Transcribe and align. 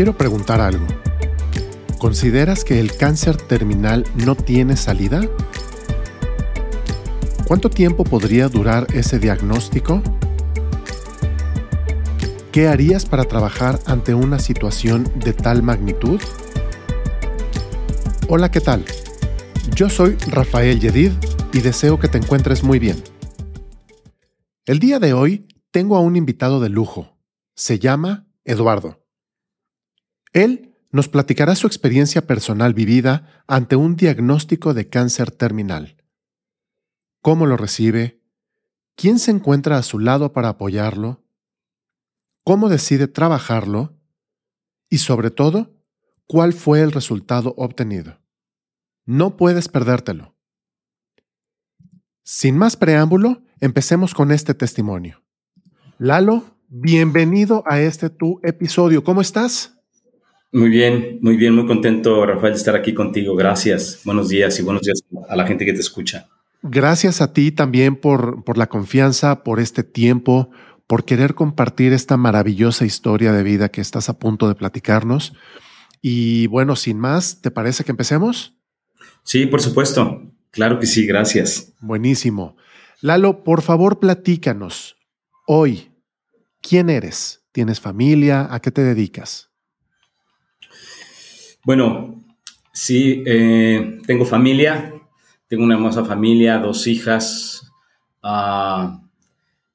quiero 0.00 0.16
preguntar 0.16 0.62
algo. 0.62 0.86
¿Consideras 1.98 2.64
que 2.64 2.80
el 2.80 2.96
cáncer 2.96 3.36
terminal 3.36 4.06
no 4.14 4.34
tiene 4.34 4.78
salida? 4.78 5.20
¿Cuánto 7.46 7.68
tiempo 7.68 8.04
podría 8.04 8.48
durar 8.48 8.86
ese 8.94 9.18
diagnóstico? 9.18 10.02
¿Qué 12.50 12.66
harías 12.66 13.04
para 13.04 13.24
trabajar 13.24 13.78
ante 13.84 14.14
una 14.14 14.38
situación 14.38 15.04
de 15.16 15.34
tal 15.34 15.62
magnitud? 15.62 16.18
Hola, 18.26 18.50
¿qué 18.50 18.62
tal? 18.62 18.86
Yo 19.76 19.90
soy 19.90 20.16
Rafael 20.28 20.80
Yedid 20.80 21.12
y 21.52 21.60
deseo 21.60 21.98
que 21.98 22.08
te 22.08 22.16
encuentres 22.16 22.62
muy 22.62 22.78
bien. 22.78 22.96
El 24.64 24.78
día 24.78 24.98
de 24.98 25.12
hoy 25.12 25.46
tengo 25.70 25.94
a 25.96 26.00
un 26.00 26.16
invitado 26.16 26.58
de 26.58 26.70
lujo. 26.70 27.18
Se 27.54 27.78
llama 27.78 28.26
Eduardo. 28.46 28.99
Él 30.32 30.76
nos 30.92 31.08
platicará 31.08 31.54
su 31.54 31.66
experiencia 31.66 32.26
personal 32.26 32.74
vivida 32.74 33.44
ante 33.46 33.76
un 33.76 33.96
diagnóstico 33.96 34.74
de 34.74 34.88
cáncer 34.88 35.30
terminal. 35.30 35.96
¿Cómo 37.22 37.46
lo 37.46 37.56
recibe? 37.56 38.20
¿Quién 38.96 39.18
se 39.18 39.30
encuentra 39.30 39.78
a 39.78 39.82
su 39.82 39.98
lado 39.98 40.32
para 40.32 40.50
apoyarlo? 40.50 41.24
¿Cómo 42.44 42.68
decide 42.68 43.08
trabajarlo? 43.08 43.96
Y 44.88 44.98
sobre 44.98 45.30
todo, 45.30 45.76
¿cuál 46.26 46.52
fue 46.52 46.80
el 46.80 46.92
resultado 46.92 47.54
obtenido? 47.56 48.20
No 49.04 49.36
puedes 49.36 49.68
perdértelo. 49.68 50.34
Sin 52.22 52.56
más 52.56 52.76
preámbulo, 52.76 53.42
empecemos 53.60 54.14
con 54.14 54.32
este 54.32 54.54
testimonio. 54.54 55.22
Lalo, 55.98 56.56
bienvenido 56.68 57.62
a 57.66 57.80
este 57.80 58.10
tu 58.10 58.40
episodio. 58.42 59.04
¿Cómo 59.04 59.20
estás? 59.20 59.79
Muy 60.52 60.68
bien, 60.68 61.18
muy 61.22 61.36
bien, 61.36 61.54
muy 61.54 61.66
contento, 61.66 62.26
Rafael, 62.26 62.54
de 62.54 62.58
estar 62.58 62.74
aquí 62.74 62.92
contigo. 62.92 63.36
Gracias. 63.36 64.00
Buenos 64.04 64.28
días 64.28 64.58
y 64.58 64.62
buenos 64.62 64.82
días 64.82 65.02
a 65.28 65.36
la 65.36 65.46
gente 65.46 65.64
que 65.64 65.72
te 65.72 65.80
escucha. 65.80 66.28
Gracias 66.62 67.20
a 67.20 67.32
ti 67.32 67.52
también 67.52 67.96
por, 67.96 68.42
por 68.44 68.58
la 68.58 68.68
confianza, 68.68 69.44
por 69.44 69.60
este 69.60 69.84
tiempo, 69.84 70.50
por 70.86 71.04
querer 71.04 71.34
compartir 71.34 71.92
esta 71.92 72.16
maravillosa 72.16 72.84
historia 72.84 73.32
de 73.32 73.44
vida 73.44 73.70
que 73.70 73.80
estás 73.80 74.08
a 74.08 74.18
punto 74.18 74.48
de 74.48 74.56
platicarnos. 74.56 75.34
Y 76.02 76.48
bueno, 76.48 76.74
sin 76.74 76.98
más, 76.98 77.40
¿te 77.40 77.50
parece 77.50 77.84
que 77.84 77.92
empecemos? 77.92 78.56
Sí, 79.22 79.46
por 79.46 79.60
supuesto. 79.60 80.22
Claro 80.50 80.80
que 80.80 80.86
sí, 80.86 81.06
gracias. 81.06 81.74
Buenísimo. 81.80 82.56
Lalo, 83.00 83.44
por 83.44 83.62
favor, 83.62 84.00
platícanos. 84.00 84.96
Hoy, 85.46 85.92
¿quién 86.60 86.90
eres? 86.90 87.44
¿Tienes 87.52 87.80
familia? 87.80 88.48
¿A 88.50 88.60
qué 88.60 88.70
te 88.70 88.82
dedicas? 88.82 89.49
Bueno, 91.62 92.24
sí, 92.72 93.22
eh, 93.26 93.98
tengo 94.06 94.24
familia, 94.24 94.94
tengo 95.46 95.64
una 95.64 95.74
hermosa 95.74 96.06
familia, 96.06 96.56
dos 96.58 96.86
hijas 96.86 97.70
ah, 98.22 99.02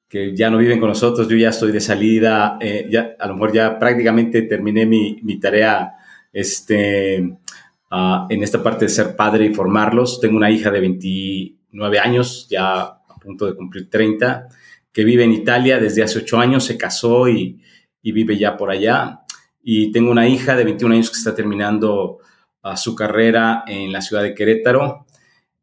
que 0.08 0.34
ya 0.34 0.50
no 0.50 0.58
viven 0.58 0.80
con 0.80 0.88
nosotros, 0.88 1.28
yo 1.28 1.36
ya 1.36 1.50
estoy 1.50 1.70
de 1.70 1.80
salida, 1.80 2.58
eh, 2.60 2.88
ya, 2.90 3.14
a 3.20 3.28
lo 3.28 3.34
mejor 3.34 3.52
ya 3.52 3.78
prácticamente 3.78 4.42
terminé 4.42 4.84
mi, 4.84 5.38
tarea 5.38 5.92
este, 6.32 7.38
ah, 7.92 8.26
en 8.30 8.42
esta 8.42 8.64
parte 8.64 8.86
de 8.86 8.88
ser 8.88 9.14
padre 9.14 9.46
y 9.46 9.54
formarlos. 9.54 10.20
Tengo 10.20 10.36
una 10.36 10.50
hija 10.50 10.72
de 10.72 10.80
29 10.80 12.00
años, 12.00 12.48
ya 12.50 12.80
a 12.80 13.20
punto 13.22 13.46
de 13.46 13.54
cumplir 13.54 13.88
30, 13.88 14.48
que 14.92 15.04
vive 15.04 15.22
en 15.22 15.32
Italia 15.32 15.78
desde 15.78 16.02
hace 16.02 16.18
8 16.18 16.38
años, 16.40 16.64
se 16.64 16.76
casó 16.76 17.28
y, 17.28 17.60
y 18.02 18.10
vive 18.10 18.36
ya 18.36 18.56
por 18.56 18.70
allá 18.70 19.20
y 19.68 19.90
tengo 19.90 20.12
una 20.12 20.28
hija 20.28 20.54
de 20.54 20.62
21 20.62 20.94
años 20.94 21.10
que 21.10 21.18
está 21.18 21.34
terminando 21.34 22.20
ah, 22.62 22.76
su 22.76 22.94
carrera 22.94 23.64
en 23.66 23.90
la 23.90 24.00
ciudad 24.00 24.22
de 24.22 24.32
Querétaro 24.32 25.06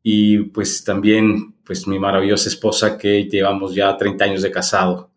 y 0.03 0.39
pues 0.39 0.83
también 0.83 1.55
pues 1.63 1.87
mi 1.87 1.97
maravillosa 1.97 2.49
esposa 2.49 2.97
que 2.97 3.29
llevamos 3.29 3.73
ya 3.73 3.95
30 3.95 4.25
años 4.25 4.41
de 4.41 4.51
casado. 4.51 5.11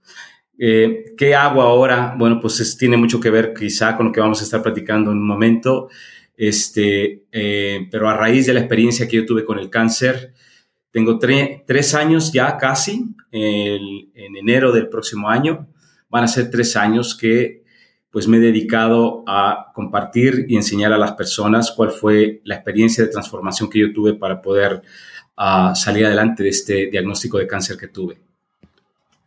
Eh, 0.57 1.15
¿Qué 1.17 1.35
hago 1.35 1.63
ahora? 1.63 2.15
Bueno, 2.17 2.39
pues 2.41 2.79
tiene 2.79 2.97
mucho 2.97 3.19
que 3.19 3.29
ver 3.29 3.55
quizá 3.55 3.97
con 3.97 4.07
lo 4.07 4.13
que 4.13 4.21
vamos 4.21 4.41
a 4.41 4.45
estar 4.45 4.63
platicando 4.63 5.11
en 5.11 5.19
un 5.19 5.27
momento, 5.27 5.89
este, 6.37 7.25
eh, 7.33 7.89
pero 7.91 8.09
a 8.09 8.17
raíz 8.17 8.47
de 8.47 8.55
la 8.55 8.61
experiencia 8.61 9.09
que 9.09 9.17
yo 9.17 9.27
tuve 9.27 9.45
con 9.45 9.59
el 9.59 9.69
cáncer, 9.69 10.33
tengo 10.93 11.19
tres 11.19 11.95
años 11.97 12.33
ya 12.33 12.57
casi, 12.57 13.05
en 13.33 14.37
enero 14.37 14.71
del 14.71 14.89
próximo 14.89 15.29
año, 15.29 15.67
van 16.09 16.23
a 16.23 16.29
ser 16.29 16.51
tres 16.51 16.77
años 16.77 17.17
que 17.17 17.66
pues 18.17 18.29
me 18.29 18.39
he 18.39 18.41
dedicado 18.41 19.23
a 19.27 19.73
compartir 19.75 20.47
y 20.49 20.57
enseñar 20.57 20.91
a 20.91 20.97
las 20.97 21.13
personas 21.13 21.71
cuál 21.77 21.91
fue 21.91 22.41
la 22.45 22.55
experiencia 22.55 23.05
de 23.05 23.11
transformación 23.11 23.69
que 23.69 23.79
yo 23.79 23.93
tuve 23.93 24.15
para 24.15 24.41
poder 24.41 24.81
ah, 25.37 25.75
salir 25.75 26.07
adelante 26.07 26.43
de 26.43 26.49
este 26.49 26.87
diagnóstico 26.87 27.37
de 27.37 27.47
cáncer 27.47 27.77
que 27.77 27.89
tuve. 27.89 28.17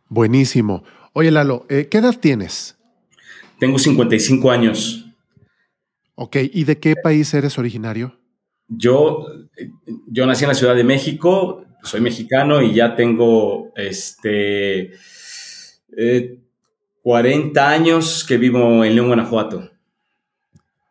Buenísimo. 0.08 0.82
Oye, 1.12 1.30
Lalo, 1.30 1.66
eh, 1.68 1.86
¿qué 1.88 1.98
edad 1.98 2.18
tienes? 2.18 2.76
Tengo 3.60 3.78
55 3.78 4.50
años. 4.50 5.06
Ok, 6.16 6.38
¿y 6.52 6.64
de 6.64 6.80
qué 6.80 6.96
país 6.96 7.32
eres 7.32 7.58
originario? 7.58 8.18
Yo, 8.66 9.24
yo 10.08 10.26
nací 10.26 10.42
en 10.42 10.48
la 10.48 10.54
Ciudad 10.54 10.74
de 10.74 10.82
México, 10.82 11.64
soy 11.84 12.00
mexicano 12.00 12.60
y 12.60 12.74
ya 12.74 12.96
tengo 12.96 13.72
este... 13.76 14.94
Eh, 15.96 16.39
40 17.02 17.68
años 17.68 18.24
que 18.26 18.36
vivo 18.36 18.84
en 18.84 18.94
León, 18.94 19.08
Guanajuato. 19.08 19.70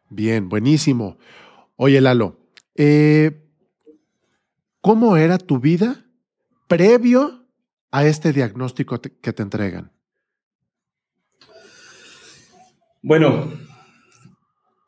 Bien, 0.09 0.49
buenísimo. 0.49 1.17
Oye, 1.75 2.01
Lalo, 2.01 2.39
eh, 2.75 3.43
¿cómo 4.81 5.17
era 5.17 5.37
tu 5.37 5.59
vida 5.59 6.05
previo 6.67 7.45
a 7.91 8.05
este 8.05 8.33
diagnóstico 8.33 8.99
que 8.99 9.33
te 9.33 9.43
entregan? 9.43 9.91
Bueno, 13.01 13.51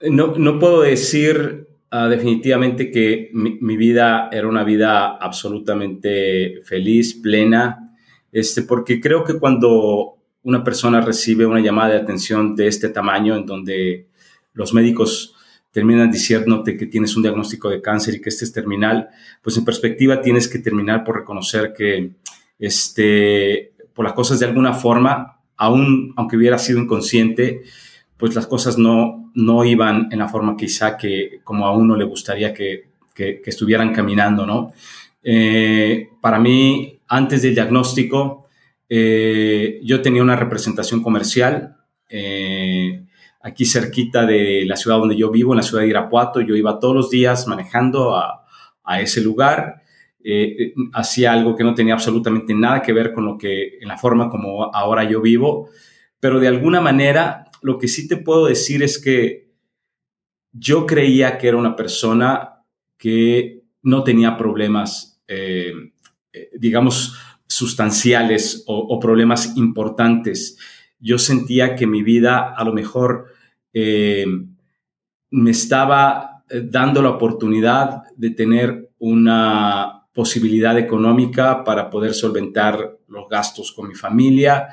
no, 0.02 0.60
puedo 0.60 0.82
decir 0.82 1.68
ah, 1.92 2.08
definitivamente 2.10 2.92
que 2.92 3.30
mi, 3.34 3.58
mi, 3.62 3.78
vida 3.78 4.28
era 4.32 4.48
una 4.48 4.64
vida 4.64 5.16
absolutamente 5.16 6.62
feliz, 6.66 7.14
plena, 7.16 7.96
este, 8.32 8.64
porque 8.64 9.00
creo 9.00 9.24
que 9.24 9.40
cuando 9.40 10.21
una 10.44 10.64
persona 10.64 11.02
recibe 11.02 11.46
una 11.46 11.60
llamada 11.60 11.90
de 11.90 12.00
atención 12.00 12.56
de 12.56 12.68
este 12.68 12.90
tamaño 12.90 13.36
en 13.36 13.46
donde 13.46 14.08
los 14.54 14.74
médicos 14.74 15.36
terminan 15.72 16.12
diciéndote 16.12 16.76
que 16.76 16.86
tienes 16.86 17.16
un 17.16 17.24
diagnóstico 17.24 17.70
de 17.70 17.82
cáncer 17.82 18.16
y 18.16 18.22
que 18.22 18.30
este 18.30 18.46
es 18.46 18.52
terminal, 18.52 19.10
pues 19.42 19.58
en 19.58 19.66
perspectiva 19.66 20.22
tienes 20.22 20.48
que 20.48 20.60
terminar 20.60 21.04
por 21.04 21.16
reconocer 21.16 21.74
que 21.76 22.12
este, 22.60 23.74
por 23.94 24.06
las 24.06 24.14
cosas 24.14 24.40
de 24.40 24.46
alguna 24.48 24.74
forma, 24.74 25.40
aún 25.56 26.14
aunque 26.18 26.36
hubiera 26.36 26.58
sido 26.58 26.80
inconsciente, 26.80 27.62
pues 28.18 28.36
las 28.36 28.48
cosas 28.48 28.78
no, 28.78 29.32
no 29.34 29.64
iban 29.64 30.10
en 30.12 30.20
la 30.20 30.28
forma 30.28 30.58
quizá 30.58 30.98
que 30.98 31.40
como 31.44 31.66
a 31.66 31.76
uno 31.76 31.96
le 31.96 32.04
gustaría 32.04 32.54
que, 32.54 32.90
que, 33.16 33.42
estuvieran 33.46 33.94
caminando, 33.94 34.46
¿no? 34.46 34.74
Eh, 35.24 36.10
para 36.20 36.40
mí, 36.40 37.00
antes 37.08 37.42
del 37.44 37.54
diagnóstico, 37.54 38.48
eh, 38.94 39.80
yo 39.84 40.02
tenía 40.02 40.22
una 40.22 40.36
representación 40.36 41.02
comercial 41.02 41.78
eh, 42.10 43.06
aquí 43.40 43.64
cerquita 43.64 44.26
de 44.26 44.66
la 44.66 44.76
ciudad 44.76 44.98
donde 44.98 45.16
yo 45.16 45.32
vivo, 45.32 45.54
en 45.54 45.58
la 45.58 45.64
ciudad 45.64 45.84
de 45.84 45.88
Irapuato. 45.90 46.42
Yo 46.42 46.58
iba 46.58 46.78
todos 46.78 46.94
los 46.94 47.10
días 47.10 47.48
manejando 47.48 48.18
a, 48.18 48.46
ese 49.00 49.22
lugar. 49.22 49.84
Eh, 50.22 50.74
hacía 50.92 51.32
algo 51.32 51.56
que 51.56 51.64
no 51.64 51.74
tenía 51.74 51.94
absolutamente 51.94 52.54
nada 52.54 52.82
que 52.82 52.92
ver 52.92 53.14
con 53.14 53.24
lo 53.24 53.38
que, 53.38 53.78
en 53.80 53.88
la 53.88 53.98
forma 53.98 54.30
como 54.30 54.66
ahora 54.76 55.06
yo 55.06 55.22
vivo. 55.22 55.70
Pero 56.20 56.42
de 56.42 56.50
alguna 56.50 56.82
manera, 56.82 57.46
lo 57.62 57.78
que 57.78 57.88
sí 57.88 58.10
te 58.10 58.18
puedo 58.18 58.48
decir 58.48 58.84
es 58.84 59.02
que 59.02 59.54
yo 60.52 60.86
creía 60.86 61.38
que 61.38 61.48
era 61.48 61.56
una 61.56 61.78
persona 61.78 62.66
que 62.98 63.64
no 63.84 64.04
tenía 64.04 64.36
problemas, 64.36 65.24
digamos, 66.60 67.16
sustanciales 67.52 68.64
o, 68.66 68.98
problemas 68.98 69.58
importantes. 69.58 70.58
Yo 71.00 71.18
sentía 71.18 71.76
que 71.76 71.86
mi 71.86 72.02
vida 72.02 72.54
a 72.56 72.64
lo 72.64 72.72
mejor 72.72 73.26
eh, 73.74 74.26
me 75.32 75.52
estaba 75.52 76.44
eh, 76.50 76.62
dando 76.64 77.02
la 77.02 77.10
oportunidad 77.10 78.04
de 78.16 78.30
tener 78.30 78.92
una 79.00 80.08
posibilidad 80.14 80.78
económica 80.78 81.66
para 81.66 81.90
poder 81.90 82.14
solventar 82.14 82.98
los 83.08 83.28
gastos 83.28 83.74
con 83.74 83.90
mi 83.90 83.96
familia 83.96 84.70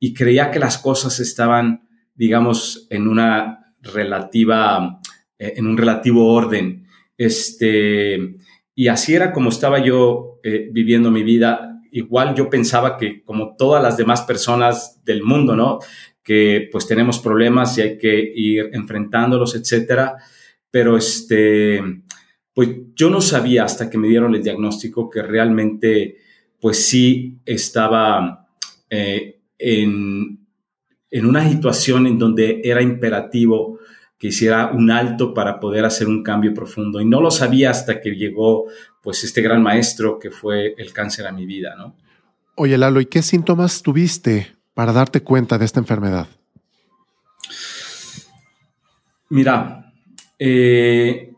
y 0.00 0.14
creía 0.14 0.50
que 0.50 0.58
las 0.58 0.78
cosas 0.78 1.20
estaban, 1.20 1.86
digamos, 2.14 2.86
en 2.88 3.08
una 3.08 3.74
relativa, 3.82 5.00
eh, 5.38 5.52
en 5.56 5.66
un 5.66 5.76
relativo 5.76 6.32
orden. 6.32 6.86
Este, 7.18 8.36
y 8.74 8.88
así 8.88 9.14
era 9.14 9.32
como 9.32 9.50
estaba 9.50 9.84
yo 9.84 10.40
viviendo 10.72 11.12
mi 11.12 11.22
vida 11.22 11.71
igual 11.92 12.34
yo 12.34 12.50
pensaba 12.50 12.96
que 12.96 13.22
como 13.22 13.54
todas 13.56 13.82
las 13.82 13.96
demás 13.96 14.22
personas 14.22 15.00
del 15.04 15.22
mundo, 15.22 15.54
¿no? 15.54 15.78
que 16.22 16.68
pues 16.70 16.86
tenemos 16.86 17.18
problemas 17.18 17.76
y 17.76 17.82
hay 17.82 17.98
que 17.98 18.32
ir 18.34 18.70
enfrentándolos, 18.72 19.54
etcétera. 19.54 20.16
Pero 20.70 20.96
este, 20.96 21.82
pues 22.54 22.70
yo 22.94 23.10
no 23.10 23.20
sabía 23.20 23.64
hasta 23.64 23.90
que 23.90 23.98
me 23.98 24.08
dieron 24.08 24.34
el 24.34 24.42
diagnóstico 24.42 25.10
que 25.10 25.22
realmente 25.22 26.18
pues 26.60 26.78
sí 26.78 27.40
estaba 27.44 28.46
eh, 28.88 29.40
en, 29.58 30.46
en 31.10 31.26
una 31.26 31.48
situación 31.48 32.06
en 32.06 32.18
donde 32.18 32.60
era 32.64 32.80
imperativo 32.82 33.80
que 34.16 34.28
hiciera 34.28 34.70
un 34.72 34.92
alto 34.92 35.34
para 35.34 35.58
poder 35.58 35.84
hacer 35.84 36.06
un 36.06 36.22
cambio 36.22 36.54
profundo. 36.54 37.00
Y 37.00 37.04
no 37.04 37.20
lo 37.20 37.32
sabía 37.32 37.70
hasta 37.70 38.00
que 38.00 38.12
llegó 38.12 38.66
pues 39.02 39.24
este 39.24 39.42
gran 39.42 39.62
maestro 39.62 40.18
que 40.18 40.30
fue 40.30 40.74
el 40.78 40.92
cáncer 40.92 41.26
a 41.26 41.32
mi 41.32 41.44
vida, 41.44 41.74
¿no? 41.76 41.96
Oye, 42.54 42.78
Lalo, 42.78 43.00
¿y 43.00 43.06
qué 43.06 43.22
síntomas 43.22 43.82
tuviste 43.82 44.52
para 44.74 44.92
darte 44.92 45.22
cuenta 45.22 45.58
de 45.58 45.64
esta 45.64 45.80
enfermedad? 45.80 46.28
Mira, 49.28 49.92
eh, 50.38 51.32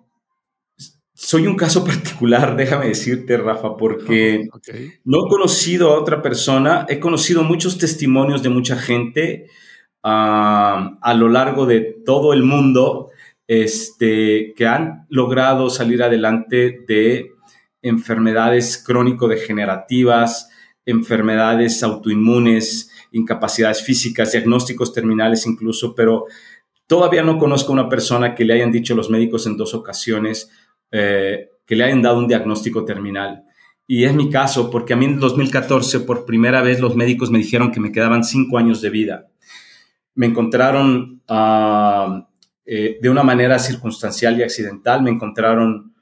soy 1.14 1.46
un 1.46 1.56
caso 1.56 1.84
particular, 1.86 2.56
déjame 2.56 2.88
decirte, 2.88 3.36
Rafa, 3.36 3.76
porque 3.76 4.48
no 5.04 5.26
he 5.26 5.28
conocido 5.28 5.92
a 5.92 6.00
otra 6.00 6.20
persona, 6.20 6.84
he 6.88 7.00
conocido 7.00 7.42
muchos 7.42 7.78
testimonios 7.78 8.42
de 8.42 8.48
mucha 8.50 8.76
gente 8.76 9.48
ah, 10.02 10.98
a 11.00 11.14
lo 11.14 11.28
largo 11.28 11.66
de 11.66 11.80
todo 12.04 12.32
el 12.32 12.42
mundo 12.42 13.10
este, 13.46 14.54
que 14.56 14.66
han 14.66 15.06
logrado 15.08 15.70
salir 15.70 16.02
adelante 16.02 16.84
de 16.86 17.33
enfermedades 17.84 18.82
crónico-degenerativas, 18.84 20.50
enfermedades 20.86 21.82
autoinmunes, 21.82 22.90
incapacidades 23.12 23.82
físicas, 23.82 24.32
diagnósticos 24.32 24.92
terminales 24.92 25.46
incluso, 25.46 25.94
pero 25.94 26.24
todavía 26.86 27.22
no 27.22 27.38
conozco 27.38 27.70
a 27.70 27.74
una 27.74 27.88
persona 27.88 28.34
que 28.34 28.44
le 28.44 28.54
hayan 28.54 28.72
dicho 28.72 28.94
los 28.94 29.10
médicos 29.10 29.46
en 29.46 29.56
dos 29.56 29.74
ocasiones 29.74 30.50
eh, 30.90 31.50
que 31.66 31.76
le 31.76 31.84
hayan 31.84 32.02
dado 32.02 32.18
un 32.18 32.28
diagnóstico 32.28 32.84
terminal. 32.84 33.44
Y 33.86 34.04
es 34.04 34.14
mi 34.14 34.30
caso, 34.30 34.70
porque 34.70 34.94
a 34.94 34.96
mí 34.96 35.04
en 35.04 35.20
2014 35.20 36.00
por 36.00 36.24
primera 36.24 36.62
vez 36.62 36.80
los 36.80 36.96
médicos 36.96 37.30
me 37.30 37.38
dijeron 37.38 37.70
que 37.70 37.80
me 37.80 37.92
quedaban 37.92 38.24
cinco 38.24 38.56
años 38.56 38.80
de 38.80 38.90
vida. 38.90 39.28
Me 40.14 40.26
encontraron 40.26 41.22
ah, 41.28 42.28
eh, 42.64 42.98
de 43.00 43.10
una 43.10 43.22
manera 43.22 43.58
circunstancial 43.58 44.38
y 44.38 44.42
accidental, 44.42 45.02
me 45.02 45.10
encontraron 45.10 45.93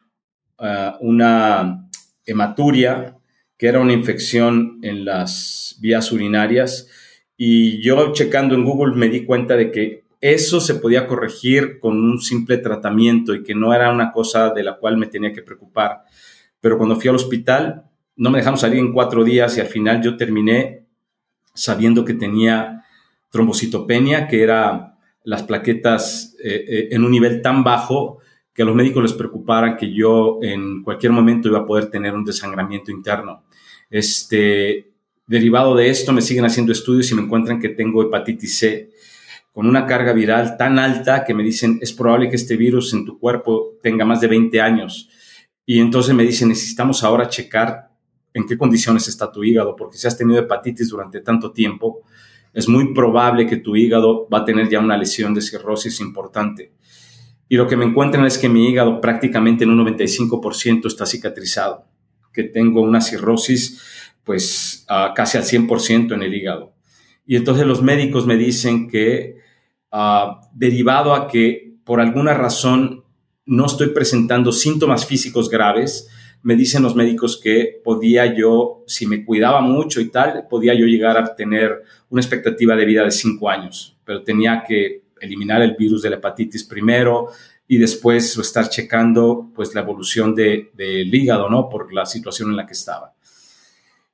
ah, 0.62 0.96
una 1.00 1.88
hematuria 2.24 3.16
que 3.58 3.68
era 3.68 3.80
una 3.80 3.92
infección 3.92 4.80
en 4.82 5.04
las 5.04 5.76
vías 5.80 6.10
urinarias. 6.10 6.88
Y 7.36 7.80
yo 7.82 8.12
checando 8.12 8.54
en 8.54 8.64
Google 8.64 8.96
me 8.96 9.08
di 9.08 9.24
cuenta 9.24 9.56
de 9.56 9.70
que 9.70 10.02
eso 10.20 10.60
se 10.60 10.76
podía 10.76 11.06
corregir 11.06 11.78
con 11.78 11.96
un 11.96 12.20
simple 12.20 12.58
tratamiento 12.58 13.34
y 13.34 13.42
que 13.42 13.54
no 13.54 13.74
era 13.74 13.92
una 13.92 14.12
cosa 14.12 14.50
de 14.50 14.62
la 14.62 14.78
cual 14.78 14.96
me 14.96 15.06
tenía 15.06 15.32
que 15.32 15.42
preocupar. 15.42 16.04
Pero 16.60 16.78
cuando 16.78 16.96
fui 16.96 17.08
al 17.08 17.16
hospital, 17.16 17.84
no 18.16 18.30
me 18.30 18.38
dejaron 18.38 18.58
salir 18.58 18.78
en 18.78 18.92
cuatro 18.92 19.24
días 19.24 19.56
y 19.56 19.60
al 19.60 19.66
final 19.66 20.02
yo 20.02 20.16
terminé 20.16 20.86
sabiendo 21.54 22.04
que 22.04 22.14
tenía 22.14 22.84
trombocitopenia, 23.30 24.28
que 24.28 24.42
era 24.42 24.96
las 25.24 25.42
plaquetas 25.42 26.36
eh, 26.42 26.64
eh, 26.68 26.88
en 26.92 27.04
un 27.04 27.10
nivel 27.10 27.42
tan 27.42 27.64
bajo 27.64 28.18
que 28.54 28.62
a 28.62 28.66
los 28.66 28.74
médicos 28.74 29.02
les 29.02 29.12
preocupara 29.12 29.76
que 29.76 29.92
yo 29.92 30.38
en 30.42 30.82
cualquier 30.82 31.12
momento 31.12 31.48
iba 31.48 31.60
a 31.60 31.66
poder 31.66 31.86
tener 31.86 32.14
un 32.14 32.24
desangramiento 32.24 32.90
interno. 32.90 33.44
Este, 33.88 34.92
derivado 35.26 35.74
de 35.74 35.88
esto, 35.88 36.12
me 36.12 36.22
siguen 36.22 36.44
haciendo 36.44 36.72
estudios 36.72 37.10
y 37.10 37.14
me 37.14 37.22
encuentran 37.22 37.60
que 37.60 37.70
tengo 37.70 38.02
hepatitis 38.02 38.58
C 38.58 38.90
con 39.52 39.68
una 39.68 39.86
carga 39.86 40.12
viral 40.12 40.56
tan 40.56 40.78
alta 40.78 41.24
que 41.24 41.34
me 41.34 41.42
dicen 41.42 41.78
es 41.82 41.92
probable 41.92 42.30
que 42.30 42.36
este 42.36 42.56
virus 42.56 42.94
en 42.94 43.04
tu 43.04 43.18
cuerpo 43.18 43.74
tenga 43.82 44.04
más 44.04 44.20
de 44.20 44.28
20 44.28 44.60
años. 44.60 45.08
Y 45.66 45.78
entonces 45.78 46.14
me 46.14 46.24
dicen 46.24 46.48
necesitamos 46.48 47.04
ahora 47.04 47.28
checar 47.28 47.90
en 48.34 48.46
qué 48.46 48.56
condiciones 48.56 49.08
está 49.08 49.30
tu 49.30 49.44
hígado, 49.44 49.76
porque 49.76 49.98
si 49.98 50.06
has 50.06 50.16
tenido 50.16 50.40
hepatitis 50.40 50.88
durante 50.88 51.20
tanto 51.20 51.52
tiempo, 51.52 52.00
es 52.54 52.66
muy 52.66 52.94
probable 52.94 53.46
que 53.46 53.58
tu 53.58 53.76
hígado 53.76 54.26
va 54.28 54.38
a 54.38 54.44
tener 54.44 54.68
ya 54.70 54.80
una 54.80 54.96
lesión 54.96 55.34
de 55.34 55.42
cirrosis 55.42 56.00
importante. 56.00 56.72
Y 57.52 57.56
lo 57.56 57.68
que 57.68 57.76
me 57.76 57.84
encuentran 57.84 58.24
es 58.24 58.38
que 58.38 58.48
mi 58.48 58.70
hígado 58.70 58.98
prácticamente 59.02 59.64
en 59.64 59.70
un 59.78 59.86
95% 59.86 60.86
está 60.86 61.04
cicatrizado, 61.04 61.84
que 62.32 62.44
tengo 62.44 62.80
una 62.80 63.02
cirrosis 63.02 63.78
pues 64.24 64.86
casi 65.14 65.36
al 65.36 65.44
100% 65.44 66.14
en 66.14 66.22
el 66.22 66.34
hígado. 66.34 66.72
Y 67.26 67.36
entonces 67.36 67.66
los 67.66 67.82
médicos 67.82 68.26
me 68.26 68.38
dicen 68.38 68.88
que 68.88 69.36
ah, 69.90 70.40
derivado 70.54 71.14
a 71.14 71.28
que 71.28 71.74
por 71.84 72.00
alguna 72.00 72.32
razón 72.32 73.04
no 73.44 73.66
estoy 73.66 73.88
presentando 73.88 74.50
síntomas 74.50 75.04
físicos 75.04 75.50
graves, 75.50 76.08
me 76.42 76.56
dicen 76.56 76.82
los 76.82 76.96
médicos 76.96 77.38
que 77.38 77.82
podía 77.84 78.34
yo, 78.34 78.82
si 78.86 79.06
me 79.06 79.26
cuidaba 79.26 79.60
mucho 79.60 80.00
y 80.00 80.08
tal, 80.08 80.46
podía 80.48 80.72
yo 80.72 80.86
llegar 80.86 81.18
a 81.18 81.36
tener 81.36 81.82
una 82.08 82.22
expectativa 82.22 82.74
de 82.76 82.86
vida 82.86 83.04
de 83.04 83.10
cinco 83.10 83.50
años, 83.50 83.98
pero 84.06 84.22
tenía 84.22 84.64
que 84.66 85.01
eliminar 85.22 85.62
el 85.62 85.76
virus 85.76 86.02
de 86.02 86.10
la 86.10 86.16
hepatitis 86.16 86.64
primero 86.64 87.28
y 87.66 87.78
después 87.78 88.36
estar 88.36 88.68
checando 88.68 89.50
pues 89.54 89.74
la 89.74 89.80
evolución 89.80 90.34
del 90.34 91.14
hígado, 91.14 91.48
¿no? 91.48 91.68
Por 91.68 91.92
la 91.92 92.04
situación 92.04 92.50
en 92.50 92.56
la 92.56 92.66
que 92.66 92.74
estaba. 92.74 93.14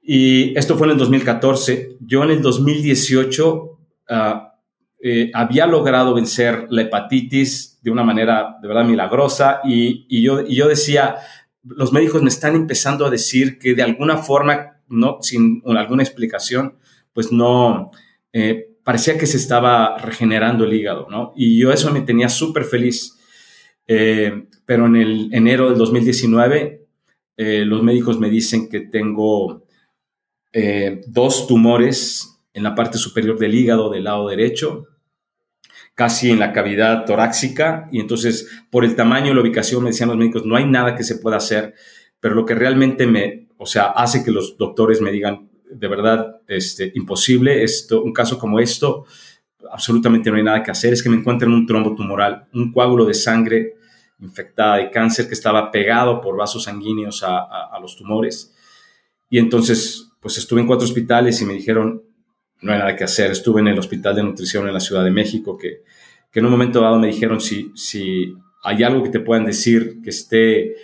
Y 0.03 0.57
esto 0.57 0.77
fue 0.77 0.87
en 0.87 0.93
el 0.93 0.99
2014. 0.99 1.97
Yo 2.01 2.25
en 2.25 2.31
el 2.31 2.43
2018 2.43 3.79
ah, 4.11 4.55
eh, 5.03 5.31
había 5.35 5.67
logrado 5.67 6.15
vencer 6.15 6.67
la 6.71 6.83
hepatitis 6.83 7.79
de 7.83 7.91
una 7.91 8.05
manera 8.05 8.57
de 8.61 8.69
verdad 8.69 8.85
milagrosa 8.85 9.61
y, 9.65 10.07
y, 10.09 10.23
yo, 10.23 10.41
y 10.41 10.55
yo 10.55 10.69
decía, 10.69 11.17
los 11.63 11.93
médicos 11.93 12.23
me 12.23 12.29
están 12.29 12.55
empezando 12.55 13.07
a 13.07 13.11
decir 13.11 13.59
que 13.59 13.75
de 13.75 13.83
alguna 13.83 14.19
forma, 14.19 14.81
no 14.89 15.19
sin 15.21 15.63
alguna 15.67 16.03
explicación, 16.03 16.77
pues 17.13 17.33
no, 17.33 17.91
eh, 18.33 18.68
parecía 18.89 19.19
que 19.19 19.27
se 19.27 19.37
estaba 19.37 19.99
regenerando 19.99 20.65
el 20.65 20.73
hígado, 20.73 21.09
¿no? 21.11 21.35
Y 21.37 21.59
yo 21.59 21.71
eso 21.71 21.93
me 21.93 22.01
tenía 22.01 22.31
súper 22.31 22.65
feliz. 22.65 23.19
Eh, 23.87 24.47
pero 24.65 24.87
en 24.87 24.97
el 24.97 25.29
enero 25.31 25.69
del 25.69 25.77
2019, 25.77 26.87
eh, 27.37 27.65
los 27.67 27.83
médicos 27.83 28.19
me 28.19 28.31
dicen 28.31 28.71
que 28.71 28.81
tengo 28.81 29.67
eh, 30.55 31.03
dos 31.07 31.47
tumores 31.47 32.41
en 32.55 32.63
la 32.63 32.75
parte 32.75 32.97
superior 32.97 33.39
del 33.39 33.55
hígado 33.55 33.91
del 33.91 34.05
lado 34.05 34.27
derecho, 34.27 34.87
casi 35.95 36.31
en 36.31 36.39
la 36.39 36.55
cavidad 36.55 37.05
torácica, 37.05 37.91
y 37.93 38.01
entonces 38.01 38.49
por 38.71 38.87
el 38.87 38.97
tamaño 38.97 39.33
y 39.33 39.35
la 39.35 39.43
ubicación 39.43 39.83
me 39.83 39.91
decían 39.91 40.09
los 40.09 40.17
médicos, 40.17 40.47
no 40.47 40.57
hay 40.57 40.65
nada 40.65 40.95
que 40.95 41.05
se 41.05 41.17
pueda 41.17 41.37
hacer, 41.37 41.75
pero 42.21 42.35
lo 42.35 42.47
que 42.47 42.55
realmente 42.55 43.07
me, 43.07 43.49
o 43.59 43.67
sea, 43.67 43.89
hace 43.89 44.25
que 44.25 44.31
los 44.31 44.57
doctores 44.57 45.03
me 45.03 45.13
digan, 45.13 45.48
de 45.71 45.89
verdad 45.89 46.41
este, 46.47 46.93
imposible. 46.95 47.63
Esto, 47.63 48.03
un 48.03 48.13
caso 48.13 48.39
como 48.39 48.61
esto, 48.61 49.05
absolutamente 49.71 50.31
no 50.31 50.37
hay 50.37 50.43
nada 50.43 50.63
que 50.63 50.71
hacer. 50.71 50.93
Es 50.93 51.03
que 51.03 51.09
me 51.09 51.17
encuentran 51.17 51.53
un 51.53 51.67
trombo 51.67 51.95
tumoral, 51.95 52.47
un 52.53 52.73
coágulo 52.73 53.05
de 53.05 53.15
sangre 53.15 53.75
infectada 54.21 54.77
de 54.77 54.91
cáncer 54.91 55.29
que 55.29 55.35
estaba 55.35 55.71
pegado 55.71 56.21
por 56.21 56.37
vasos 56.37 56.65
sanguíneos 56.65 57.23
a, 57.23 57.79
los 57.81 57.97
tumores. 57.97 58.55
Y 59.31 59.39
entonces, 59.39 60.11
pues 60.21 60.39
estuve 60.39 60.61
en 60.61 60.67
cuatro 60.67 60.87
hospitales 60.87 61.41
y 61.41 61.45
me 61.45 61.55
dijeron, 61.55 62.03
no 62.61 62.73
hay 62.73 62.79
nada 62.79 62.97
que 62.97 63.05
hacer. 63.05 63.31
Estuve 63.31 63.61
en 63.61 63.69
el 63.69 63.79
Hospital 63.79 64.17
de 64.17 64.23
Nutrición 64.25 64.67
en 64.67 64.75
la 64.75 64.81
Ciudad 64.81 65.05
de 65.05 65.11
México, 65.11 65.57
que, 65.57 65.83
que 66.33 66.41
en 66.41 66.47
un 66.47 66.51
momento 66.51 66.81
dado 66.81 66.99
me 66.99 67.07
dijeron, 67.07 67.41
si, 67.41 67.71
si 67.77 68.35
hay 68.65 68.83
algo 68.83 69.05
que 69.05 69.11
te 69.11 69.21
puedan 69.21 69.45
decir 69.45 70.01
que 70.03 70.11
esté 70.11 70.75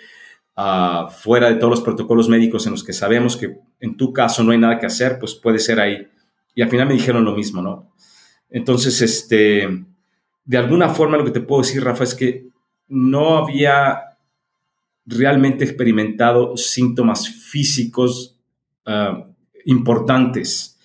fuera 1.10 1.48
de 1.48 1.56
todos 1.56 1.70
los 1.70 1.80
protocolos 1.80 2.28
médicos 2.28 2.66
en 2.66 2.72
los 2.72 2.84
que 2.84 2.92
sabemos 2.92 3.36
que 3.36 3.58
en 3.84 3.98
tu 3.98 4.14
caso 4.14 4.42
no 4.42 4.52
hay 4.52 4.58
nada 4.58 4.78
que 4.78 4.86
hacer, 4.86 5.18
pues 5.18 5.34
puede 5.34 5.58
ser 5.58 5.78
ahí. 5.78 6.08
Y 6.54 6.62
al 6.62 6.70
final 6.70 6.88
me 6.88 6.94
dijeron 6.94 7.22
lo 7.22 7.34
mismo, 7.34 7.60
¿no? 7.60 7.92
Entonces, 8.48 9.02
este, 9.02 9.84
de 10.44 10.56
alguna 10.56 10.88
forma 10.88 11.18
lo 11.18 11.24
que 11.24 11.32
te 11.32 11.42
puedo 11.42 11.60
decir, 11.60 11.84
Rafa, 11.84 12.04
es 12.04 12.14
que 12.14 12.46
no 12.88 13.36
había 13.36 14.16
realmente 15.04 15.64
experimentado 15.64 16.56
síntomas 16.56 17.28
físicos 17.28 18.38
ah, 18.86 19.26
importantes, 19.66 20.78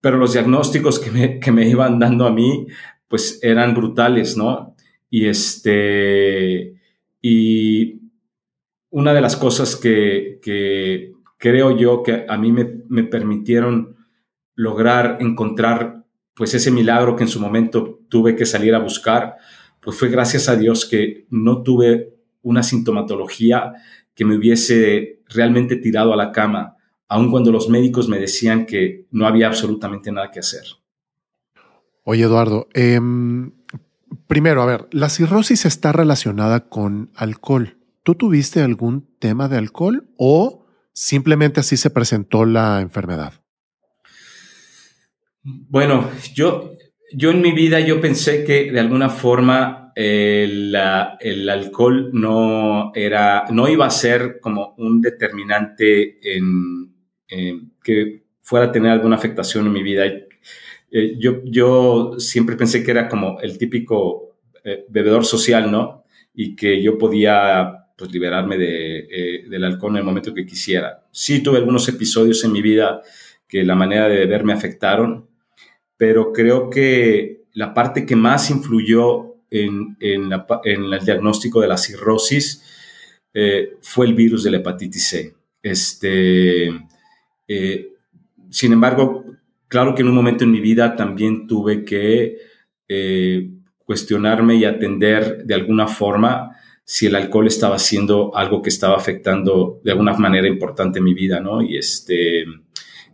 pero 0.00 0.16
los 0.16 0.32
diagnósticos 0.32 0.98
que 0.98 1.10
me, 1.12 1.38
que 1.38 1.52
me, 1.52 1.68
iban 1.68 2.00
dando 2.00 2.26
a 2.26 2.32
mí, 2.32 2.66
pues 3.06 3.38
eran 3.42 3.74
brutales, 3.74 4.36
¿no? 4.36 4.74
Y 5.08 5.26
este, 5.26 6.74
y 7.22 8.00
una 8.90 9.12
de 9.12 9.20
las 9.20 9.36
cosas 9.36 9.76
que, 9.76 11.12
creo 11.38 11.76
yo 11.76 12.02
que 12.02 12.26
a 12.28 12.36
mí 12.36 12.52
me, 12.52 13.04
permitieron 13.04 13.96
lograr 14.54 15.18
encontrar 15.20 16.04
pues 16.34 16.52
ese 16.54 16.70
milagro 16.70 17.16
que 17.16 17.22
en 17.22 17.28
su 17.28 17.40
momento 17.40 18.00
tuve 18.08 18.36
que 18.36 18.44
salir 18.44 18.74
a 18.74 18.80
buscar, 18.80 19.36
pues 19.80 19.96
fue 19.96 20.08
gracias 20.08 20.48
a 20.48 20.56
Dios 20.56 20.84
que 20.84 21.26
no 21.30 21.62
tuve 21.62 22.14
una 22.42 22.62
sintomatología 22.62 23.72
que 24.14 24.24
me 24.24 24.36
hubiese 24.36 25.22
realmente 25.28 25.76
tirado 25.76 26.12
a 26.12 26.16
la 26.16 26.32
cama, 26.32 26.76
aun 27.08 27.30
cuando 27.30 27.52
los 27.52 27.68
médicos 27.68 28.08
me 28.08 28.18
decían 28.18 28.66
que 28.66 29.06
no 29.10 29.26
había 29.26 29.46
absolutamente 29.46 30.12
nada 30.12 30.30
que 30.30 30.40
hacer. 30.40 30.64
Oye, 32.02 32.24
Eduardo, 32.24 32.68
em, 32.74 33.52
primero, 34.26 34.62
a 34.62 34.66
ver, 34.66 34.88
la 34.92 35.08
cirrosis 35.08 35.66
está 35.66 35.92
relacionada 35.92 36.68
con 36.68 37.10
alcohol. 37.14 37.76
¿Tú 38.02 38.14
tuviste 38.14 38.62
algún 38.62 39.06
tema 39.18 39.48
de 39.48 39.58
alcohol 39.58 40.08
o 40.16 40.67
simplemente 40.98 41.60
así 41.60 41.76
se 41.76 41.90
presentó 41.90 42.44
la 42.44 42.80
enfermedad? 42.80 43.32
Bueno, 45.44 46.10
yo, 46.34 46.72
yo 47.12 47.30
en 47.30 47.40
mi 47.40 47.52
vida 47.52 47.78
yo 47.78 48.00
pensé 48.00 48.42
que 48.44 48.72
de 48.72 48.80
alguna 48.80 49.08
forma 49.08 49.92
el, 49.94 50.74
alcohol 50.74 52.10
no, 52.12 52.90
era, 52.96 53.44
no 53.50 53.68
iba 53.68 53.86
a 53.86 53.90
ser 53.90 54.40
como 54.40 54.74
un 54.78 55.00
determinante 55.00 56.18
en, 56.36 56.92
que 57.80 58.24
fuera 58.40 58.66
a 58.66 58.72
tener 58.72 58.90
alguna 58.90 59.16
afectación 59.16 59.66
en 59.66 59.72
mi 59.72 59.84
vida. 59.84 60.04
Eh, 60.04 61.16
yo, 61.16 61.42
yo 61.44 62.14
siempre 62.18 62.56
pensé 62.56 62.82
que 62.82 62.90
era 62.90 63.08
como 63.08 63.40
el 63.40 63.56
típico 63.56 64.40
eh, 64.64 64.84
bebedor 64.88 65.24
social, 65.24 65.70
¿no? 65.70 66.04
Y 66.34 66.56
que 66.56 66.82
yo 66.82 66.98
podía 66.98 67.77
pues 67.98 68.12
liberarme 68.12 68.56
de, 68.56 68.98
eh, 69.10 69.44
del 69.48 69.64
alcohol 69.64 69.90
en 69.92 69.98
el 69.98 70.04
momento 70.04 70.32
que 70.32 70.46
quisiera. 70.46 71.04
Sí 71.10 71.42
tuve 71.42 71.58
algunos 71.58 71.88
episodios 71.88 72.44
en 72.44 72.52
mi 72.52 72.62
vida 72.62 73.02
que 73.48 73.64
la 73.64 73.74
manera 73.74 74.08
de 74.08 74.18
beber 74.18 74.44
me 74.44 74.52
afectaron, 74.52 75.26
pero 75.96 76.32
creo 76.32 76.70
que 76.70 77.42
la 77.54 77.74
parte 77.74 78.06
que 78.06 78.14
más 78.14 78.50
influyó 78.50 79.34
en, 79.50 79.96
en, 79.98 80.32
el 80.64 81.04
diagnóstico 81.04 81.60
de 81.60 81.66
la 81.66 81.76
cirrosis 81.76 82.62
eh, 83.34 83.76
fue 83.82 84.06
el 84.06 84.14
virus 84.14 84.44
de 84.44 84.52
la 84.52 84.58
hepatitis 84.58 85.08
C. 85.08 85.34
Este, 85.60 86.68
eh, 87.48 87.88
sin 88.48 88.72
embargo, 88.74 89.24
claro 89.66 89.96
que 89.96 90.02
en 90.02 90.08
un 90.08 90.14
momento 90.14 90.44
en 90.44 90.52
mi 90.52 90.60
vida 90.60 90.94
también 90.94 91.48
tuve 91.48 91.84
que 91.84 92.38
cuestionarme 93.84 94.54
y 94.54 94.64
atender 94.64 95.44
de 95.44 95.54
alguna 95.54 95.86
forma 95.86 96.56
si 96.90 97.04
el 97.04 97.16
alcohol 97.16 97.46
estaba 97.46 97.76
haciendo 97.76 98.34
algo 98.34 98.62
que 98.62 98.70
estaba 98.70 98.96
afectando 98.96 99.78
de 99.84 99.90
alguna 99.90 100.14
manera 100.14 100.48
importante 100.48 101.02
mi 101.02 101.12
vida, 101.12 101.38
¿no? 101.38 101.60
Y 101.60 101.76
este, 101.76 102.46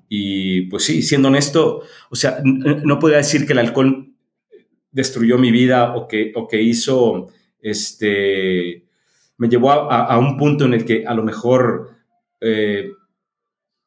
y 0.08 0.62
pues 0.66 0.84
sí, 0.84 1.02
siendo 1.02 1.26
honesto, 1.26 1.82
o 2.08 2.14
sea, 2.14 2.38
no 2.44 3.00
podría 3.00 3.18
decir 3.18 3.44
que 3.44 3.52
el 3.52 3.58
alcohol 3.58 4.12
destruyó 4.92 5.38
mi 5.38 5.50
vida 5.50 5.96
o 5.96 6.06
que, 6.06 6.30
o 6.36 6.46
que 6.46 6.62
hizo, 6.62 7.32
este, 7.60 8.84
me 9.38 9.48
llevó 9.48 9.72
a, 9.72 10.18
un 10.20 10.36
punto 10.36 10.66
en 10.66 10.74
el 10.74 10.84
que 10.84 11.04
a 11.04 11.12
lo 11.12 11.24
mejor 11.24 11.96
eh, 12.40 12.92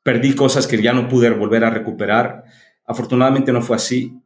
perdí 0.03 0.35
cosas 0.35 0.67
que 0.67 0.81
ya 0.81 0.91
no 0.91 1.07
pude 1.07 1.29
volver 1.29 1.63
a 1.63 1.69
recuperar. 1.69 2.43
Afortunadamente 2.85 3.53
no 3.53 3.61
fue 3.61 3.77
así, 3.77 4.19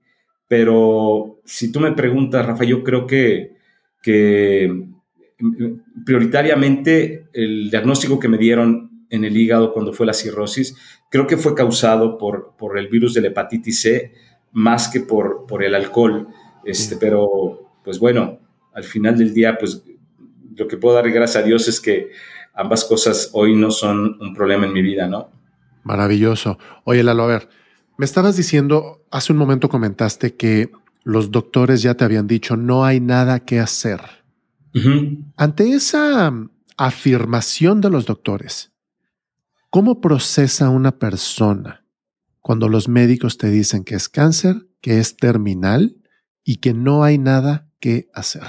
pero 0.47 1.39
si 1.45 1.71
tú 1.71 1.79
me 1.79 1.91
preguntas, 1.91 2.43
Rafa, 2.47 2.63
yo 2.63 2.83
creo 2.83 3.05
que, 3.05 3.57
que 4.01 4.89
prioritariamente 6.05 7.27
el 7.33 7.69
diagnóstico 7.69 8.19
que 8.19 8.27
me 8.27 8.37
dieron 8.37 9.05
en 9.09 9.25
el 9.25 9.35
hígado 9.35 9.73
cuando 9.73 9.93
fue 9.93 10.05
la 10.05 10.13
cirrosis, 10.13 10.75
creo 11.09 11.27
que 11.27 11.37
fue 11.37 11.53
causado 11.53 12.17
por, 12.17 12.55
por 12.57 12.77
el 12.77 12.87
virus 12.87 13.13
de 13.13 13.21
la 13.21 13.27
hepatitis 13.27 13.81
C 13.81 14.13
más 14.53 14.87
que 14.87 15.01
por, 15.01 15.45
por 15.47 15.63
el 15.63 15.75
alcohol. 15.75 16.27
Este, 16.63 16.95
pero, 16.97 17.71
pues 17.83 17.99
bueno, 17.99 18.39
al 18.73 18.83
final 18.83 19.17
del 19.17 19.33
día, 19.33 19.57
pues 19.59 19.83
lo 20.55 20.67
que 20.67 20.77
puedo 20.77 20.95
dar 20.95 21.09
gracias 21.11 21.43
a 21.43 21.45
Dios 21.45 21.67
es 21.67 21.79
que 21.79 22.11
ambas 22.53 22.85
cosas 22.85 23.29
hoy 23.33 23.55
no 23.55 23.71
son 23.71 24.17
un 24.21 24.33
problema 24.33 24.65
en 24.65 24.73
mi 24.73 24.81
vida, 24.81 25.07
¿no? 25.07 25.29
Maravilloso. 25.83 26.57
Oye, 26.83 27.03
Lalo, 27.03 27.23
a 27.23 27.27
ver, 27.27 27.49
me 27.97 28.05
estabas 28.05 28.37
diciendo, 28.37 29.03
hace 29.11 29.33
un 29.33 29.39
momento 29.39 29.69
comentaste 29.69 30.35
que 30.35 30.71
los 31.03 31.31
doctores 31.31 31.81
ya 31.81 31.95
te 31.95 32.05
habían 32.05 32.27
dicho, 32.27 32.55
no 32.55 32.85
hay 32.85 32.99
nada 32.99 33.39
que 33.39 33.59
hacer. 33.59 34.20
Ante 35.35 35.73
esa 35.73 36.31
afirmación 36.77 37.81
de 37.81 37.89
los 37.89 38.05
doctores, 38.05 38.71
¿cómo 39.69 40.01
procesa 40.01 40.69
una 40.69 40.97
persona 40.97 41.85
cuando 42.39 42.69
los 42.69 42.87
médicos 42.87 43.37
te 43.37 43.49
dicen 43.49 43.83
que 43.83 43.95
es 43.95 44.09
cáncer, 44.09 44.67
que 44.81 44.99
es 44.99 45.17
terminal 45.17 45.97
y 46.43 46.57
que 46.57 46.73
no 46.73 47.03
hay 47.03 47.17
nada 47.17 47.67
que 47.79 48.09
hacer? 48.13 48.43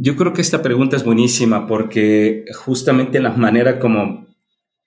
Yo 0.00 0.16
creo 0.16 0.32
que 0.32 0.42
esta 0.42 0.62
pregunta 0.62 0.96
es 0.96 1.04
buenísima 1.04 1.66
porque 1.66 2.44
justamente 2.54 3.20
la 3.20 3.30
manera 3.30 3.80
como 3.80 4.26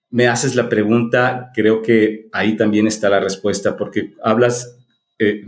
me 0.09 0.27
haces 0.27 0.55
la 0.55 0.69
pregunta, 0.69 1.51
creo 1.53 1.81
que 1.81 2.29
ahí 2.31 2.55
también 2.55 2.87
está 2.87 3.09
la 3.09 3.19
respuesta, 3.19 3.75
porque 3.75 4.13
hablas, 4.23 4.77
eh, 5.19 5.43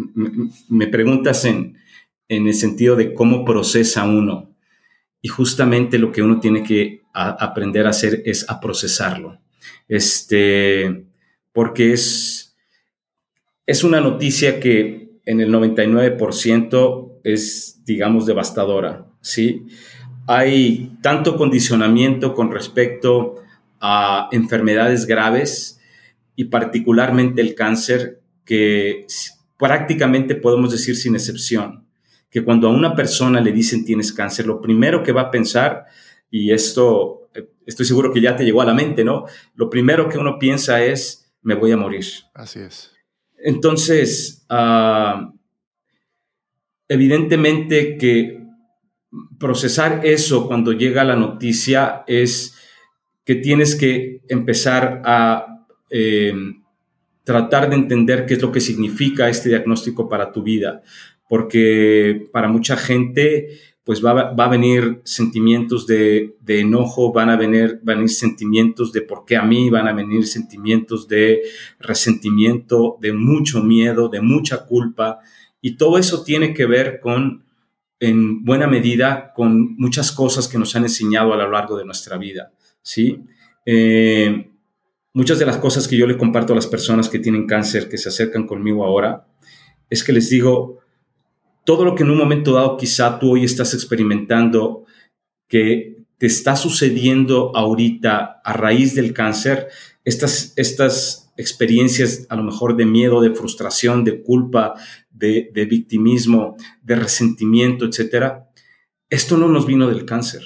me 0.68 0.88
preguntas 0.88 1.46
en, 1.46 1.78
en 2.30 2.48
el 2.48 2.54
sentido 2.54 2.96
de 2.96 3.14
cómo 3.14 3.46
procesa 3.46 4.06
uno. 4.06 4.56
Y 5.22 5.30
justamente 5.30 5.98
lo 5.98 6.12
que 6.12 6.22
uno 6.22 6.40
tiene 6.40 6.64
que 6.64 7.02
aprender 7.14 7.88
a 7.88 7.92
hacer 7.92 8.22
es 8.26 8.50
a 8.50 8.60
procesarlo. 8.60 9.40
Este, 9.88 11.06
porque 11.52 11.94
es, 11.94 12.56
es 13.66 13.84
una 13.84 14.00
noticia 14.00 14.60
que 14.60 15.10
en 15.26 15.42
el 15.42 15.52
99% 15.52 17.20
es, 17.24 17.82
digamos, 17.86 18.26
devastadora, 18.26 19.08
¿sí? 19.22 19.66
Hay 20.28 20.92
tanto 21.02 21.36
condicionamiento 21.36 22.34
con 22.34 22.52
respecto 22.52 23.36
a 23.80 24.30
enfermedades 24.32 25.06
graves 25.06 25.80
y 26.36 26.46
particularmente 26.46 27.42
el 27.42 27.56
cáncer 27.56 28.22
que 28.46 29.06
prácticamente 29.58 30.36
podemos 30.36 30.72
decir 30.72 30.96
sin 30.96 31.16
excepción 31.16 31.87
que 32.38 32.44
cuando 32.44 32.68
a 32.68 32.72
una 32.72 32.94
persona 32.94 33.42
le 33.42 33.52
dicen 33.52 33.84
tienes 33.84 34.14
cáncer, 34.14 34.46
lo 34.46 34.62
primero 34.62 35.02
que 35.02 35.12
va 35.12 35.22
a 35.22 35.32
pensar, 35.32 35.86
y 36.30 36.52
esto 36.52 37.32
eh, 37.34 37.50
estoy 37.66 37.84
seguro 37.84 38.14
que 38.14 38.22
ya 38.22 38.36
te 38.36 38.46
llegó 38.46 38.62
a 38.62 38.66
la 38.66 38.76
mente, 38.76 39.04
¿no? 39.04 39.26
Lo 39.56 39.72
primero 39.72 40.08
que 40.08 40.20
uno 40.20 40.38
piensa 40.38 40.84
es, 40.84 41.34
me 41.42 41.56
voy 41.56 41.72
a 41.72 41.78
morir. 41.78 42.06
Así 42.36 42.60
es. 42.60 42.92
Entonces, 43.40 44.46
ah, 44.50 45.34
evidentemente 46.88 47.98
que 47.98 48.46
procesar 49.40 50.02
eso 50.04 50.46
cuando 50.46 50.74
llega 50.74 51.04
la 51.04 51.16
noticia 51.16 52.04
es 52.06 52.56
que 53.26 53.34
tienes 53.34 53.76
que 53.76 54.22
empezar 54.30 55.02
a 55.06 55.66
eh, 55.90 56.36
tratar 57.24 57.68
de 57.68 57.78
entender 57.78 58.28
qué 58.28 58.36
es 58.36 58.44
lo 58.44 58.52
que 58.52 58.62
significa 58.62 59.28
este 59.28 59.50
diagnóstico 59.50 60.08
para 60.08 60.32
tu 60.32 60.44
vida 60.44 60.84
porque 61.28 62.28
para 62.32 62.48
mucha 62.48 62.78
gente 62.78 63.60
pues 63.88 64.04
va, 64.04 64.34
a 64.38 64.50
venir 64.50 65.00
sentimientos 65.06 65.88
de, 65.88 66.36
enojo, 66.46 67.14
van 67.14 67.30
a, 67.30 67.38
venir, 67.38 67.80
van 67.84 67.96
a 67.96 68.00
venir 68.00 68.10
sentimientos 68.10 68.92
de 68.92 69.02
por 69.02 69.24
qué 69.24 69.38
a 69.38 69.44
mí, 69.44 69.70
van 69.70 69.88
a 69.88 69.94
venir 69.94 70.28
sentimientos 70.28 71.08
de 71.08 71.44
resentimiento, 71.80 72.98
de 73.00 73.14
mucho 73.14 73.64
miedo, 73.64 74.10
de 74.10 74.20
mucha 74.20 74.66
culpa, 74.66 75.20
y 75.62 75.78
todo 75.78 75.98
eso 75.98 76.26
tiene 76.26 76.54
que 76.54 76.66
ver 76.66 77.00
con, 77.00 77.46
en 78.02 78.44
buena 78.44 78.68
medida, 78.68 79.32
con 79.34 79.78
muchas 79.78 80.12
cosas 80.12 80.50
que 80.50 80.58
nos 80.58 80.76
han 80.76 80.84
enseñado 80.84 81.34
a 81.34 81.38
lo 81.38 81.50
largo 81.50 81.78
de 81.78 81.86
nuestra 81.86 82.18
vida, 82.18 82.52
¿sí? 82.82 83.24
Eh, 83.66 84.52
muchas 85.14 85.40
de 85.40 85.46
las 85.46 85.60
cosas 85.60 85.88
que 85.88 85.96
yo 85.96 86.08
le 86.08 86.18
comparto 86.18 86.52
a 86.52 86.58
las 86.58 86.68
personas 86.68 87.08
que 87.08 87.20
tienen 87.20 87.48
cáncer, 87.48 87.88
que 87.88 87.98
se 87.98 88.10
acercan 88.10 88.48
conmigo 88.48 88.84
ahora, 88.84 89.28
es 89.90 90.04
que 90.04 90.12
les 90.12 90.30
digo, 90.30 90.80
todo 91.68 91.84
lo 91.84 91.96
que 91.96 92.04
en 92.04 92.12
un 92.12 92.18
momento 92.18 92.54
dado 92.54 92.78
quizá 92.78 93.20
tú 93.20 93.34
hoy 93.34 93.44
estás 93.44 93.74
experimentando, 93.74 94.86
que 95.50 96.06
te 96.18 96.26
está 96.26 96.56
sucediendo 96.56 97.52
ahorita 97.54 98.40
a 98.42 98.54
raíz 98.54 98.96
del 98.96 99.14
cáncer, 99.14 99.68
estas, 100.06 100.54
estas 100.56 101.34
experiencias 101.36 102.26
a 102.30 102.38
lo 102.38 102.44
mejor 102.44 102.78
de 102.78 102.86
miedo, 102.86 103.20
de 103.20 103.36
frustración, 103.36 104.06
de 104.06 104.24
culpa, 104.24 104.76
de, 105.10 105.52
de 105.54 105.66
victimismo, 105.66 106.56
de 106.84 106.96
resentimiento, 106.96 107.84
etcétera, 107.84 108.50
esto 109.10 109.36
no 109.36 109.50
nos 109.50 109.68
vino 109.68 109.90
del 109.90 110.06
cáncer. 110.06 110.44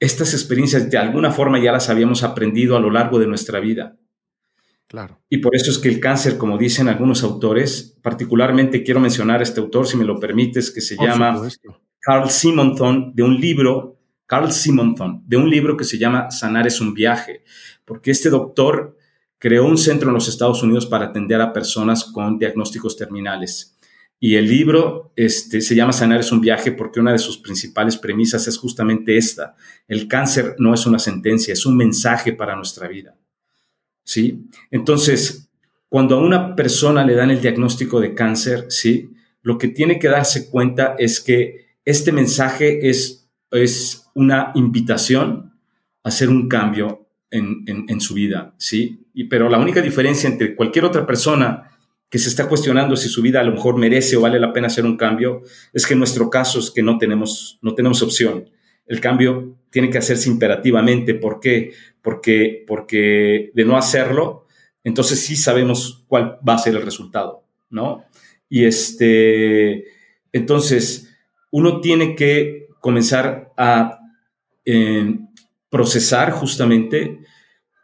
Estas 0.00 0.32
experiencias 0.32 0.88
de 0.88 0.96
alguna 0.96 1.30
forma 1.30 1.62
ya 1.62 1.72
las 1.72 1.90
habíamos 1.90 2.22
aprendido 2.22 2.78
a 2.78 2.80
lo 2.80 2.90
largo 2.90 3.18
de 3.18 3.26
nuestra 3.26 3.60
vida. 3.60 3.98
Y 5.28 5.38
por 5.38 5.56
eso 5.56 5.70
es 5.70 5.78
que 5.78 5.88
el 5.88 6.00
cáncer, 6.00 6.38
como 6.38 6.58
dicen 6.58 6.88
algunos 6.88 7.22
autores, 7.22 7.98
particularmente 8.02 8.82
quiero 8.82 9.00
mencionar 9.00 9.40
a 9.40 9.42
este 9.42 9.60
autor, 9.60 9.86
si 9.86 9.96
me 9.96 10.04
lo 10.04 10.20
permites, 10.20 10.70
que 10.70 10.80
se 10.80 10.96
llama 10.96 11.40
Carl 12.00 12.30
Simonton, 12.30 13.12
de 13.14 13.22
un 13.22 13.40
libro, 13.40 13.98
Carl 14.26 14.52
Simonton, 14.52 15.22
de 15.26 15.36
un 15.36 15.50
libro 15.50 15.76
que 15.76 15.84
se 15.84 15.98
llama 15.98 16.30
Sanar 16.30 16.66
es 16.66 16.80
un 16.80 16.94
viaje, 16.94 17.44
porque 17.84 18.10
este 18.10 18.30
doctor 18.30 18.96
creó 19.38 19.66
un 19.66 19.78
centro 19.78 20.08
en 20.08 20.14
los 20.14 20.28
Estados 20.28 20.62
Unidos 20.62 20.86
para 20.86 21.06
atender 21.06 21.40
a 21.40 21.52
personas 21.52 22.04
con 22.04 22.38
diagnósticos 22.38 22.96
terminales. 22.96 23.76
Y 24.20 24.36
el 24.36 24.48
libro 24.48 25.12
este, 25.16 25.60
se 25.60 25.74
llama 25.74 25.92
Sanar 25.92 26.20
es 26.20 26.32
un 26.32 26.40
viaje 26.40 26.72
porque 26.72 27.00
una 27.00 27.12
de 27.12 27.18
sus 27.18 27.38
principales 27.38 27.98
premisas 27.98 28.46
es 28.46 28.56
justamente 28.56 29.16
esta. 29.18 29.54
El 29.86 30.08
cáncer 30.08 30.54
no 30.58 30.72
es 30.72 30.86
una 30.86 30.98
sentencia, 30.98 31.52
es 31.52 31.66
un 31.66 31.76
mensaje 31.76 32.32
para 32.32 32.56
nuestra 32.56 32.88
vida. 32.88 33.16
¿Sí? 34.04 34.46
Entonces, 34.70 35.48
cuando 35.88 36.16
a 36.16 36.20
una 36.20 36.54
persona 36.54 37.04
le 37.04 37.14
dan 37.14 37.30
el 37.30 37.40
diagnóstico 37.40 38.00
de 38.00 38.14
cáncer, 38.14 38.66
¿sí? 38.68 39.10
Lo 39.42 39.58
que 39.58 39.68
tiene 39.68 39.98
que 39.98 40.08
darse 40.08 40.50
cuenta 40.50 40.94
es 40.98 41.20
que 41.20 41.66
este 41.84 42.12
mensaje 42.12 42.88
es, 42.88 43.28
es 43.50 44.10
una 44.14 44.52
invitación 44.54 45.52
a 46.02 46.08
hacer 46.08 46.28
un 46.28 46.48
cambio 46.48 47.08
en, 47.30 47.64
en, 47.66 48.00
su 48.00 48.14
vida, 48.14 48.54
¿sí? 48.58 49.06
Y, 49.12 49.24
pero 49.24 49.48
la 49.48 49.58
única 49.58 49.82
diferencia 49.82 50.28
entre 50.28 50.54
cualquier 50.54 50.84
otra 50.84 51.04
persona 51.04 51.70
que 52.08 52.18
se 52.18 52.28
está 52.28 52.48
cuestionando 52.48 52.96
si 52.96 53.08
su 53.08 53.22
vida 53.22 53.40
a 53.40 53.44
lo 53.44 53.52
mejor 53.52 53.76
merece 53.76 54.16
o 54.16 54.20
vale 54.20 54.38
la 54.38 54.52
pena 54.52 54.68
hacer 54.68 54.84
un 54.84 54.96
cambio, 54.96 55.42
es 55.72 55.84
que 55.84 55.94
en 55.94 55.98
nuestro 55.98 56.30
caso 56.30 56.60
es 56.60 56.70
que 56.70 56.82
no 56.82 56.96
tenemos, 56.96 57.58
no 57.60 57.74
tenemos 57.74 58.02
opción. 58.02 58.48
El 58.86 59.00
cambio 59.00 59.56
tiene 59.70 59.90
que 59.90 59.98
hacerse 59.98 60.28
imperativamente. 60.28 61.14
¿Por 61.14 61.40
qué? 61.40 61.72
Porque, 62.04 62.64
porque 62.68 63.50
de 63.54 63.64
no 63.64 63.78
hacerlo, 63.78 64.46
entonces 64.84 65.20
sí 65.20 65.36
sabemos 65.36 66.04
cuál 66.06 66.38
va 66.46 66.54
a 66.54 66.58
ser 66.58 66.76
el 66.76 66.82
resultado, 66.82 67.44
¿no? 67.70 68.04
Y 68.50 68.66
este, 68.66 69.86
entonces, 70.30 71.10
uno 71.50 71.80
tiene 71.80 72.14
que 72.14 72.68
comenzar 72.80 73.52
a 73.56 74.00
eh, 74.66 75.18
procesar 75.70 76.32
justamente 76.32 77.20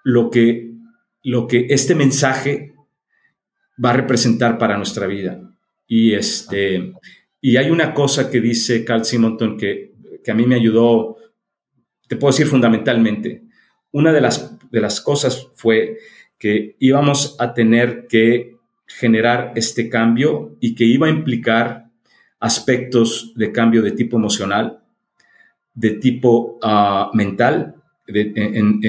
lo 0.04 0.28
que, 0.28 0.74
lo 1.22 1.46
que 1.46 1.66
este 1.70 1.94
mensaje 1.94 2.74
va 3.82 3.90
a 3.90 3.94
representar 3.94 4.58
para 4.58 4.76
nuestra 4.76 5.06
vida. 5.06 5.40
Y, 5.86 6.12
este, 6.12 6.92
y 7.40 7.56
hay 7.56 7.70
una 7.70 7.94
cosa 7.94 8.30
que 8.30 8.42
dice 8.42 8.84
Carl 8.84 9.06
Simonton 9.06 9.56
que, 9.56 9.94
que 10.22 10.30
a 10.30 10.34
mí 10.34 10.44
me 10.46 10.56
ayudó, 10.56 11.16
te 12.06 12.16
puedo 12.16 12.32
decir 12.32 12.46
fundamentalmente. 12.46 13.44
Una 13.92 14.12
de 14.12 14.20
las, 14.20 14.58
de 14.70 14.80
las 14.80 15.00
cosas 15.00 15.48
fue 15.54 15.98
que 16.38 16.76
íbamos 16.78 17.36
a 17.38 17.52
tener 17.52 18.06
que 18.08 18.56
generar 18.86 19.52
este 19.54 19.88
cambio 19.88 20.56
y 20.60 20.74
que 20.74 20.84
iba 20.84 21.06
a 21.06 21.10
implicar 21.10 21.90
aspectos 22.40 23.32
de 23.36 23.52
cambio 23.52 23.82
de 23.82 23.92
tipo 23.92 24.16
emocional, 24.16 24.82
de 25.74 25.90
tipo 25.90 26.58
ah, 26.62 27.10
mental, 27.12 27.76
en, 28.12 28.80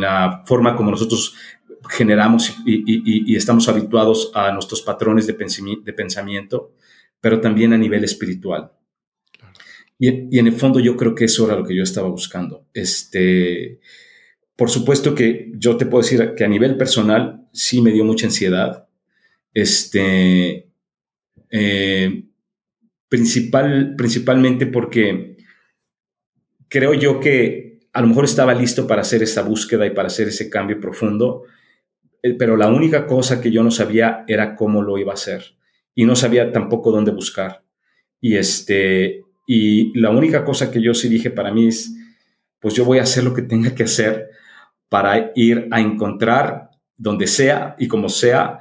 la 0.00 0.42
forma 0.46 0.74
como 0.74 0.90
nosotros 0.90 1.34
generamos 1.88 2.56
y, 2.66 3.36
estamos 3.36 3.68
habituados 3.68 4.32
a 4.34 4.50
nuestros 4.52 4.82
patrones 4.82 5.26
de, 5.26 5.34
pensamiento, 5.34 6.72
pero 7.20 7.40
también 7.40 7.72
a 7.72 7.78
nivel 7.78 8.04
espiritual. 8.04 8.72
Y, 10.02 10.38
en 10.38 10.46
el 10.46 10.54
fondo 10.54 10.80
yo 10.80 10.96
creo 10.96 11.14
que 11.14 11.26
eso 11.26 11.46
era 11.46 11.56
lo 11.56 11.64
que 11.64 11.76
yo 11.76 11.82
estaba 11.82 12.08
buscando. 12.08 12.66
Este, 12.72 13.80
por 14.56 14.70
supuesto 14.70 15.14
que 15.14 15.52
yo 15.54 15.76
te 15.76 15.84
puedo 15.84 16.02
decir 16.02 16.32
que 16.34 16.42
a 16.42 16.48
nivel 16.48 16.78
personal 16.78 17.46
sí 17.52 17.82
me 17.82 17.92
dio 17.92 18.02
mucha 18.02 18.26
ansiedad. 18.26 18.88
Este, 19.52 20.70
eh, 21.50 22.24
principal, 23.10 23.94
principalmente 23.94 24.66
porque 24.66 25.36
creo 26.68 26.94
yo 26.94 27.20
que 27.20 27.80
a 27.92 28.00
lo 28.00 28.06
mejor 28.06 28.24
estaba 28.24 28.54
listo 28.54 28.86
para 28.86 29.02
hacer 29.02 29.22
esa 29.22 29.42
búsqueda 29.42 29.84
y 29.84 29.90
para 29.90 30.06
hacer 30.06 30.28
ese 30.28 30.48
cambio 30.48 30.80
profundo, 30.80 31.42
eh, 32.22 32.32
pero 32.38 32.56
la 32.56 32.68
única 32.68 33.06
cosa 33.06 33.42
que 33.42 33.50
yo 33.50 33.62
no 33.62 33.70
sabía 33.70 34.24
era 34.26 34.56
cómo 34.56 34.80
lo 34.80 34.96
iba 34.96 35.10
a 35.10 35.14
hacer 35.14 35.56
y 35.94 36.06
no 36.06 36.16
sabía 36.16 36.52
tampoco 36.52 36.90
dónde 36.90 37.10
buscar. 37.10 37.64
Y 38.18 38.36
este 38.36 39.24
y 39.52 39.98
la 39.98 40.10
única 40.10 40.44
cosa 40.44 40.70
que 40.70 40.80
yo 40.80 40.94
sí 40.94 41.08
dije 41.08 41.28
para 41.28 41.52
mí 41.52 41.66
es 41.66 41.92
pues 42.60 42.74
yo 42.74 42.84
voy 42.84 42.98
a 42.98 43.02
hacer 43.02 43.24
lo 43.24 43.34
que 43.34 43.42
tenga 43.42 43.74
que 43.74 43.82
hacer 43.82 44.28
para 44.88 45.32
ir 45.34 45.66
a 45.72 45.80
encontrar 45.80 46.70
donde 46.96 47.26
sea 47.26 47.74
y 47.76 47.88
como 47.88 48.08
sea 48.08 48.60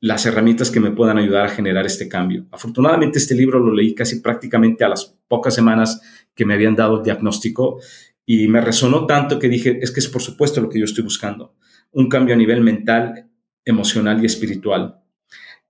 las 0.00 0.26
herramientas 0.26 0.72
que 0.72 0.80
me 0.80 0.90
puedan 0.90 1.18
ayudar 1.18 1.46
a 1.46 1.50
generar 1.50 1.86
este 1.86 2.08
cambio. 2.08 2.46
Afortunadamente 2.50 3.18
este 3.18 3.36
libro 3.36 3.60
lo 3.60 3.72
leí 3.72 3.94
casi 3.94 4.18
prácticamente 4.18 4.82
a 4.82 4.88
las 4.88 5.16
pocas 5.28 5.54
semanas 5.54 6.00
que 6.34 6.44
me 6.44 6.54
habían 6.54 6.74
dado 6.74 6.96
el 6.96 7.04
diagnóstico 7.04 7.78
y 8.26 8.48
me 8.48 8.60
resonó 8.60 9.06
tanto 9.06 9.38
que 9.38 9.48
dije, 9.48 9.78
es 9.82 9.92
que 9.92 10.00
es 10.00 10.08
por 10.08 10.20
supuesto 10.20 10.60
lo 10.60 10.68
que 10.68 10.80
yo 10.80 10.84
estoy 10.84 11.04
buscando 11.04 11.54
un 11.92 12.08
cambio 12.08 12.34
a 12.34 12.38
nivel 12.38 12.60
mental, 12.60 13.30
emocional 13.64 14.20
y 14.20 14.26
espiritual. 14.26 15.00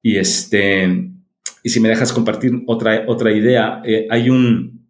Y, 0.00 0.16
este, 0.16 1.13
y 1.64 1.70
si 1.70 1.80
me 1.80 1.88
dejas 1.88 2.12
compartir 2.12 2.62
otra, 2.66 3.04
otra 3.08 3.32
idea, 3.32 3.80
eh, 3.86 4.06
hay 4.10 4.28
un, 4.28 4.86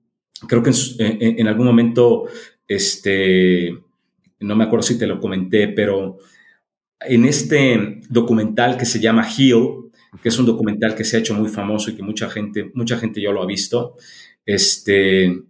creo 0.48 0.60
que 0.60 0.72
en, 0.98 1.46
algún 1.46 1.66
momento, 1.66 2.24
este, 2.66 3.78
no 4.40 4.56
me 4.56 4.64
acuerdo 4.64 4.82
si 4.82 4.98
te 4.98 5.06
lo 5.06 5.20
comenté, 5.20 5.68
pero 5.68 6.18
en 7.00 7.26
este 7.26 8.00
documental 8.10 8.76
que 8.76 8.86
se 8.86 8.98
llama 8.98 9.24
Heal, 9.24 9.92
que 10.20 10.28
es 10.28 10.38
un 10.38 10.46
documental 10.46 10.96
que 10.96 11.04
se 11.04 11.16
ha 11.16 11.20
hecho 11.20 11.34
muy 11.34 11.48
famoso 11.48 11.92
y 11.92 11.94
que 11.94 12.02
mucha 12.02 12.28
gente, 12.28 12.72
mucha 12.74 12.98
gente 12.98 13.22
ya 13.22 13.30
lo 13.30 13.40
ha 13.40 13.46
visto, 13.46 13.94
este, 14.44 15.42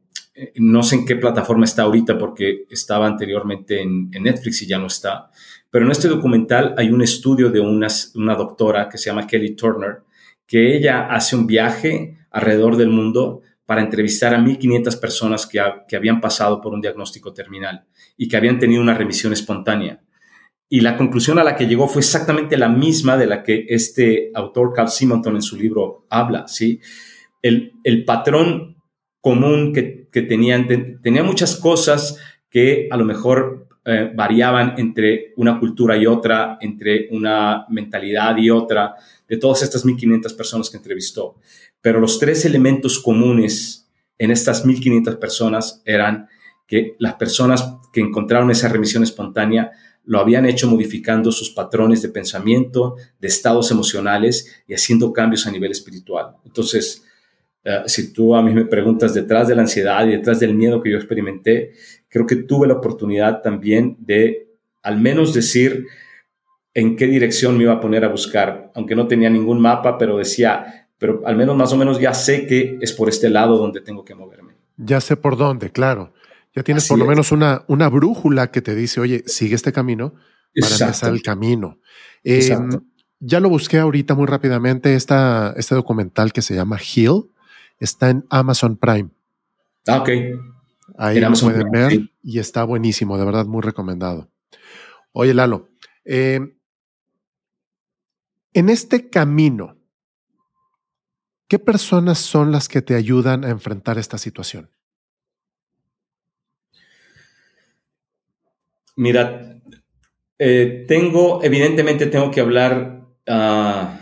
no 0.56 0.82
sé 0.82 0.96
en 0.96 1.06
qué 1.06 1.16
plataforma 1.16 1.64
está 1.64 1.84
ahorita 1.84 2.18
porque 2.18 2.66
estaba 2.68 3.06
anteriormente 3.06 3.80
en, 3.80 4.10
Netflix 4.10 4.60
y 4.60 4.66
ya 4.66 4.78
no 4.78 4.88
está, 4.88 5.30
pero 5.70 5.86
en 5.86 5.90
este 5.90 6.06
documental 6.06 6.74
hay 6.76 6.90
un 6.90 7.00
estudio 7.00 7.48
de 7.48 7.60
una, 7.60 7.88
una 8.14 8.34
doctora 8.34 8.90
que 8.90 8.98
se 8.98 9.06
llama 9.08 9.26
Kelly 9.26 9.56
Turner, 9.56 10.02
que 10.46 10.76
ella 10.76 11.06
hace 11.06 11.36
un 11.36 11.46
viaje 11.46 12.18
alrededor 12.30 12.76
del 12.76 12.90
mundo 12.90 13.42
para 13.66 13.80
entrevistar 13.80 14.34
a 14.34 14.38
1.500 14.38 15.00
personas 15.00 15.46
que, 15.46 15.60
habían 15.96 16.20
pasado 16.20 16.60
por 16.60 16.74
un 16.74 16.80
diagnóstico 16.80 17.32
terminal 17.32 17.86
y 18.16 18.28
que 18.28 18.36
habían 18.36 18.58
tenido 18.58 18.82
una 18.82 18.94
remisión 18.94 19.32
espontánea. 19.32 20.02
Y 20.68 20.80
la 20.80 20.96
conclusión 20.96 21.38
a 21.38 21.44
la 21.44 21.56
que 21.56 21.66
llegó 21.66 21.88
fue 21.88 22.00
exactamente 22.00 22.58
la 22.58 22.68
misma 22.68 23.16
de 23.16 23.26
la 23.26 23.42
que 23.42 23.64
este 23.68 24.30
autor 24.34 24.72
Carl 24.74 24.88
Simonton 24.88 25.36
en 25.36 25.42
su 25.42 25.56
libro 25.56 26.06
habla, 26.10 26.46
¿sí? 26.48 26.80
El, 27.42 27.72
el 27.84 28.04
patrón 28.04 28.76
común 29.20 29.72
que, 29.72 30.08
que 30.10 30.22
tenían, 30.22 30.66
tenía 31.02 31.22
muchas 31.22 31.56
cosas 31.56 32.18
que 32.50 32.88
a 32.90 32.96
lo 32.96 33.04
mejor 33.04 33.63
eh, 33.86 34.10
variaban 34.14 34.74
entre 34.78 35.34
una 35.36 35.60
cultura 35.60 35.96
y 35.96 36.06
otra, 36.06 36.58
entre 36.60 37.08
una 37.10 37.66
mentalidad 37.68 38.36
y 38.38 38.48
otra, 38.50 38.94
de 39.28 39.36
todas 39.36 39.62
estas 39.62 39.84
1.500 39.84 40.36
personas 40.36 40.70
que 40.70 40.78
entrevistó. 40.78 41.36
Pero 41.80 42.00
los 42.00 42.18
tres 42.18 42.44
elementos 42.44 42.98
comunes 42.98 43.90
en 44.18 44.30
estas 44.30 44.64
1.500 44.64 45.18
personas 45.18 45.82
eran 45.84 46.28
que 46.66 46.96
las 46.98 47.14
personas 47.14 47.76
que 47.92 48.00
encontraron 48.00 48.50
esa 48.50 48.68
remisión 48.68 49.02
espontánea 49.02 49.72
lo 50.04 50.18
habían 50.18 50.46
hecho 50.46 50.68
modificando 50.68 51.32
sus 51.32 51.50
patrones 51.50 52.02
de 52.02 52.08
pensamiento, 52.08 52.96
de 53.20 53.28
estados 53.28 53.70
emocionales 53.70 54.62
y 54.66 54.74
haciendo 54.74 55.12
cambios 55.12 55.46
a 55.46 55.50
nivel 55.50 55.72
espiritual. 55.72 56.36
Entonces, 56.44 57.04
eh, 57.64 57.82
si 57.86 58.12
tú 58.12 58.34
a 58.36 58.42
mí 58.42 58.52
me 58.52 58.66
preguntas 58.66 59.14
detrás 59.14 59.48
de 59.48 59.54
la 59.54 59.62
ansiedad 59.62 60.06
y 60.06 60.10
detrás 60.10 60.40
del 60.40 60.54
miedo 60.54 60.82
que 60.82 60.90
yo 60.90 60.96
experimenté, 60.96 61.72
creo 62.08 62.26
que 62.26 62.36
tuve 62.36 62.66
la 62.66 62.74
oportunidad 62.74 63.40
también 63.42 63.96
de 63.98 64.48
al 64.82 65.00
menos 65.00 65.32
decir 65.32 65.86
en 66.74 66.96
qué 66.96 67.06
dirección 67.06 67.56
me 67.56 67.64
iba 67.64 67.72
a 67.72 67.80
poner 67.80 68.04
a 68.04 68.08
buscar, 68.08 68.70
aunque 68.74 68.94
no 68.94 69.06
tenía 69.06 69.30
ningún 69.30 69.60
mapa, 69.60 69.96
pero 69.96 70.18
decía, 70.18 70.88
pero 70.98 71.22
al 71.24 71.36
menos 71.36 71.56
más 71.56 71.72
o 71.72 71.76
menos 71.76 71.98
ya 72.00 72.12
sé 72.12 72.46
que 72.46 72.78
es 72.80 72.92
por 72.92 73.08
este 73.08 73.30
lado 73.30 73.56
donde 73.56 73.80
tengo 73.80 74.04
que 74.04 74.14
moverme. 74.14 74.54
Ya 74.76 75.00
sé 75.00 75.16
por 75.16 75.36
dónde, 75.36 75.70
claro. 75.70 76.12
Ya 76.54 76.62
tienes 76.62 76.86
por 76.86 76.98
lo 76.98 77.06
menos 77.06 77.32
una, 77.32 77.64
una 77.68 77.88
brújula 77.88 78.50
que 78.50 78.60
te 78.60 78.74
dice, 78.74 79.00
oye, 79.00 79.22
sigue 79.26 79.54
este 79.54 79.72
camino 79.72 80.14
para 80.60 80.74
empezar 80.74 81.12
el 81.12 81.22
camino. 81.22 81.78
Em, 82.22 82.70
ya 83.20 83.40
lo 83.40 83.48
busqué 83.48 83.78
ahorita 83.78 84.14
muy 84.14 84.26
rápidamente, 84.26 84.94
esta, 84.94 85.54
este 85.56 85.74
documental 85.74 86.32
que 86.32 86.42
se 86.42 86.54
llama 86.54 86.78
Heal, 86.78 87.24
Está 87.84 88.08
en 88.08 88.24
Amazon 88.30 88.78
Prime. 88.78 89.10
Ah, 89.86 90.00
ok. 90.00 90.08
Ahí 90.96 91.20
lo 91.20 91.32
pueden 91.32 91.70
ver 91.70 92.00
y 92.22 92.38
está 92.38 92.64
buenísimo, 92.64 93.18
de 93.18 93.26
verdad, 93.26 93.44
muy 93.44 93.60
recomendado. 93.60 94.30
Oye, 95.12 95.34
Lalo, 95.34 95.68
eh, 96.06 96.40
en 98.54 98.68
este 98.70 99.10
camino, 99.10 99.76
¿qué 101.46 101.58
personas 101.58 102.18
son 102.18 102.52
las 102.52 102.68
que 102.68 102.80
te 102.80 102.94
ayudan 102.94 103.44
a 103.44 103.50
enfrentar 103.50 103.98
esta 103.98 104.16
situación? 104.16 104.70
Mira, 108.96 109.60
eh, 110.38 110.86
tengo, 110.88 111.42
evidentemente 111.44 112.06
tengo 112.06 112.30
que 112.30 112.40
hablar 112.40 113.08
ah, 113.28 114.00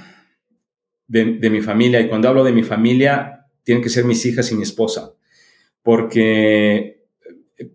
de, 1.09 1.51
mi 1.51 1.61
familia 1.61 2.01
y 2.01 2.09
cuando 2.09 2.29
hablo 2.29 2.45
de 2.45 2.53
mi 2.53 2.63
familia 2.63 3.42
tienen 3.63 3.83
que 3.83 3.91
ser 3.91 4.05
mis 4.05 4.25
hijas 4.27 4.51
y 4.51 4.55
mi 4.55 4.63
esposa, 4.63 5.13
porque 5.83 7.03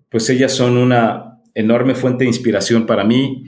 pues 0.10 0.30
ellas 0.30 0.52
son 0.52 0.78
una 0.78 1.42
enorme 1.54 1.96
fuente 1.96 2.24
de 2.24 2.30
inspiración 2.30 2.86
para 2.86 3.04
mí. 3.04 3.46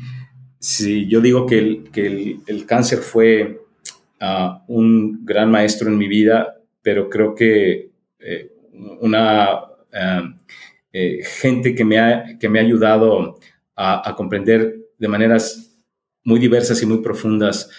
Si 0.60 1.08
yo 1.08 1.22
digo 1.22 1.46
que 1.46 1.60
el, 1.60 1.90
que 1.92 2.40
el, 2.46 2.66
cáncer 2.66 3.00
fue 3.00 3.62
ah, 4.20 4.64
un 4.68 5.26
gran 5.26 5.52
maestro 5.52 5.90
en 5.90 5.98
mi 5.98 6.08
vida, 6.08 6.58
pero 6.82 7.10
creo 7.10 7.36
que 7.36 7.92
eh, 8.20 8.52
una 9.00 9.50
ah, 9.94 10.36
eh, 10.92 11.20
gente 11.24 11.76
que 11.76 11.86
me, 11.86 12.00
ha, 12.00 12.38
que 12.40 12.50
me 12.50 12.60
ha 12.60 12.64
ayudado 12.64 13.38
a, 13.76 14.14
comprender 14.18 14.76
de 14.98 15.08
maneras 15.08 15.80
muy 16.24 16.40
diversas 16.40 16.82
y 16.82 16.86
muy 16.86 17.02
profundas. 17.02 17.70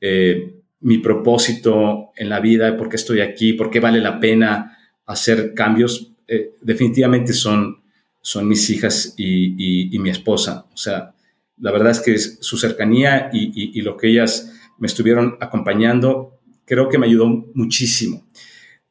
Eh, 0.00 0.54
mi 0.80 0.98
propósito 0.98 2.10
en 2.16 2.28
la 2.28 2.40
vida, 2.40 2.76
por 2.76 2.88
qué 2.88 2.96
estoy 2.96 3.20
aquí, 3.20 3.52
por 3.52 3.70
qué 3.70 3.80
vale 3.80 4.00
la 4.00 4.18
pena 4.18 4.78
hacer 5.06 5.54
cambios, 5.54 6.12
eh, 6.26 6.52
definitivamente 6.62 7.32
son, 7.32 7.82
son 8.20 8.46
mis 8.46 8.70
hijas 8.70 9.14
y, 9.16 9.98
mi 9.98 10.10
esposa. 10.10 10.66
O 10.72 10.76
sea, 10.76 11.14
la 11.58 11.72
verdad 11.72 11.90
es 11.90 12.00
que 12.00 12.18
su 12.18 12.56
cercanía 12.56 13.30
y, 13.32 13.80
lo 13.82 13.96
que 13.96 14.08
ellas 14.08 14.54
me 14.78 14.86
estuvieron 14.86 15.36
acompañando, 15.40 16.38
creo 16.64 16.88
que 16.88 16.98
me 16.98 17.06
ayudó 17.06 17.26
muchísimo. 17.54 18.26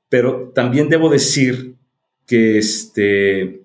Pero 0.10 0.52
también 0.54 0.90
debo 0.90 1.10
decir 1.10 1.76
que 2.28 2.58
este, 2.58 3.64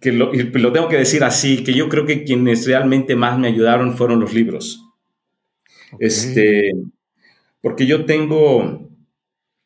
que 0.00 0.12
lo, 0.12 0.30
tengo 0.72 0.88
que 0.88 0.96
decir 0.96 1.24
así, 1.24 1.62
que 1.62 1.74
yo 1.74 1.88
creo 1.88 2.06
que 2.06 2.24
quienes 2.24 2.66
realmente 2.66 3.16
más 3.16 3.38
me 3.38 3.48
ayudaron 3.48 3.96
fueron 3.96 4.20
los 4.20 4.32
libros. 4.32 4.87
Este, 5.98 6.72
porque 7.60 7.86
yo 7.86 8.04
tengo, 8.04 8.88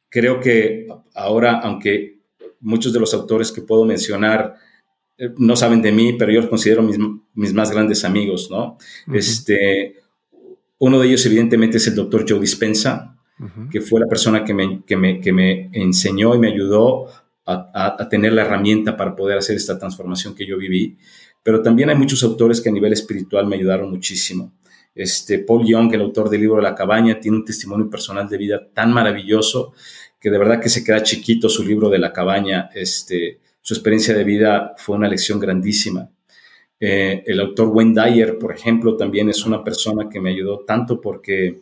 creo 0.08 0.40
que 0.40 0.86
ahora, 1.14 1.58
aunque 1.60 2.20
muchos 2.60 2.92
de 2.92 3.00
los 3.00 3.12
autores 3.14 3.50
que 3.52 3.62
puedo 3.62 3.84
mencionar 3.84 4.54
eh, 5.18 5.30
no 5.36 5.56
saben 5.56 5.82
de 5.82 5.92
mí, 5.92 6.14
pero 6.14 6.32
yo 6.32 6.40
los 6.40 6.50
considero 6.50 6.82
mis, 6.82 6.98
mis 7.34 7.52
más 7.52 7.70
grandes 7.70 8.04
amigos, 8.04 8.48
¿no? 8.50 8.78
Este, 9.12 9.96
uno 10.78 10.98
de 10.98 11.08
ellos 11.08 11.24
evidentemente 11.26 11.76
es 11.76 11.86
el 11.86 11.94
doctor 11.94 12.24
Joe 12.28 12.40
Dispensa, 12.40 13.16
que 13.72 13.80
fue 13.80 13.98
la 13.98 14.06
persona 14.06 14.44
que 14.44 14.54
me, 14.54 14.84
que 14.84 14.96
me, 14.96 15.20
que 15.20 15.32
me 15.32 15.68
enseñó 15.72 16.32
y 16.34 16.38
me 16.38 16.52
ayudó 16.52 17.08
a, 17.44 18.08
tener 18.08 18.32
la 18.32 18.42
herramienta 18.42 18.96
para 18.96 19.16
poder 19.16 19.38
hacer 19.38 19.56
esta 19.56 19.78
transformación 19.78 20.34
que 20.34 20.46
yo 20.46 20.56
viví. 20.56 20.96
Pero 21.42 21.60
también 21.60 21.90
hay 21.90 21.96
muchos 21.96 22.22
autores 22.22 22.60
que 22.60 22.68
a 22.68 22.72
nivel 22.72 22.92
espiritual 22.92 23.46
me 23.46 23.56
ayudaron 23.56 23.90
muchísimo. 23.90 24.52
Este, 24.94 25.38
Paul 25.38 25.66
Young, 25.66 25.94
el 25.94 26.02
autor 26.02 26.28
del 26.28 26.42
libro 26.42 26.60
La 26.60 26.74
cabaña, 26.74 27.18
tiene 27.18 27.38
un 27.38 27.44
testimonio 27.44 27.88
personal 27.88 28.28
de 28.28 28.36
vida 28.36 28.68
tan 28.72 28.92
maravilloso 28.92 29.72
que 30.20 30.30
de 30.30 30.38
verdad 30.38 30.60
que 30.60 30.68
se 30.68 30.84
queda 30.84 31.02
chiquito 31.02 31.48
su 31.48 31.64
libro 31.64 31.88
de 31.88 31.98
La 31.98 32.12
cabaña. 32.12 32.70
Este, 32.74 33.40
su 33.60 33.74
experiencia 33.74 34.14
de 34.14 34.24
vida 34.24 34.74
fue 34.76 34.96
una 34.96 35.08
lección 35.08 35.40
grandísima. 35.40 36.10
Eh, 36.78 37.22
el 37.26 37.40
autor 37.40 37.68
Wayne 37.68 38.00
Dyer, 38.00 38.38
por 38.38 38.52
ejemplo, 38.52 38.96
también 38.96 39.28
es 39.28 39.44
una 39.46 39.62
persona 39.62 40.08
que 40.08 40.20
me 40.20 40.30
ayudó 40.30 40.64
tanto 40.66 41.00
porque 41.00 41.60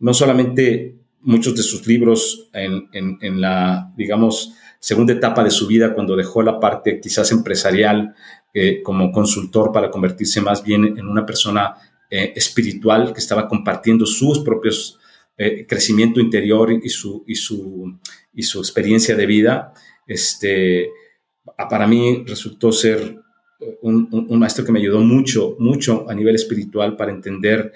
no 0.00 0.12
solamente 0.12 0.96
muchos 1.20 1.56
de 1.56 1.62
sus 1.62 1.86
libros 1.86 2.50
en, 2.52 2.88
en 2.92 3.40
la, 3.40 3.92
digamos, 3.96 4.54
segunda 4.78 5.12
etapa 5.12 5.42
de 5.42 5.50
su 5.50 5.66
vida, 5.66 5.94
cuando 5.94 6.14
dejó 6.14 6.42
la 6.42 6.60
parte 6.60 7.00
quizás 7.00 7.32
empresarial 7.32 8.14
eh, 8.54 8.82
como 8.82 9.10
consultor 9.10 9.72
para 9.72 9.90
convertirse 9.90 10.40
más 10.40 10.62
bien 10.62 10.96
en 10.98 11.08
una 11.08 11.26
persona 11.26 11.74
eh, 12.10 12.32
espiritual 12.36 13.12
que 13.12 13.20
estaba 13.20 13.48
compartiendo 13.48 14.06
sus 14.06 14.40
propios 14.40 14.98
eh, 15.38 15.66
crecimiento 15.66 16.20
interior 16.20 16.72
y 16.72 16.88
su, 16.88 17.24
y, 17.26 17.34
su, 17.34 17.98
y 18.32 18.42
su 18.42 18.58
experiencia 18.58 19.14
de 19.14 19.26
vida. 19.26 19.72
Este, 20.06 20.90
para 21.68 21.86
mí 21.86 22.24
resultó 22.26 22.72
ser 22.72 23.16
un, 23.82 24.08
un, 24.10 24.38
maestro 24.38 24.64
que 24.64 24.72
me 24.72 24.80
ayudó 24.80 25.00
mucho, 25.00 25.56
mucho 25.58 26.08
a 26.08 26.14
nivel 26.14 26.34
espiritual 26.34 26.96
para 26.96 27.10
entender 27.12 27.72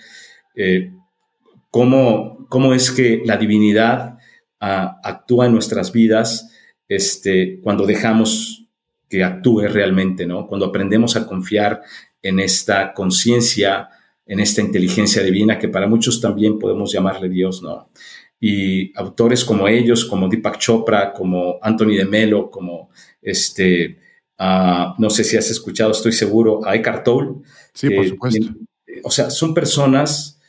cómo, 1.71 2.47
cómo 2.49 2.75
es 2.75 2.91
que 2.91 3.23
la 3.25 3.37
divinidad 3.37 4.19
ah, 4.61 5.01
actúa 5.03 5.47
en 5.47 5.53
nuestras 5.53 5.93
vidas 5.93 6.51
este, 6.89 7.61
cuando 7.63 7.87
dejamos 7.87 8.67
que 9.09 9.25
actúe 9.25 9.63
realmente, 9.63 10.27
¿no? 10.27 10.47
Cuando 10.47 10.67
aprendemos 10.67 11.17
a 11.17 11.27
confiar 11.27 11.83
en 12.23 12.39
esta 12.39 12.93
conciencia, 12.93 13.89
en 14.31 14.39
esta 14.39 14.61
inteligencia 14.61 15.25
divina 15.25 15.59
que 15.59 15.69
para 15.69 15.89
muchos 15.89 16.21
también 16.21 16.57
podemos 16.57 16.93
llamarle 16.93 17.29
Dios, 17.29 17.65
¿no? 17.65 17.91
Y 18.39 18.97
autores 18.97 19.45
como 19.45 19.67
ellos, 19.67 20.05
como 20.05 20.29
Deepak 20.29 20.57
Chopra, 20.57 21.13
como 21.13 21.59
Anthony 21.61 21.97
de 21.97 22.05
Melo, 22.05 22.49
como 22.49 22.91
este, 23.21 23.99
ah, 24.39 24.95
no 24.99 25.11
sé 25.11 25.25
si 25.25 25.37
has 25.37 25.51
escuchado, 25.51 25.91
estoy 25.91 26.13
seguro, 26.13 26.65
a 26.65 26.77
Eckhart 26.77 27.03
Tolle. 27.03 27.41
Sí, 27.75 27.91
por 27.91 28.07
supuesto. 28.07 28.55
o 29.03 29.11
sea, 29.11 29.31
son 29.31 29.53
personas 29.53 30.41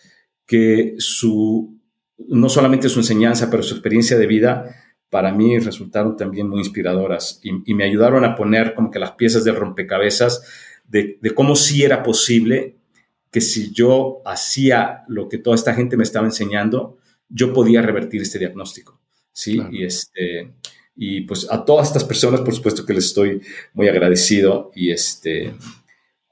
que 0.46 0.94
su, 1.00 1.76
no 2.28 2.50
solamente 2.50 2.88
su 2.88 3.00
enseñanza, 3.00 3.50
pero 3.50 3.64
su 3.64 3.74
experiencia 3.74 4.16
de 4.16 4.28
vida 4.28 4.76
para 5.10 5.34
mí 5.34 5.58
resultaron 5.58 6.16
también 6.16 6.48
muy 6.48 6.60
inspiradoras 6.60 7.42
y, 7.42 7.74
me 7.74 7.84
ayudaron 7.84 8.26
a 8.26 8.36
poner 8.36 8.76
como 8.76 8.92
que 8.92 9.00
las 9.00 9.14
piezas 9.14 9.44
de 9.44 9.54
rompecabezas 9.54 10.44
de, 10.88 11.18
cómo 11.34 11.56
sí 11.56 11.84
era 11.84 12.04
posible 12.04 12.78
que 13.32 13.42
si 13.42 13.72
yo 13.72 14.22
hacía 14.26 15.04
lo 15.08 15.30
que 15.30 15.38
toda 15.38 15.56
esta 15.56 15.74
gente 15.74 15.98
me 15.98 16.04
estaba 16.04 16.26
enseñando, 16.26 16.98
yo 17.30 17.54
podía 17.54 17.82
revertir 17.82 18.22
este 18.22 18.40
diagnóstico. 18.40 19.00
Sí, 19.32 19.62
y 19.72 19.86
este, 19.86 20.54
y 20.96 21.22
pues 21.22 21.48
a 21.50 21.64
todas 21.64 21.88
estas 21.88 22.04
personas, 22.04 22.42
por 22.42 22.54
supuesto 22.54 22.86
que 22.86 22.94
les 22.94 23.06
estoy 23.06 23.42
muy 23.74 23.88
agradecido 23.88 24.72
y 24.76 24.92
este, 24.92 25.54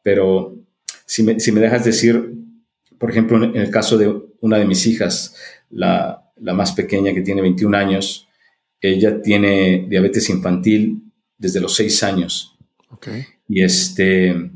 pero 0.04 0.58
si 1.06 1.24
me, 1.24 1.40
si 1.40 1.52
me 1.52 1.62
dejas 1.62 1.86
decir, 1.86 2.34
por 2.98 3.10
ejemplo, 3.10 3.42
en 3.42 3.56
el 3.56 3.72
caso 3.72 3.98
de 3.98 4.14
una 4.42 4.58
de 4.58 4.66
mis 4.66 4.86
hijas, 4.86 5.36
la, 5.70 6.30
la 6.36 6.54
más 6.54 6.74
pequeña 6.74 7.14
que 7.14 7.22
tiene 7.22 7.42
21 7.42 7.78
años, 7.78 8.28
ella 8.82 9.22
tiene 9.22 9.86
diabetes 9.90 10.30
infantil 10.30 11.04
desde 11.38 11.62
los 11.62 11.76
seis 11.76 12.04
años. 12.04 12.58
Y, 13.48 13.64
este, 13.64 14.52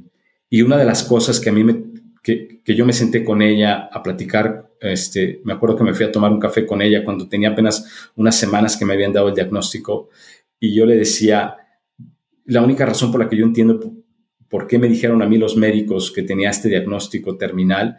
y 0.50 0.62
una 0.62 0.78
de 0.78 0.86
las 0.86 1.04
cosas 1.04 1.40
que 1.40 1.50
a 1.50 1.54
mí 1.54 1.64
me, 1.64 1.93
que, 2.24 2.62
yo 2.66 2.86
me 2.86 2.94
senté 2.94 3.24
con 3.24 3.42
ella 3.42 3.90
a 3.92 4.02
platicar, 4.02 4.72
este, 4.80 5.42
me 5.44 5.54
acuerdo 5.54 5.76
que 5.76 5.84
me 5.84 5.94
fui 5.94 6.06
a 6.06 6.12
tomar 6.12 6.32
un 6.32 6.40
café 6.40 6.66
con 6.66 6.82
ella 6.82 7.04
cuando 7.04 7.28
tenía 7.28 7.50
apenas 7.50 8.12
unas 8.16 8.40
semanas 8.40 8.78
que 8.78 8.86
me 8.86 8.94
habían 8.94 9.14
dado 9.14 9.28
el 9.28 9.36
diagnóstico 9.36 10.10
y 10.60 10.74
yo 10.74 10.86
le 10.86 10.96
decía, 10.96 11.58
la 12.46 12.62
única 12.62 12.86
razón 12.86 13.12
por 13.12 13.20
la 13.20 13.30
que 13.30 13.36
yo 13.36 13.46
entiendo 13.46 13.80
por 14.48 14.68
qué 14.68 14.80
me 14.80 14.88
dijeron 14.88 15.22
a 15.22 15.28
mí 15.28 15.38
los 15.38 15.58
médicos 15.58 16.12
que 16.12 16.24
tenía 16.24 16.50
este 16.50 16.70
diagnóstico 16.70 17.38
terminal 17.38 17.98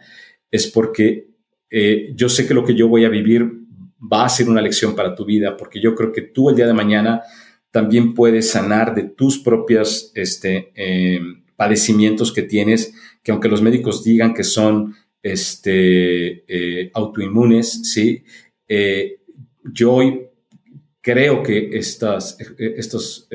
es 0.49 0.67
porque 0.67 1.27
eh, 1.69 2.11
yo 2.15 2.29
sé 2.29 2.47
que 2.47 2.53
lo 2.53 2.65
que 2.65 2.75
yo 2.75 2.87
voy 2.87 3.05
a 3.05 3.09
vivir 3.09 3.51
va 4.01 4.25
a 4.25 4.29
ser 4.29 4.49
una 4.49 4.61
lección 4.61 4.95
para 4.95 5.15
tu 5.15 5.25
vida, 5.25 5.57
porque 5.57 5.79
yo 5.79 5.93
creo 5.95 6.11
que 6.11 6.21
tú 6.21 6.49
el 6.49 6.55
día 6.55 6.67
de 6.67 6.73
mañana 6.73 7.21
también 7.71 8.13
puedes 8.13 8.49
sanar 8.49 8.95
de 8.95 9.03
tus 9.03 9.39
propios 9.39 10.11
este, 10.15 10.71
eh, 10.75 11.19
padecimientos 11.55 12.33
que 12.33 12.43
tienes, 12.43 12.93
que 13.23 13.31
aunque 13.31 13.49
los 13.49 13.61
médicos 13.61 14.03
digan 14.03 14.33
que 14.33 14.43
son 14.43 14.95
este, 15.21 16.43
eh, 16.47 16.91
autoinmunes, 16.93 17.91
¿sí? 17.91 18.23
Eh, 18.67 19.21
yo 19.73 19.93
hoy 19.93 20.27
creo 21.01 21.43
que 21.43 21.69
estas, 21.77 22.37
estos, 22.57 23.29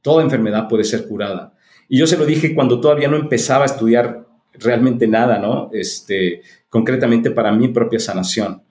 toda 0.00 0.22
enfermedad 0.22 0.68
puede 0.68 0.84
ser 0.84 1.06
curada. 1.06 1.56
Y 1.88 1.98
yo 1.98 2.06
se 2.06 2.16
lo 2.16 2.24
dije 2.24 2.54
cuando 2.54 2.80
todavía 2.80 3.08
no 3.08 3.16
empezaba 3.16 3.64
a 3.64 3.66
estudiar 3.66 4.26
realmente 4.54 5.06
nada, 5.06 5.38
¿no? 5.38 5.70
Este, 5.72 6.42
concretamente 6.68 7.30
para 7.30 7.52
mi 7.52 7.68
propia 7.68 7.98
sanación. 7.98 8.62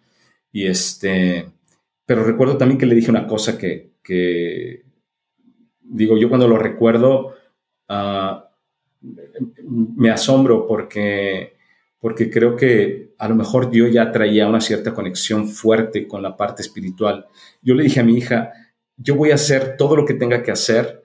Y 0.52 0.65
este, 0.65 1.46
pero 2.06 2.24
recuerdo 2.24 2.58
también 2.58 2.78
que 2.78 2.86
le 2.86 2.96
dije 2.96 3.12
una 3.12 3.28
cosa 3.28 3.58
que, 3.58 3.91
que 4.04 4.84
digo, 5.82 6.17
yo 6.17 6.30
cuando 6.30 6.48
lo 6.48 6.58
recuerdo, 6.58 7.36
uh, 7.89 8.41
me 9.67 10.10
asombro 10.10 10.67
porque, 10.67 11.56
porque 11.99 12.30
creo 12.30 12.56
que 12.56 13.13
a 13.17 13.27
lo 13.27 13.36
mejor 13.36 13.71
yo 13.71 13.88
ya 13.88 14.12
traía 14.12 14.47
una 14.47 14.62
cierta 14.62 14.93
conexión 14.93 15.47
fuerte 15.47 16.08
con 16.08 16.21
la 16.21 16.36
parte 16.36 16.62
espiritual. 16.62 17.27
Yo 17.62 17.75
le 17.75 17.84
dije 17.84 17.99
a 17.99 18.04
mi 18.04 18.17
hija, 18.17 18.51
yo 18.97 19.15
voy 19.15 19.32
a 19.32 19.36
hacer 19.36 19.75
todo 19.77 19.95
lo 19.95 20.06
que 20.06 20.13
tenga 20.13 20.43
que 20.43 20.51
hacer 20.51 21.04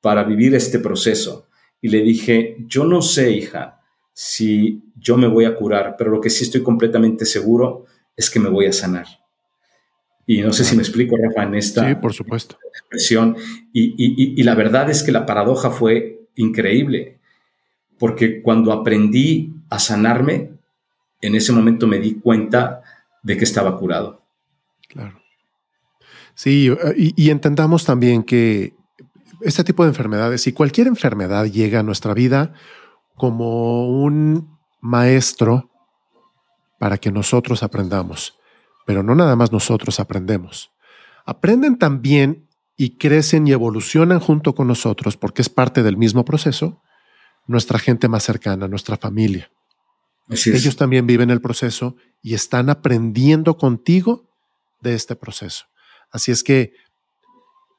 para 0.00 0.24
vivir 0.24 0.54
este 0.54 0.78
proceso. 0.78 1.48
Y 1.80 1.88
le 1.88 2.02
dije, 2.02 2.56
yo 2.66 2.84
no 2.84 3.02
sé, 3.02 3.32
hija, 3.32 3.80
si 4.12 4.82
yo 4.96 5.16
me 5.16 5.26
voy 5.26 5.44
a 5.44 5.54
curar, 5.54 5.96
pero 5.96 6.10
lo 6.10 6.20
que 6.20 6.30
sí 6.30 6.44
estoy 6.44 6.62
completamente 6.62 7.24
seguro 7.24 7.86
es 8.16 8.30
que 8.30 8.40
me 8.40 8.50
voy 8.50 8.66
a 8.66 8.72
sanar. 8.72 9.06
Y 10.26 10.40
no 10.42 10.52
sé 10.52 10.64
si 10.64 10.76
me 10.76 10.82
explico, 10.82 11.16
Rafa, 11.16 11.44
en 11.44 11.54
esta 11.56 11.88
sí, 11.88 11.94
por 11.96 12.12
supuesto. 12.12 12.56
expresión. 12.72 13.36
Y, 13.72 14.42
la 14.42 14.54
verdad 14.54 14.88
es 14.90 15.02
que 15.02 15.12
la 15.12 15.26
paradoja 15.26 15.70
fue 15.70 16.28
increíble, 16.36 17.20
porque 18.02 18.42
cuando 18.42 18.72
aprendí 18.72 19.54
a 19.70 19.78
sanarme, 19.78 20.50
en 21.20 21.36
ese 21.36 21.52
momento 21.52 21.86
me 21.86 22.00
di 22.00 22.14
cuenta 22.14 22.82
de 23.22 23.36
que 23.36 23.44
estaba 23.44 23.78
curado. 23.78 24.24
Claro. 24.88 25.20
Sí, 26.34 26.68
y, 26.96 27.14
y 27.14 27.30
entendamos 27.30 27.84
también 27.84 28.24
que 28.24 28.74
este 29.40 29.62
tipo 29.62 29.84
de 29.84 29.90
enfermedades 29.90 30.48
y 30.48 30.52
cualquier 30.52 30.88
enfermedad 30.88 31.44
llega 31.44 31.78
a 31.78 31.82
nuestra 31.84 32.12
vida 32.12 32.54
como 33.14 33.88
un 34.02 34.58
maestro 34.80 35.70
para 36.80 36.98
que 36.98 37.12
nosotros 37.12 37.62
aprendamos. 37.62 38.36
Pero 38.84 39.04
no 39.04 39.14
nada 39.14 39.36
más 39.36 39.52
nosotros 39.52 40.00
aprendemos. 40.00 40.72
Aprenden 41.24 41.78
también 41.78 42.48
y 42.76 42.98
crecen 42.98 43.46
y 43.46 43.52
evolucionan 43.52 44.18
junto 44.18 44.56
con 44.56 44.66
nosotros 44.66 45.16
porque 45.16 45.40
es 45.42 45.48
parte 45.48 45.84
del 45.84 45.96
mismo 45.96 46.24
proceso 46.24 46.82
nuestra 47.46 47.78
gente 47.78 48.08
más 48.08 48.22
cercana, 48.22 48.68
nuestra 48.68 48.96
familia. 48.96 49.50
Ellos 50.28 50.76
también 50.76 51.06
viven 51.06 51.30
el 51.30 51.40
proceso 51.40 51.96
y 52.22 52.34
están 52.34 52.70
aprendiendo 52.70 53.56
contigo 53.56 54.28
de 54.80 54.94
este 54.94 55.16
proceso. 55.16 55.66
Así 56.10 56.30
es 56.30 56.42
que 56.42 56.74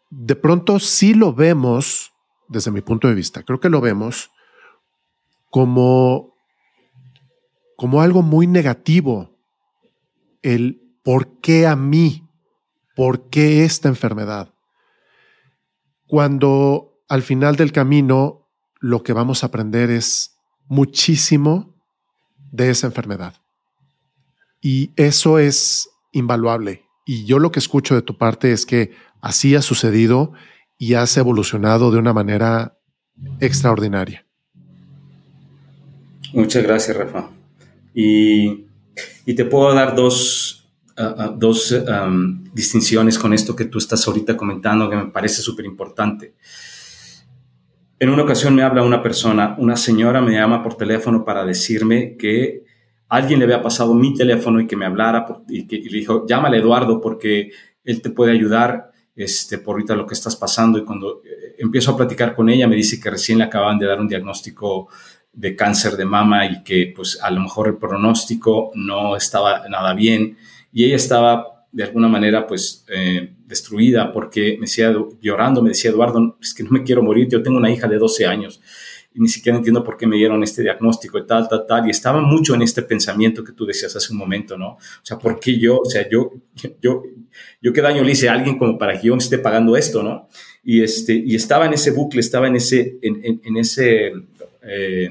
de 0.10 0.36
pronto 0.36 0.80
sí 0.80 1.14
lo 1.14 1.34
vemos, 1.34 2.14
desde 2.48 2.72
mi 2.72 2.82
punto 2.82 3.08
de 3.08 3.16
vista, 3.16 3.44
creo 3.44 3.60
que 3.60 3.70
lo 3.70 3.82
vemos 3.82 4.32
como, 5.50 6.36
como 7.76 8.02
algo 8.02 8.22
muy 8.22 8.48
negativo, 8.48 9.36
el 10.42 10.82
por 11.04 11.40
qué 11.40 11.66
a 11.66 11.76
mí, 11.76 12.28
por 12.96 13.30
qué 13.30 13.64
esta 13.64 13.88
enfermedad. 13.88 14.54
Cuando 16.08 17.00
al 17.08 17.24
final 17.24 17.56
del 17.56 17.72
camino 17.72 18.43
lo 18.84 19.02
que 19.02 19.14
vamos 19.14 19.44
a 19.44 19.48
aprender 19.48 19.90
es 19.90 20.36
muchísimo 20.68 21.74
de 22.52 22.70
esa 22.70 22.86
enfermedad. 22.86 23.34
Y 24.62 24.92
eso 24.98 25.40
es 25.40 25.90
invaluable. 26.12 26.84
Y 27.06 27.24
yo 27.24 27.40
lo 27.40 27.50
que 27.50 27.60
escucho 27.60 27.96
de 27.96 28.02
tu 28.02 28.18
parte 28.18 28.52
es 28.52 28.66
que 28.66 28.92
así 29.22 29.56
ha 29.56 29.62
sucedido 29.62 30.34
y 30.78 30.96
has 30.96 31.16
evolucionado 31.16 31.92
de 31.92 31.98
una 31.98 32.12
manera 32.12 32.78
extraordinaria. 33.40 34.26
Muchas 36.34 36.62
gracias, 36.64 36.98
Rafa. 36.98 37.30
Y, 37.94 38.66
te 39.26 39.46
puedo 39.46 39.74
dar 39.74 39.96
dos, 39.96 40.70
ah, 40.98 41.16
ah, 41.18 41.34
dos 41.34 41.74
distinciones 42.54 43.18
con 43.18 43.32
esto 43.32 43.56
que 43.56 43.64
tú 43.64 43.78
estás 43.78 44.06
ahorita 44.06 44.36
comentando 44.36 44.90
que 44.90 44.98
me 44.98 45.06
parece 45.06 45.42
súper 45.42 45.64
importante. 45.64 46.34
En 48.00 48.10
una 48.10 48.24
ocasión 48.24 48.56
me 48.56 48.64
habla 48.64 48.84
una 48.84 49.02
persona, 49.02 49.56
una 49.58 49.76
señora 49.76 50.22
me 50.22 50.34
llama 50.34 50.62
por 50.62 50.76
teléfono 50.76 51.24
para 51.24 51.46
decirme 51.46 52.18
que 52.18 52.64
alguien 53.08 53.40
le 53.40 53.46
había 53.46 53.62
pasado 53.62 53.94
mi 53.94 54.14
teléfono 54.14 54.60
y 54.60 54.68
que 54.68 54.76
me 54.76 54.86
hablara 54.86 55.26
y, 55.48 55.68
que, 55.68 55.78
le 55.78 56.00
dijo, 56.00 56.26
llámale 56.28 56.58
Eduardo 56.58 57.00
porque 57.00 57.52
él 57.84 58.02
te 58.02 58.10
puede 58.10 58.32
ayudar 58.32 58.92
este, 59.16 59.60
por 59.60 59.76
ahorita 59.76 59.96
lo 59.96 60.08
que 60.08 60.16
estás 60.16 60.36
pasando. 60.36 60.80
Y 60.80 60.84
cuando 60.84 61.22
eh, 61.24 61.56
empiezo 61.60 61.92
a 61.92 61.98
platicar 61.98 62.34
con 62.34 62.50
ella, 62.50 62.68
me 62.68 62.76
dice 62.76 63.00
que 63.00 63.12
recién 63.12 63.38
le 63.38 63.44
acaban 63.44 63.78
de 63.78 63.86
dar 63.86 64.00
un 64.00 64.08
diagnóstico 64.08 64.90
de 65.32 65.56
cáncer 65.56 65.96
de 65.96 66.06
mama 66.06 66.46
y 66.46 66.64
que 66.64 66.92
pues 66.96 67.20
a 67.22 67.30
lo 67.32 67.42
mejor 67.42 67.68
el 67.68 67.78
pronóstico 67.78 68.72
no 68.76 69.16
estaba 69.16 69.68
nada 69.70 69.94
bien. 69.94 70.38
Y 70.72 70.86
ella 70.86 70.96
estaba 70.96 71.68
de 71.72 71.84
alguna 71.84 72.08
manera 72.08 72.48
pues 72.48 72.86
eh, 72.90 73.36
destruida 73.46 74.12
porque 74.12 74.56
me 74.56 74.66
decía, 74.66 74.94
llorando, 75.22 75.62
me 75.62 75.70
decía, 75.70 75.92
Eduardo, 75.92 76.38
es 76.42 76.54
que 76.54 76.64
no 76.64 76.72
me 76.72 76.84
quiero 76.84 77.04
morir, 77.04 77.28
yo 77.30 77.44
tengo 77.44 77.58
una 77.58 77.72
hija 77.72 77.88
de 77.88 77.98
12 77.98 78.26
años 78.26 78.62
y 79.16 79.20
ni 79.20 79.28
siquiera 79.28 79.58
entiendo 79.58 79.84
por 79.84 79.96
qué 79.96 80.08
me 80.08 80.16
dieron 80.16 80.42
este 80.44 80.64
diagnóstico 80.64 81.20
y 81.20 81.28
tal, 81.28 81.48
tal, 81.48 81.66
tal. 81.68 81.88
Y 81.88 81.92
estaba 81.92 82.20
mucho 82.22 82.56
en 82.56 82.64
este 82.64 82.82
pensamiento 82.82 83.44
que 83.44 83.52
tú 83.52 83.66
decías 83.66 83.96
hace 83.96 84.12
un 84.12 84.18
momento, 84.18 84.58
¿no? 84.58 84.70
O 84.70 84.80
sea, 85.04 85.20
¿por 85.20 85.40
qué 85.40 85.60
yo? 85.60 85.80
O 85.80 85.86
sea, 85.86 86.10
yo, 86.10 86.32
yo, 86.82 87.04
yo 87.62 87.74
qué 87.74 87.82
daño 87.82 88.04
le 88.04 88.14
hice 88.14 88.30
a 88.30 88.34
alguien 88.34 88.58
como 88.58 88.78
para 88.78 89.00
que 89.00 89.08
yo 89.08 89.16
me 89.16 89.22
esté 89.22 89.38
pagando 89.38 89.78
esto, 89.78 90.02
¿no? 90.02 90.28
Y, 90.64 90.82
este, 90.82 91.14
y 91.14 91.36
estaba 91.36 91.68
en 91.68 91.74
ese 91.74 91.92
bucle, 91.92 92.22
estaba 92.22 92.48
en 92.48 92.56
ese, 92.56 92.98
en, 93.02 93.58
ese 93.58 94.14
eh, 94.64 95.10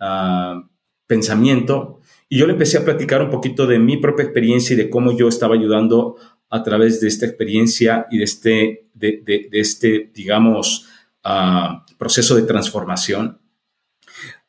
uh, 0.00 0.62
pensamiento. 1.06 2.00
Y 2.28 2.38
yo 2.38 2.46
le 2.46 2.54
empecé 2.54 2.78
a 2.78 2.84
platicar 2.84 3.22
un 3.22 3.30
poquito 3.30 3.66
de 3.66 3.78
mi 3.78 3.98
propia 3.98 4.24
experiencia 4.24 4.74
y 4.74 4.76
de 4.76 4.90
cómo 4.90 5.16
yo 5.16 5.28
estaba 5.28 5.54
ayudando 5.54 6.16
a 6.50 6.62
través 6.62 7.00
de 7.00 7.08
esta 7.08 7.26
experiencia 7.26 8.06
y 8.10 8.18
de 8.18 8.24
este, 8.24 8.88
de, 8.94 9.22
de, 9.24 9.48
este 9.52 10.10
digamos, 10.14 10.88
uh, 11.24 11.96
proceso 11.96 12.34
de 12.36 12.42
transformación, 12.42 13.38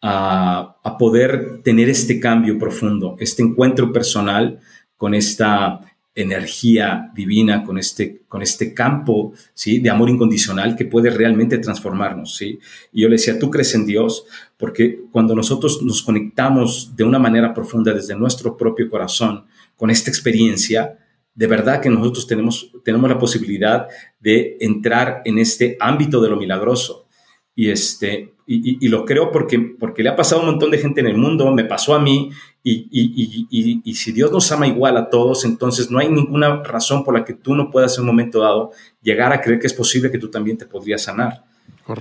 a, 0.01 0.77
a, 0.83 0.97
poder 0.97 1.61
tener 1.61 1.89
este 1.89 2.19
cambio 2.19 2.57
profundo, 2.57 3.15
este 3.19 3.43
encuentro 3.43 3.91
personal 3.91 4.59
con 4.95 5.13
esta 5.13 5.81
energía 6.15 7.11
divina, 7.13 7.63
con 7.63 7.77
este, 7.77 8.23
con 8.27 8.41
este 8.41 8.73
campo 8.73 9.33
¿sí? 9.53 9.79
de 9.79 9.89
amor 9.89 10.09
incondicional 10.09 10.75
que 10.75 10.85
puede 10.85 11.09
realmente 11.09 11.57
transformarnos. 11.57 12.35
¿sí? 12.35 12.59
Y 12.91 13.01
yo 13.01 13.09
le 13.09 13.15
decía, 13.15 13.39
tú 13.39 13.49
crees 13.49 13.73
en 13.75 13.85
Dios, 13.85 14.25
porque 14.57 15.01
cuando 15.11 15.35
nosotros 15.35 15.81
nos 15.81 16.03
conectamos 16.03 16.95
de 16.95 17.03
una 17.03 17.19
manera 17.19 17.53
profunda 17.53 17.93
desde 17.93 18.15
nuestro 18.15 18.57
propio 18.57 18.89
corazón 18.89 19.45
con 19.75 19.89
esta 19.89 20.09
experiencia, 20.09 20.97
de 21.39 21.47
verdad 21.47 21.79
que 21.79 21.89
nosotros 21.89 22.27
tenemos, 22.27 22.69
tenemos 22.83 23.09
la 23.09 23.17
posibilidad 23.17 23.87
de 24.19 24.57
entrar 24.59 25.21
en 25.23 25.39
este 25.39 25.77
ámbito 25.79 26.19
de 26.19 26.27
lo 26.27 26.35
milagroso. 26.35 27.07
Y, 27.55 27.69
este, 27.69 28.33
y, 28.45 28.85
lo 28.89 29.05
creo 29.05 29.31
porque, 29.31 29.57
porque 29.79 30.03
le 30.03 30.09
ha 30.09 30.17
pasado 30.17 30.41
a 30.41 30.43
un 30.43 30.51
montón 30.51 30.69
de 30.69 30.79
gente 30.79 30.99
en 30.99 31.07
el 31.07 31.15
mundo, 31.15 31.49
me 31.53 31.63
pasó 31.63 31.95
a 31.95 31.99
mí, 32.01 32.29
y, 32.61 32.89
y, 32.91 33.95
si 33.95 34.11
Dios 34.11 34.33
nos 34.33 34.51
ama 34.51 34.67
igual 34.67 34.97
a 34.97 35.09
todos, 35.09 35.45
entonces 35.45 35.89
no 35.89 35.99
hay 35.99 36.09
ninguna 36.09 36.61
razón 36.61 37.05
por 37.05 37.13
la 37.13 37.23
que 37.23 37.35
tú 37.35 37.55
no 37.55 37.71
puedas 37.71 37.95
en 37.95 38.01
un 38.01 38.07
momento 38.07 38.41
dado 38.41 38.71
llegar 39.01 39.31
a 39.31 39.39
creer 39.39 39.61
que 39.61 39.67
es 39.67 39.73
posible 39.73 40.11
que 40.11 40.19
tú 40.19 40.29
también 40.29 40.57
te 40.57 40.65
podrías 40.65 41.03
sanar. 41.03 41.45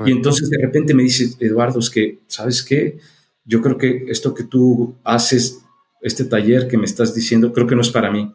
Y 0.04 0.10
entonces 0.10 0.50
de 0.50 0.58
repente 0.60 0.94
me 0.94 1.04
dice, 1.04 1.36
Eduardo, 1.38 1.78
es 1.78 1.90
que, 1.90 2.18
¿sabes 2.26 2.64
qué? 2.64 2.98
Yo 3.44 3.62
creo 3.62 3.78
que 3.78 4.06
esto 4.08 4.34
que 4.34 4.42
tú 4.42 4.96
haces, 5.04 5.60
este 6.02 6.24
taller 6.24 6.66
que 6.66 6.76
me 6.76 6.86
estás 6.86 7.14
diciendo, 7.14 7.52
creo 7.52 7.68
que 7.68 7.76
no 7.76 7.82
es 7.82 7.90
para 7.90 8.10
mí. 8.10 8.34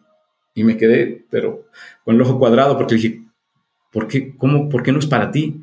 Y 0.55 0.63
me 0.63 0.77
quedé, 0.77 1.25
pero 1.29 1.65
con 2.03 2.15
el 2.15 2.21
ojo 2.21 2.37
cuadrado, 2.37 2.77
porque 2.77 2.95
dije, 2.95 3.23
¿por 3.91 4.07
qué, 4.07 4.35
cómo, 4.37 4.69
¿por 4.69 4.83
qué 4.83 4.91
no 4.91 4.99
es 4.99 5.07
para 5.07 5.31
ti? 5.31 5.61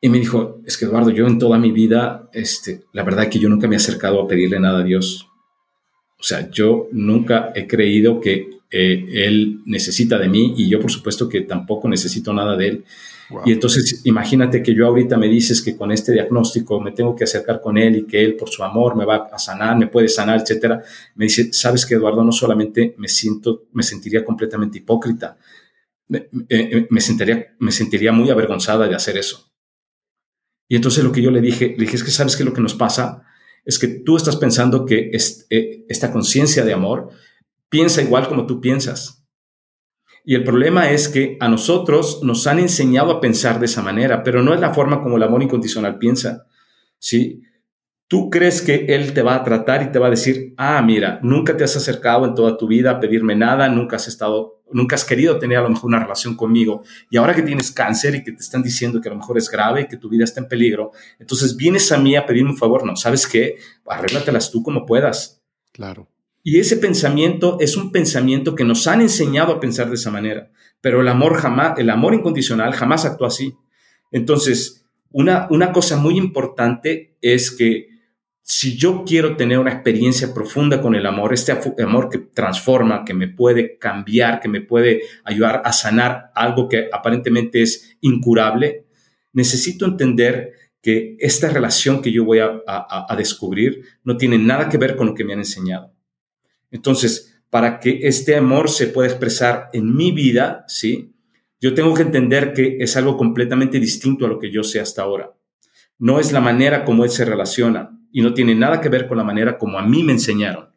Y 0.00 0.08
me 0.08 0.18
dijo, 0.18 0.60
es 0.64 0.76
que 0.76 0.84
Eduardo, 0.84 1.10
yo 1.10 1.26
en 1.26 1.38
toda 1.38 1.58
mi 1.58 1.72
vida, 1.72 2.28
este, 2.32 2.84
la 2.92 3.02
verdad 3.02 3.28
que 3.28 3.38
yo 3.38 3.48
nunca 3.48 3.66
me 3.66 3.74
he 3.74 3.78
acercado 3.78 4.22
a 4.22 4.28
pedirle 4.28 4.60
nada 4.60 4.80
a 4.80 4.84
Dios. 4.84 5.28
O 6.18 6.22
sea, 6.22 6.50
yo 6.50 6.88
nunca 6.92 7.52
he 7.54 7.66
creído 7.66 8.20
que 8.20 8.48
eh, 8.70 9.06
Él 9.26 9.60
necesita 9.64 10.18
de 10.18 10.28
mí 10.28 10.54
y 10.56 10.68
yo 10.68 10.80
por 10.80 10.90
supuesto 10.90 11.28
que 11.28 11.42
tampoco 11.42 11.88
necesito 11.88 12.32
nada 12.32 12.56
de 12.56 12.68
Él. 12.68 12.84
Y 13.44 13.52
entonces 13.52 14.00
imagínate 14.04 14.62
que 14.62 14.74
yo 14.74 14.86
ahorita 14.86 15.18
me 15.18 15.28
dices 15.28 15.60
que 15.60 15.76
con 15.76 15.92
este 15.92 16.12
diagnóstico 16.12 16.80
me 16.80 16.92
tengo 16.92 17.14
que 17.14 17.24
acercar 17.24 17.60
con 17.60 17.76
Él 17.76 17.96
y 17.96 18.06
que 18.06 18.24
Él 18.24 18.36
por 18.36 18.48
su 18.48 18.64
amor 18.64 18.96
me 18.96 19.04
va 19.04 19.28
a 19.30 19.38
sanar, 19.38 19.76
me 19.76 19.86
puede 19.86 20.08
sanar, 20.08 20.40
etcétera. 20.40 20.82
Me 21.14 21.26
dice, 21.26 21.52
sabes 21.52 21.84
que 21.84 21.94
Eduardo, 21.94 22.24
no 22.24 22.32
solamente 22.32 22.94
me 22.96 23.08
siento, 23.08 23.66
me 23.72 23.82
sentiría 23.82 24.24
completamente 24.24 24.78
hipócrita, 24.78 25.36
me, 26.08 26.28
me, 26.88 27.00
sentiría, 27.00 27.54
me 27.58 27.70
sentiría 27.70 28.12
muy 28.12 28.30
avergonzada 28.30 28.88
de 28.88 28.94
hacer 28.94 29.18
eso. 29.18 29.52
Y 30.68 30.76
entonces 30.76 31.04
lo 31.04 31.12
que 31.12 31.22
yo 31.22 31.30
le 31.30 31.40
dije, 31.40 31.74
le 31.76 31.84
dije, 31.84 31.96
es 31.96 32.04
que 32.04 32.10
sabes 32.10 32.36
que 32.36 32.44
lo 32.44 32.52
que 32.52 32.60
nos 32.60 32.74
pasa 32.74 33.24
es 33.64 33.78
que 33.78 33.88
tú 33.88 34.16
estás 34.16 34.36
pensando 34.36 34.86
que 34.86 35.10
eh, 35.50 35.84
esta 35.88 36.10
conciencia 36.10 36.64
de 36.64 36.72
amor 36.72 37.10
piensa 37.68 38.00
igual 38.00 38.28
como 38.28 38.46
tú 38.46 38.60
piensas. 38.60 39.17
Y 40.28 40.34
el 40.34 40.44
problema 40.44 40.90
es 40.90 41.08
que 41.08 41.38
a 41.40 41.48
nosotros 41.48 42.20
nos 42.22 42.46
han 42.46 42.58
enseñado 42.58 43.12
a 43.12 43.18
pensar 43.18 43.58
de 43.58 43.64
esa 43.64 43.80
manera, 43.80 44.22
pero 44.22 44.42
no 44.42 44.52
es 44.52 44.60
la 44.60 44.74
forma 44.74 45.00
como 45.00 45.16
el 45.16 45.22
amor 45.22 45.42
incondicional 45.42 45.96
piensa. 45.96 46.44
¿sí? 46.98 47.40
Tú 48.08 48.28
crees 48.28 48.60
que 48.60 48.84
Él 48.90 49.14
te 49.14 49.22
va 49.22 49.36
a 49.36 49.42
tratar 49.42 49.82
y 49.82 49.90
te 49.90 49.98
va 49.98 50.08
a 50.08 50.10
decir, 50.10 50.52
ah, 50.58 50.82
mira, 50.82 51.18
nunca 51.22 51.56
te 51.56 51.64
has 51.64 51.74
acercado 51.76 52.26
en 52.26 52.34
toda 52.34 52.58
tu 52.58 52.66
vida 52.66 52.90
a 52.90 53.00
pedirme 53.00 53.36
nada, 53.36 53.70
nunca 53.70 53.96
has 53.96 54.06
estado 54.06 54.60
nunca 54.70 54.96
has 54.96 55.04
querido 55.06 55.38
tener 55.38 55.56
a 55.56 55.62
lo 55.62 55.70
mejor 55.70 55.86
una 55.86 56.00
relación 56.00 56.36
conmigo 56.36 56.82
y 57.08 57.16
ahora 57.16 57.34
que 57.34 57.40
tienes 57.40 57.72
cáncer 57.72 58.16
y 58.16 58.22
que 58.22 58.32
te 58.32 58.40
están 58.40 58.62
diciendo 58.62 59.00
que 59.00 59.08
a 59.08 59.12
lo 59.12 59.16
mejor 59.16 59.38
es 59.38 59.48
grave 59.48 59.80
y 59.80 59.88
que 59.88 59.96
tu 59.96 60.10
vida 60.10 60.24
está 60.24 60.40
en 60.40 60.48
peligro, 60.48 60.90
entonces 61.18 61.56
vienes 61.56 61.90
a 61.90 61.96
mí 61.96 62.16
a 62.16 62.26
pedirme 62.26 62.50
un 62.50 62.58
favor, 62.58 62.84
no, 62.84 62.94
¿sabes 62.94 63.26
qué? 63.26 63.56
Arréglatelas 63.86 64.50
tú 64.50 64.62
como 64.62 64.84
puedas. 64.84 65.40
Claro. 65.72 66.06
Y 66.48 66.60
ese 66.60 66.78
pensamiento 66.78 67.58
es 67.60 67.76
un 67.76 67.92
pensamiento 67.92 68.54
que 68.54 68.64
nos 68.64 68.86
han 68.86 69.02
enseñado 69.02 69.52
a 69.52 69.60
pensar 69.60 69.90
de 69.90 69.96
esa 69.96 70.10
manera, 70.10 70.50
pero 70.80 71.02
el 71.02 71.08
amor 71.08 71.34
jamás, 71.34 71.78
el 71.78 71.90
amor 71.90 72.14
incondicional 72.14 72.72
jamás 72.72 73.04
actúa 73.04 73.28
así. 73.28 73.54
Entonces, 74.12 74.86
una, 75.10 75.46
una 75.50 75.72
cosa 75.72 75.98
muy 75.98 76.16
importante 76.16 77.18
es 77.20 77.50
que 77.50 77.88
si 78.40 78.78
yo 78.78 79.04
quiero 79.04 79.36
tener 79.36 79.58
una 79.58 79.74
experiencia 79.74 80.32
profunda 80.32 80.80
con 80.80 80.94
el 80.94 81.04
amor, 81.04 81.34
este 81.34 81.52
amor 81.82 82.08
que 82.08 82.16
transforma, 82.16 83.04
que 83.04 83.12
me 83.12 83.28
puede 83.28 83.76
cambiar, 83.76 84.40
que 84.40 84.48
me 84.48 84.62
puede 84.62 85.02
ayudar 85.24 85.60
a 85.66 85.74
sanar 85.74 86.30
algo 86.34 86.66
que 86.66 86.88
aparentemente 86.90 87.60
es 87.60 87.98
incurable, 88.00 88.86
necesito 89.34 89.84
entender 89.84 90.54
que 90.80 91.14
esta 91.18 91.50
relación 91.50 92.00
que 92.00 92.10
yo 92.10 92.24
voy 92.24 92.38
a, 92.38 93.14
descubrir 93.18 93.82
no 94.02 94.16
tiene 94.16 94.38
nada 94.38 94.70
que 94.70 94.78
ver 94.78 94.96
con 94.96 95.08
lo 95.08 95.14
que 95.14 95.24
me 95.24 95.34
han 95.34 95.40
enseñado. 95.40 95.97
Entonces, 96.70 97.40
para 97.50 97.80
que 97.80 98.00
este 98.02 98.36
amor 98.36 98.70
se 98.70 98.88
pueda 98.88 99.08
expresar 99.08 99.68
en 99.72 99.94
mi 99.94 100.12
vida, 100.12 100.64
¿sí? 100.68 101.14
Yo 101.60 101.74
tengo 101.74 101.94
que 101.94 102.02
entender 102.02 102.52
que 102.52 102.76
es 102.80 102.96
algo 102.96 103.16
completamente 103.16 103.80
distinto 103.80 104.26
a 104.26 104.28
lo 104.28 104.38
que 104.38 104.52
yo 104.52 104.62
sé 104.62 104.80
hasta 104.80 105.02
ahora. 105.02 105.32
No 105.98 106.20
es 106.20 106.32
la 106.32 106.40
manera 106.40 106.84
como 106.84 107.04
él 107.04 107.10
se 107.10 107.24
relaciona, 107.24 107.98
y 108.12 108.22
no 108.22 108.34
tiene 108.34 108.54
nada 108.54 108.80
que 108.80 108.88
ver 108.88 109.06
con 109.06 109.18
la 109.18 109.24
manera 109.24 109.58
como 109.58 109.78
a 109.78 109.86
mí 109.86 110.02
me 110.02 110.12
enseñaron. 110.12 110.68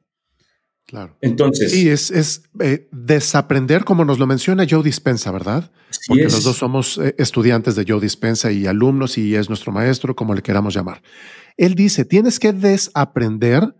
Claro. 0.85 1.17
Entonces. 1.21 1.71
Sí, 1.71 1.89
es, 1.89 2.11
es 2.11 2.43
eh, 2.59 2.89
desaprender, 2.91 3.85
como 3.85 4.03
nos 4.03 4.19
lo 4.19 4.27
menciona 4.27 4.65
Joe 4.69 4.83
Dispensa, 4.83 5.31
¿verdad? 5.31 5.71
Porque 6.07 6.23
los 6.23 6.43
dos 6.43 6.57
somos 6.57 6.97
eh, 6.97 7.15
estudiantes 7.17 7.75
de 7.75 7.85
Joe 7.87 8.01
Dispensa 8.01 8.51
y 8.51 8.67
alumnos 8.67 9.17
y 9.17 9.35
es 9.35 9.47
nuestro 9.47 9.71
maestro, 9.71 10.15
como 10.15 10.33
le 10.33 10.41
queramos 10.41 10.73
llamar. 10.73 11.01
Él 11.55 11.75
dice, 11.75 12.03
tienes 12.03 12.39
que 12.39 12.51
desaprender 12.51 13.73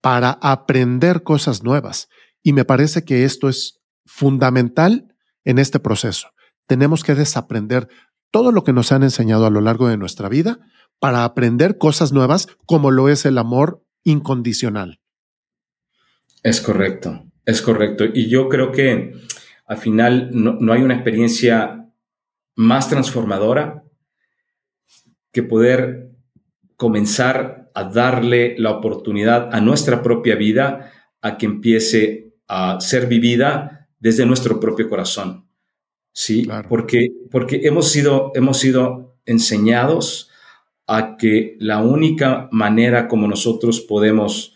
para 0.00 0.38
aprender 0.42 1.22
cosas 1.22 1.62
nuevas. 1.62 2.08
Y 2.42 2.52
me 2.52 2.64
parece 2.64 3.04
que 3.04 3.24
esto 3.24 3.48
es 3.48 3.80
fundamental 4.06 5.14
en 5.44 5.58
este 5.58 5.80
proceso. 5.80 6.28
Tenemos 6.66 7.02
que 7.02 7.14
desaprender 7.14 7.88
todo 8.30 8.52
lo 8.52 8.64
que 8.64 8.72
nos 8.72 8.92
han 8.92 9.02
enseñado 9.02 9.46
a 9.46 9.50
lo 9.50 9.60
largo 9.60 9.88
de 9.88 9.96
nuestra 9.96 10.28
vida 10.28 10.58
para 10.98 11.24
aprender 11.24 11.78
cosas 11.78 12.12
nuevas 12.12 12.48
como 12.66 12.90
lo 12.90 13.08
es 13.08 13.24
el 13.24 13.38
amor 13.38 13.84
incondicional. 14.04 15.00
Es 16.42 16.60
correcto, 16.60 17.24
es 17.44 17.62
correcto. 17.62 18.04
Y 18.12 18.28
yo 18.28 18.48
creo 18.48 18.72
que 18.72 19.12
al 19.66 19.76
final 19.76 20.30
no, 20.32 20.72
hay 20.72 20.82
una 20.82 20.94
experiencia 20.94 21.90
más 22.56 22.88
transformadora 22.88 23.84
que 25.32 25.42
poder 25.42 26.10
comenzar 26.76 27.67
a 27.78 27.84
darle 27.84 28.56
la 28.58 28.72
oportunidad 28.72 29.54
a 29.54 29.60
nuestra 29.60 30.02
propia 30.02 30.34
vida 30.34 30.90
a 31.22 31.36
que 31.36 31.46
empiece 31.46 32.34
a 32.48 32.80
ser 32.80 33.06
vivida 33.06 33.88
desde 34.00 34.26
nuestro 34.26 34.58
propio 34.58 34.88
corazón. 34.88 35.46
Sí, 36.12 36.48
porque, 36.68 37.06
porque 37.30 37.60
hemos, 37.62 37.88
sido, 37.88 38.32
hemos 38.34 38.58
sido 38.58 39.20
enseñados 39.26 40.28
a 40.88 41.16
que 41.16 41.56
la 41.60 41.80
única 41.80 42.48
manera 42.50 43.06
como 43.06 43.28
nosotros 43.28 43.80
podemos 43.80 44.54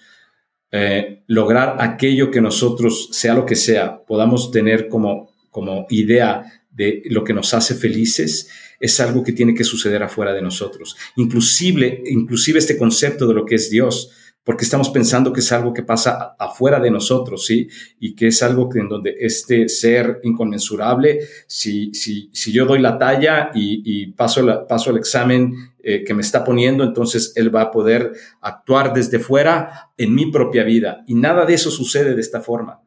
eh, 0.73 1.23
lograr 1.29 1.77
aquello 1.79 2.29
que 2.33 2.41
nosotros, 2.41 3.11
sea 3.13 3.35
lo 3.35 3.47
que 3.47 3.55
sea, 3.55 4.03
podamos 4.05 4.51
tener 4.51 4.89
como, 4.89 5.31
como 5.49 5.87
idea 5.91 6.43
de 6.73 7.03
lo 7.05 7.23
que 7.23 7.35
nos 7.35 7.55
hace 7.55 7.77
felices, 7.77 8.51
es 8.83 8.99
algo 8.99 9.23
que 9.23 9.33
tiene 9.33 9.55
que 9.55 9.63
suceder 9.63 10.03
afuera 10.03 10.35
de 10.35 10.43
nosotros. 10.43 10.97
Inclusive, 11.15 12.03
inclusive 12.05 12.59
este 12.59 12.77
concepto 12.77 13.29
de 13.29 13.35
lo 13.35 13.47
que 13.47 13.55
es 13.55 13.71
Dios, 13.71 14.11
porque 14.43 14.65
estamos 14.65 14.91
pensando 14.91 15.33
que 15.33 15.39
es 15.39 15.53
algo 15.53 15.73
que 15.73 15.85
pasa 15.85 16.35
afuera 16.37 16.81
de 16.81 16.91
nosotros, 16.91 17.47
¿sí? 17.47 17.69
Y 18.01 18.17
que 18.17 18.27
es 18.27 18.43
algo 18.43 18.69
que 18.69 18.81
en 18.81 18.89
donde 18.89 19.15
este 19.21 19.69
ser 19.69 20.19
inconmensurable, 20.25 21.21
si, 21.47 21.95
si, 21.95 22.29
si 22.33 22.51
yo 22.51 22.67
doy 22.67 22.81
la 22.81 22.99
talla 22.99 23.53
y, 23.55 24.09
paso, 24.15 24.43
la, 24.43 24.67
paso 24.67 24.91
el 24.91 24.97
examen 24.97 25.55
eh, 25.85 26.03
que 26.03 26.13
me 26.13 26.23
está 26.23 26.43
poniendo, 26.43 26.83
entonces 26.83 27.33
él 27.37 27.55
va 27.55 27.63
a 27.63 27.71
poder 27.71 28.11
actuar 28.41 28.93
desde 28.93 29.21
fuera 29.21 29.93
en 29.97 30.13
mi 30.13 30.33
propia 30.33 30.65
vida. 30.65 31.05
Y 31.07 31.15
nada 31.15 31.45
de 31.45 31.55
eso 31.55 31.71
sucede 31.71 32.17
de 32.17 32.21
esta 32.21 32.41
forma. 32.41 32.81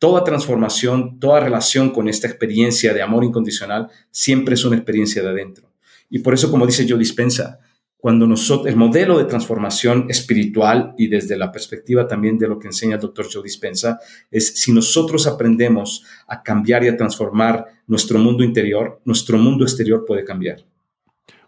Toda 0.00 0.24
transformación, 0.24 1.20
toda 1.20 1.40
relación 1.40 1.90
con 1.90 2.08
esta 2.08 2.26
experiencia 2.26 2.94
de 2.94 3.02
amor 3.02 3.22
incondicional 3.22 3.88
siempre 4.10 4.54
es 4.54 4.64
una 4.64 4.76
experiencia 4.76 5.22
de 5.22 5.28
adentro. 5.28 5.70
Y 6.08 6.20
por 6.20 6.32
eso, 6.32 6.50
como 6.50 6.66
dice 6.66 6.86
yo 6.86 6.96
Dispensa, 6.96 7.60
cuando 7.98 8.26
nosotros, 8.26 8.66
el 8.66 8.76
modelo 8.76 9.18
de 9.18 9.26
transformación 9.26 10.06
espiritual 10.08 10.94
y 10.96 11.08
desde 11.08 11.36
la 11.36 11.52
perspectiva 11.52 12.08
también 12.08 12.38
de 12.38 12.48
lo 12.48 12.58
que 12.58 12.68
enseña 12.68 12.94
el 12.94 13.00
doctor 13.02 13.26
Joe 13.30 13.42
Dispensa, 13.42 13.98
es 14.30 14.54
si 14.54 14.72
nosotros 14.72 15.26
aprendemos 15.26 16.02
a 16.26 16.42
cambiar 16.42 16.82
y 16.82 16.88
a 16.88 16.96
transformar 16.96 17.66
nuestro 17.86 18.18
mundo 18.18 18.42
interior, 18.42 19.02
nuestro 19.04 19.36
mundo 19.36 19.64
exterior 19.64 20.06
puede 20.06 20.24
cambiar. 20.24 20.64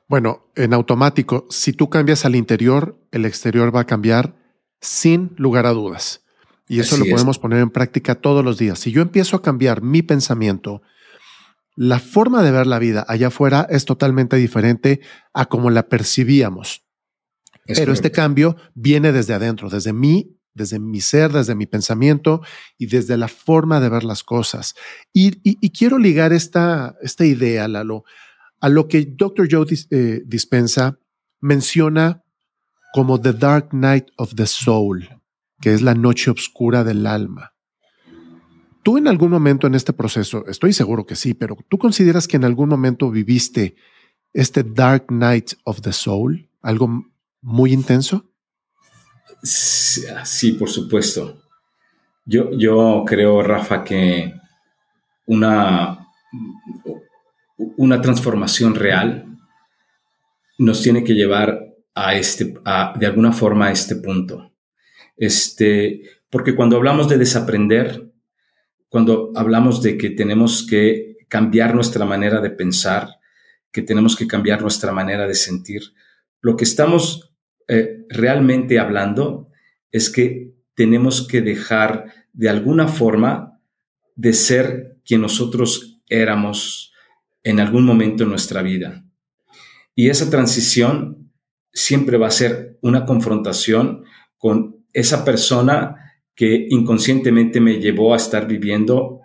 Bueno, 0.09 0.51
en 0.57 0.75
automático, 0.75 1.47
si 1.49 1.73
tú 1.73 1.89
cambias 1.89 2.27
al 2.27 2.37
interior, 2.37 2.99
el 3.13 3.25
exterior 3.25 3.75
va 3.75 3.81
a 3.81 3.87
cambiar 3.87 4.35
sin 4.79 5.33
lugar 5.39 5.65
a 5.65 5.71
dudas. 5.71 6.22
Y 6.73 6.81
eso 6.81 6.97
lo 6.97 7.05
podemos 7.05 7.39
poner 7.39 7.61
en 7.61 7.69
práctica 7.69 8.15
todos 8.15 8.43
los 8.43 8.57
días. 8.57 8.79
Si 8.79 8.93
yo 8.93 9.03
empiezo 9.03 9.37
a 9.37 9.43
cambiar 9.43 9.83
mi 9.83 10.01
pensamiento, 10.01 10.81
la 11.77 11.99
forma 11.99 12.43
de 12.43 12.51
ver 12.51 12.67
la 12.67 12.79
vida 12.79 13.05
allá 13.09 13.27
afuera 13.27 13.67
es 13.69 13.85
totalmente 13.85 14.37
diferente 14.37 15.03
a 15.35 15.45
como 15.45 15.69
la 15.69 15.91
percibíamos. 15.91 16.87
Pero 17.67 17.93
este 17.93 18.11
cambio 18.11 18.57
viene 18.75 19.13
desde 19.13 19.35
adentro, 19.35 19.69
desde 19.69 19.93
mí, 19.93 20.39
desde 20.55 20.79
mi 20.79 21.03
ser, 21.03 21.31
desde 21.31 21.55
mi 21.55 21.67
pensamiento 21.67 22.41
y 22.79 22.87
desde 22.87 23.19
la 23.19 23.29
forma 23.29 23.79
de 23.79 23.91
ver 23.91 24.03
las 24.03 24.23
cosas. 24.23 24.75
Y, 25.13 25.31
quiero 25.73 25.99
ligar 25.99 26.33
esta, 26.33 26.97
esta 27.03 27.27
idea, 27.27 27.69
Lalo, 27.69 28.05
a 28.61 28.71
lo 28.71 28.89
que 28.89 29.05
Dr. 29.15 29.47
Joe 29.51 29.67
eh, 29.91 30.23
Dispensa 30.25 30.99
menciona 31.39 32.25
como 32.95 33.21
The 33.21 33.35
Dark 33.35 33.75
Night 33.75 34.07
of 34.17 34.35
the 34.35 34.47
Soul, 34.47 35.22
que 35.63 35.73
es 35.73 35.81
la 35.81 35.95
noche 35.95 36.31
oscura 36.31 36.85
del 36.85 37.07
alma. 37.07 37.55
¿Tú 38.83 38.99
en 38.99 39.07
algún 39.07 39.31
momento 39.31 39.69
en 39.69 39.77
este 39.77 39.93
proceso, 39.93 40.45
estoy 40.49 40.73
seguro 40.73 41.07
que 41.07 41.15
sí, 41.15 41.35
pero 41.35 41.57
tú 41.69 41.79
consideras 41.79 42.27
que 42.27 42.37
en 42.37 42.45
algún 42.45 42.69
momento 42.69 43.11
viviste 43.11 43.77
este 44.33 44.65
Dark 44.65 45.07
Night 45.11 45.53
of 45.65 45.81
the 45.81 45.93
Soul, 45.93 46.51
algo 46.63 47.05
muy 47.41 47.73
intenso? 47.73 48.29
Sí, 49.43 50.53
por 50.53 50.69
supuesto. 50.69 51.41
Yo, 52.25 52.51
yo 52.59 53.05
creo, 53.07 53.41
Rafa, 53.41 53.85
que 53.85 54.35
una, 55.27 56.09
una 57.77 58.01
transformación 58.01 58.75
real 58.75 59.39
nos 60.59 60.83
tiene 60.83 61.05
que 61.05 61.15
llevar 61.15 61.73
a 61.95 62.15
este, 62.15 62.55
de 62.97 63.07
alguna 63.07 63.33
forma 63.33 63.67
a 63.67 63.73
este 63.73 63.97
punto. 63.97 64.52
Este, 65.23 66.03
porque 66.31 66.57
cuando 66.57 66.75
hablamos 66.75 67.09
de 67.09 67.17
desaprender, 67.17 68.11
cuando 68.89 69.31
hablamos 69.37 69.81
de 69.81 69.97
que 69.97 70.11
tenemos 70.11 70.67
que 70.69 71.17
cambiar 71.29 71.77
nuestra 71.77 72.05
manera 72.05 72.41
de 72.41 72.51
pensar, 72.51 73.21
que 73.71 73.83
tenemos 73.83 74.17
que 74.17 74.27
cambiar 74.27 74.63
nuestra 74.63 74.91
manera 74.91 75.29
de 75.29 75.37
sentir, 75.37 75.83
lo 76.41 76.57
que 76.57 76.65
estamos 76.65 77.33
eh, 77.69 78.05
realmente 78.09 78.81
hablando 78.81 79.49
es 79.93 80.11
que 80.11 80.57
tenemos 80.75 81.29
que 81.29 81.41
dejar 81.41 82.13
de 82.33 82.49
alguna 82.49 82.89
forma 82.89 83.61
de 84.17 84.33
ser 84.33 84.97
quien 85.05 85.21
nosotros 85.21 86.03
éramos 86.09 86.93
en 87.45 87.61
algún 87.61 87.85
momento 87.85 88.25
en 88.25 88.31
nuestra 88.31 88.61
vida. 88.61 89.05
Y 89.95 90.09
esa 90.09 90.29
transición 90.31 91.31
siempre 91.73 92.17
va 92.19 92.27
a 92.27 92.33
ser 92.33 92.77
una 92.81 93.05
confrontación 93.05 94.03
con 94.37 94.82
esa 94.93 95.25
persona 95.25 96.15
que 96.35 96.67
inconscientemente 96.71 97.61
me 97.61 97.79
llevó 97.79 98.15
a 98.15 98.17
estar 98.17 98.47
viviendo 98.47 99.21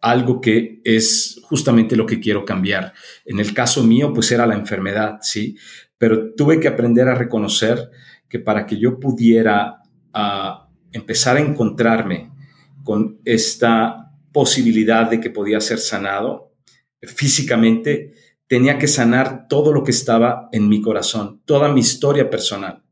algo 0.00 0.40
que 0.40 0.80
es 0.84 1.40
justamente 1.42 1.96
lo 1.96 2.06
que 2.06 2.20
quiero 2.20 2.44
cambiar. 2.44 2.92
En 3.24 3.40
el 3.40 3.52
caso 3.54 3.82
mío, 3.82 4.12
pues 4.12 4.30
era 4.30 4.46
la 4.46 4.54
enfermedad, 4.54 5.18
¿sí? 5.22 5.56
Pero 5.98 6.34
tuve 6.34 6.60
que 6.60 6.68
aprender 6.68 7.08
a 7.08 7.14
reconocer 7.14 7.90
que 8.28 8.38
para 8.38 8.66
que 8.66 8.78
yo 8.78 8.98
pudiera 9.00 9.82
ah, 10.12 10.68
empezar 10.92 11.36
a 11.36 11.40
encontrarme 11.40 12.30
con 12.84 13.20
esta 13.24 14.12
posibilidad 14.32 15.10
de 15.10 15.20
que 15.20 15.30
podía 15.30 15.60
ser 15.60 15.78
sanado 15.78 16.52
físicamente, 17.02 18.12
tenía 18.46 18.78
que 18.78 18.88
sanar 18.88 19.48
todo 19.48 19.72
lo 19.72 19.82
que 19.82 19.90
estaba 19.90 20.48
en 20.52 20.68
mi 20.68 20.80
corazón, 20.80 21.42
toda 21.44 21.72
mi 21.72 21.80
historia 21.80 22.30
personal. 22.30 22.82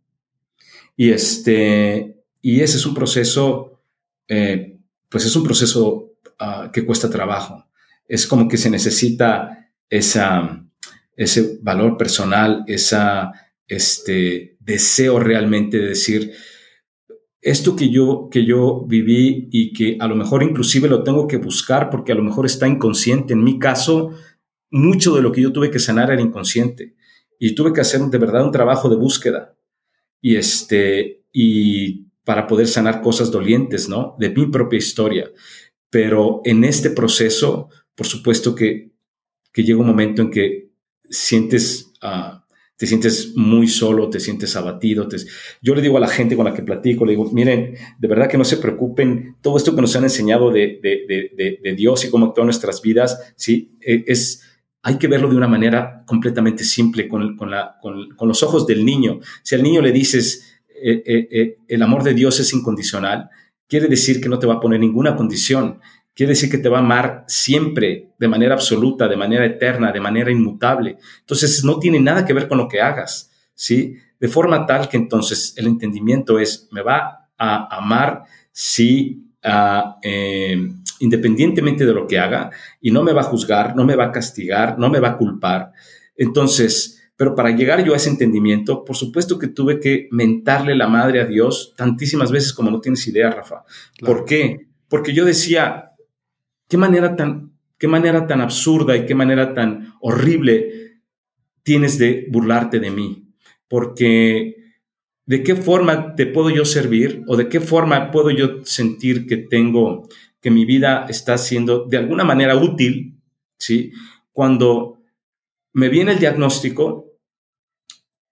Y 0.96 1.10
este, 1.10 2.13
y 2.44 2.61
ese 2.61 2.76
es 2.76 2.85
un 2.85 2.92
proceso, 2.92 3.80
eh, 4.28 4.79
pues 5.08 5.25
es 5.25 5.35
un 5.35 5.44
proceso 5.44 6.18
ah, 6.38 6.71
que 6.71 6.85
cuesta 6.85 7.08
trabajo. 7.08 7.64
Es 8.06 8.27
como 8.27 8.48
que 8.48 8.58
se 8.58 8.68
necesita 8.68 9.71
esa, 9.88 10.62
ese 11.16 11.58
valor 11.62 11.96
personal, 11.96 12.62
esa, 12.66 13.33
este 13.66 14.58
deseo 14.60 15.18
realmente 15.21 15.79
de 15.79 15.88
decir, 15.88 16.33
esto 17.40 17.75
que 17.75 17.88
yo, 17.88 18.29
que 18.31 18.44
yo 18.44 18.85
viví 18.87 19.48
y 19.50 19.73
que 19.73 19.96
a 19.98 20.06
lo 20.06 20.14
mejor 20.14 20.42
inclusive 20.42 20.87
lo 20.87 21.02
tengo 21.02 21.27
que 21.27 21.38
buscar 21.38 21.88
porque 21.88 22.12
a 22.12 22.14
lo 22.14 22.23
mejor 22.23 22.44
está 22.44 22.68
inconsciente. 22.68 23.33
En 23.33 23.42
mi 23.42 23.58
caso, 23.58 24.10
mucho 24.71 25.16
de 25.16 25.23
lo 25.23 25.33
que 25.33 25.40
yo 25.40 25.50
tuve 25.50 25.71
que 25.71 25.79
sanar 25.79 26.10
era 26.10 26.21
inconsciente 26.21 26.94
y 27.38 27.54
tuve 27.54 27.73
que 27.73 27.81
hacer 27.81 28.02
de 28.02 28.18
verdad 28.18 28.44
un 28.44 28.52
trabajo 28.52 28.90
de 28.90 28.96
búsqueda. 28.96 29.56
Y 30.21 30.37
este, 30.37 31.25
y 31.33 32.12
para 32.25 32.46
poder 32.46 32.66
sanar 32.66 33.02
cosas 33.02 33.31
dolientes, 33.31 33.88
¿no? 33.88 34.16
De 34.18 34.31
mi 34.31 34.46
propia 34.46 34.79
historia. 34.79 35.31
Pero 35.90 36.40
en 36.44 36.64
este 36.64 36.90
proceso, 36.90 37.68
por 37.94 38.06
supuesto 38.06 38.54
que, 38.54 38.90
que 39.52 39.62
llega 39.62 39.79
un 39.79 39.87
momento 39.87 40.22
en 40.22 40.31
que 40.31 40.70
sientes, 41.08 41.92
ah, 42.00 42.44
te 42.77 42.87
sientes 42.87 43.37
muy 43.37 43.68
solo, 43.68 44.10
te 44.10 44.18
sientes 44.18 44.56
abatido. 44.56 45.06
yo 45.62 45.75
le 45.75 45.83
digo 45.83 45.98
a 45.98 46.00
la 46.00 46.08
gente 46.08 46.35
con 46.35 46.46
la 46.46 46.54
que 46.54 46.62
platico, 46.62 47.04
le 47.04 47.12
digo, 47.12 47.31
miren, 47.31 47.77
de 47.98 48.08
verdad 48.08 48.29
que 48.29 48.38
no 48.38 48.44
se 48.44 48.56
preocupen, 48.56 49.37
todo 49.40 49.56
esto 49.56 49.75
que 49.75 49.83
nos 49.83 49.94
han 49.94 50.04
enseñado 50.04 50.50
de, 50.50 50.81
de, 50.83 51.60
de, 51.62 51.75
Dios 51.75 52.04
y 52.04 52.10
cómo 52.10 52.27
actúa 52.27 52.44
nuestras 52.44 52.83
vidas, 52.83 53.35
¿sí? 53.37 53.77
E, 53.81 54.04
es, 54.06 54.42
hay 54.83 54.98
que 54.98 55.08
verlo 55.08 55.31
de 55.31 55.37
una 55.37 55.48
manera 55.48 56.04
completamente 56.06 56.64
simple, 56.64 57.06
con, 57.06 57.37
con, 57.37 57.50
la, 57.50 57.77
con, 57.81 58.10
con 58.16 58.29
los 58.29 58.42
ojos 58.42 58.66
del 58.66 58.85
niño. 58.85 59.20
Si 59.42 59.54
al 59.54 59.62
niño 59.62 59.81
le 59.81 59.92
dices, 59.92 60.54
eh, 60.85 61.02
eh, 61.06 61.28
eh, 61.30 61.58
el 61.66 61.82
amor 61.82 62.02
de 62.02 62.14
Dios 62.14 62.38
es 62.40 62.52
incondicional 62.52 63.30
quiere 63.68 63.88
decir 63.88 64.20
que 64.20 64.28
no 64.28 64.38
te 64.38 64.46
va 64.46 64.54
a 64.54 64.60
poner 64.60 64.80
ninguna 64.80 65.16
condición. 65.16 65.80
Quiere 66.14 66.30
decir 66.30 66.50
que 66.50 66.58
te 66.58 66.68
va 66.68 66.78
a 66.78 66.80
amar 66.80 67.24
siempre, 67.26 68.10
de 68.18 68.28
manera 68.28 68.54
absoluta, 68.54 69.08
de 69.08 69.16
manera 69.16 69.44
eterna, 69.44 69.90
de 69.90 70.00
manera 70.00 70.30
inmutable. 70.30 70.96
Entonces, 71.20 71.64
no 71.64 71.78
tiene 71.78 71.98
nada 71.98 72.24
que 72.24 72.32
ver 72.32 72.46
con 72.46 72.58
lo 72.58 72.68
que 72.68 72.80
hagas, 72.80 73.32
¿sí? 73.54 73.96
De 74.20 74.28
forma 74.28 74.64
tal 74.64 74.88
que 74.88 74.96
entonces 74.96 75.54
el 75.56 75.66
entendimiento 75.66 76.38
es, 76.38 76.68
me 76.70 76.82
va 76.82 77.28
a 77.37 77.76
amar 77.76 78.22
si, 78.52 79.26
ah, 79.42 79.98
eh, 80.02 80.56
independientemente 81.00 81.85
de 81.85 81.94
lo 81.94 82.06
que 82.06 82.20
haga, 82.20 82.50
y 82.80 82.92
no 82.92 83.02
me 83.02 83.12
va 83.12 83.22
a 83.22 83.24
juzgar, 83.24 83.74
no 83.74 83.85
me 83.85 83.96
va 83.96 84.04
a 84.04 84.12
castigar, 84.12 84.78
no 84.78 84.88
me 84.88 85.00
va 85.00 85.08
a 85.08 85.16
culpar. 85.16 85.72
Entonces, 86.16 87.02
pero 87.17 87.35
para 87.35 87.50
llegar 87.50 87.85
yo 87.85 87.92
a 87.94 87.96
ese 87.96 88.10
entendimiento, 88.10 88.85
por 88.85 88.96
supuesto 88.96 89.38
que 89.38 89.48
tuve 89.48 89.79
que 89.79 90.08
mentarle 90.10 90.75
la 90.75 90.88
madre 90.88 91.21
a 91.21 91.27
Dios 91.27 91.75
tantísimas 91.77 92.31
veces 92.31 92.52
como 92.52 92.71
no 92.71 92.81
tienes 92.81 93.06
idea, 93.06 93.31
Rafa. 93.31 93.65
¿Por 94.00 94.25
qué? 94.25 94.67
Porque 94.88 95.12
yo 95.12 95.25
decía, 95.25 95.92
qué 96.69 96.77
manera 96.77 97.15
tan, 97.15 97.52
qué 97.79 97.87
manera 97.87 98.27
tan 98.27 98.40
absurda 98.40 98.96
y 98.96 99.06
qué 99.06 99.15
manera 99.15 99.54
tan 99.54 99.94
horrible 100.00 101.00
tienes 101.62 101.98
de 101.98 102.27
burlarte 102.31 102.81
de 102.81 102.90
mí. 102.90 103.29
Porque 103.69 104.65
¿de 105.27 105.42
qué 105.42 105.56
forma 105.56 106.15
te 106.15 106.27
puedo 106.27 106.50
yo 106.50 106.65
servir 106.65 107.23
o 107.27 107.37
de 107.37 107.48
qué 107.48 107.60
forma 107.60 108.10
puedo 108.10 108.31
yo 108.31 108.65
sentir 108.65 109.27
que 109.27 109.37
tengo, 109.37 110.08
que 110.40 110.50
mi 110.50 110.65
vida 110.65 111.06
está 111.08 111.38
siendo 111.38 111.85
de 111.87 111.96
alguna 111.96 112.25
manera 112.25 112.56
útil, 112.56 113.19
¿sí? 113.58 113.92
Cuando 114.33 114.93
me 115.75 115.88
viene 115.88 116.12
el 116.12 116.18
diagnóstico 116.18 117.12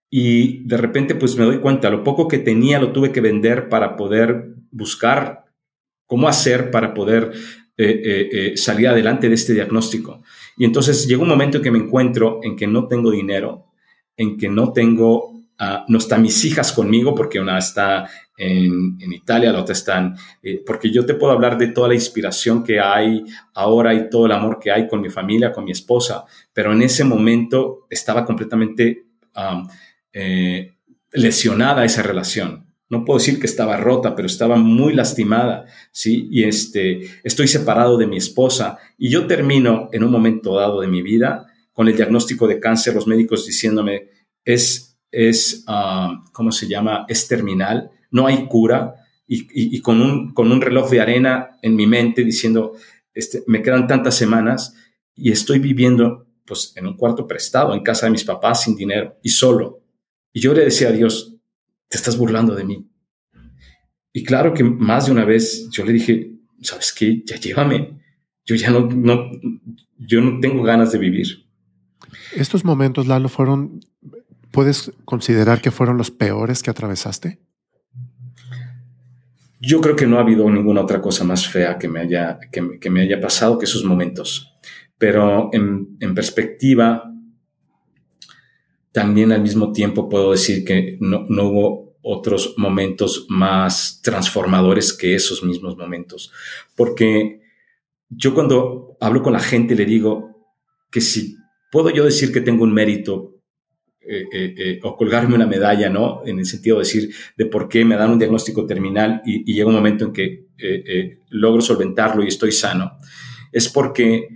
y 0.09 0.65
de 0.67 0.77
repente 0.77 1.15
pues 1.15 1.35
me 1.37 1.45
doy 1.45 1.59
cuenta, 1.59 1.89
lo 1.89 2.03
poco 2.03 2.27
que 2.27 2.39
tenía 2.39 2.79
lo 2.79 2.91
tuve 2.91 3.11
que 3.11 3.21
vender 3.21 3.69
para 3.69 3.95
poder 3.95 4.55
buscar 4.71 5.43
cómo 6.05 6.27
hacer 6.27 6.71
para 6.71 6.93
poder 6.93 7.31
eh, 7.75 8.01
eh, 8.05 8.29
eh, 8.31 8.57
salir 8.57 8.87
adelante 8.87 9.27
de 9.27 9.35
este 9.35 9.53
diagnóstico. 9.53 10.21
Y 10.57 10.65
entonces 10.65 11.07
llegó 11.07 11.23
un 11.23 11.29
momento 11.29 11.57
en 11.57 11.63
que 11.63 11.71
me 11.71 11.79
encuentro 11.79 12.39
en 12.43 12.55
que 12.55 12.67
no 12.67 12.87
tengo 12.87 13.09
dinero, 13.09 13.65
en 14.15 14.37
que 14.37 14.47
no 14.47 14.71
tengo, 14.71 15.31
uh, 15.31 15.83
no 15.87 15.97
están 15.97 16.21
mis 16.21 16.45
hijas 16.45 16.71
conmigo, 16.71 17.15
porque 17.15 17.39
una 17.39 17.57
está 17.57 18.07
en, 18.37 18.97
en 18.99 19.13
Italia, 19.13 19.51
la 19.51 19.61
otra 19.61 19.73
están, 19.73 20.15
porque 20.65 20.89
yo 20.91 21.05
te 21.05 21.13
puedo 21.13 21.33
hablar 21.33 21.57
de 21.57 21.67
toda 21.67 21.89
la 21.89 21.93
inspiración 21.93 22.63
que 22.63 22.79
hay 22.79 23.23
ahora 23.53 23.93
y 23.93 24.09
todo 24.09 24.25
el 24.25 24.31
amor 24.31 24.59
que 24.59 24.71
hay 24.71 24.87
con 24.87 25.01
mi 25.01 25.09
familia, 25.09 25.51
con 25.51 25.65
mi 25.65 25.71
esposa, 25.71 26.25
pero 26.51 26.73
en 26.73 26.81
ese 26.81 27.03
momento 27.03 27.85
estaba 27.89 28.25
completamente 28.25 29.05
um, 29.35 29.67
lesionada 31.11 31.85
esa 31.85 32.01
relación 32.01 32.63
no 32.93 33.03
puedo 33.03 33.17
decir 33.17 33.39
que 33.39 33.47
estaba 33.47 33.75
rota, 33.75 34.15
pero 34.15 34.27
estaba 34.27 34.55
muy 34.55 34.93
lastimada, 34.93 35.65
¿sí? 35.91 36.27
Y 36.29 36.43
este, 36.43 37.01
estoy 37.23 37.47
separado 37.47 37.97
de 37.97 38.05
mi 38.05 38.17
esposa 38.17 38.77
y 38.99 39.09
yo 39.09 39.25
termino 39.25 39.89
en 39.91 40.03
un 40.03 40.11
momento 40.11 40.55
dado 40.55 40.79
de 40.79 40.87
mi 40.87 41.01
vida 41.01 41.47
con 41.71 41.87
el 41.87 41.95
diagnóstico 41.95 42.47
de 42.47 42.59
cáncer, 42.59 42.93
los 42.93 43.07
médicos 43.07 43.47
diciéndome, 43.47 44.09
es, 44.45 44.95
es 45.09 45.63
ah, 45.67 46.21
¿cómo 46.33 46.51
se 46.51 46.67
llama? 46.67 47.05
Es 47.07 47.27
terminal, 47.27 47.89
no 48.13 48.27
hay 48.27 48.45
cura 48.47 48.95
y, 49.27 49.81
con, 49.81 50.01
un, 50.01 50.61
reloj 50.61 50.89
de 50.91 51.01
arena 51.01 51.57
en 51.61 51.75
mi 51.75 51.87
mente 51.87 52.23
diciendo, 52.23 52.73
este, 53.13 53.43
me 53.47 53.61
quedan 53.61 53.87
tantas 53.87 54.15
semanas 54.15 54.75
y 55.15 55.31
estoy 55.31 55.59
viviendo 55.59 56.27
pues 56.45 56.73
en 56.75 56.85
un 56.85 56.95
cuarto 56.95 57.25
prestado 57.25 57.73
en 57.73 57.81
casa 57.81 58.05
de 58.05 58.11
mis 58.11 58.23
papás 58.23 58.63
sin 58.63 58.75
dinero 58.75 59.17
y 59.23 59.29
solo. 59.29 59.81
Y 60.31 60.41
yo 60.41 60.53
le 60.53 60.65
decía 60.65 60.89
a 60.89 60.91
Dios, 60.91 61.35
te 61.87 61.97
estás 61.97 62.17
burlando 62.17 62.53
de 62.53 62.63
mí. 62.63 62.87
Y 64.11 64.23
claro 64.23 64.53
que 64.53 64.63
más 64.63 65.07
de 65.07 65.13
una 65.13 65.25
vez 65.25 65.67
yo 65.71 65.83
le 65.83 65.93
dije, 65.93 66.35
¿sabes 66.61 66.93
qué? 66.93 67.23
Ya 67.25 67.37
llévame. 67.37 67.99
Yo 68.45 68.55
ya 68.55 68.69
no, 68.69 68.81
no, 68.81 69.31
yo 69.97 70.21
no 70.21 70.39
tengo 70.39 70.61
ganas 70.61 70.91
de 70.91 70.99
vivir. 70.99 71.47
Estos 72.35 72.63
momentos, 72.63 73.07
Lalo, 73.07 73.29
fueron, 73.29 73.79
¿puedes 74.51 74.91
considerar 75.05 75.61
que 75.61 75.71
fueron 75.71 75.97
los 75.97 76.11
peores 76.11 76.61
que 76.61 76.69
atravesaste? 76.69 77.39
Yo 79.65 79.79
creo 79.79 79.95
que 79.95 80.05
no 80.05 80.17
ha 80.17 80.21
habido 80.21 80.49
ninguna 80.49 80.81
otra 80.81 80.99
cosa 80.99 81.23
más 81.23 81.47
fea 81.47 81.77
que 81.77 81.87
me 81.87 82.01
haya, 82.01 82.37
que, 82.51 82.89
me 82.89 83.01
haya 83.01 83.21
pasado 83.21 83.57
que 83.57 83.63
esos 83.63 83.85
momentos. 83.85 84.53
Pero 84.97 85.51
en, 85.53 86.13
perspectiva, 86.13 87.09
también 88.91 89.31
al 89.31 89.41
mismo 89.41 89.71
tiempo 89.71 90.09
puedo 90.09 90.31
decir 90.31 90.65
que 90.65 90.97
no, 90.99 91.25
no, 91.29 91.43
hubo 91.45 91.95
otros 92.01 92.55
momentos 92.57 93.25
más 93.29 94.01
transformadores 94.03 94.91
que 94.91 95.15
esos 95.15 95.45
mismos 95.45 95.77
momentos. 95.77 96.33
Porque 96.75 97.39
yo 98.09 98.33
cuando 98.33 98.97
hablo 98.99 99.23
con 99.23 99.31
la 99.31 99.39
gente 99.39 99.75
le 99.75 99.85
digo 99.85 100.51
que 100.91 100.99
si 100.99 101.37
puedo 101.71 101.89
yo 101.89 102.03
decir 102.03 102.33
que 102.33 102.41
tengo 102.41 102.65
un 102.65 102.73
mérito 102.73 103.32
eh, 104.07 104.25
eh, 104.31 104.55
eh, 104.57 104.79
o 104.83 104.95
colgarme 104.95 105.35
una 105.35 105.47
medalla, 105.47 105.89
¿no? 105.89 106.21
En 106.25 106.39
el 106.39 106.45
sentido 106.45 106.77
de 106.77 106.83
decir 106.83 107.13
de 107.37 107.45
por 107.45 107.69
qué 107.69 107.85
me 107.85 107.95
dan 107.95 108.11
un 108.11 108.19
diagnóstico 108.19 108.65
terminal 108.65 109.21
y, 109.25 109.49
y 109.49 109.55
llega 109.55 109.69
un 109.69 109.75
momento 109.75 110.05
en 110.05 110.13
que 110.13 110.43
logro 111.29 111.61
solventarlo 111.61 112.23
y 112.23 112.27
estoy 112.27 112.51
sano, 112.51 112.97
es 113.51 113.67
porque 113.67 114.29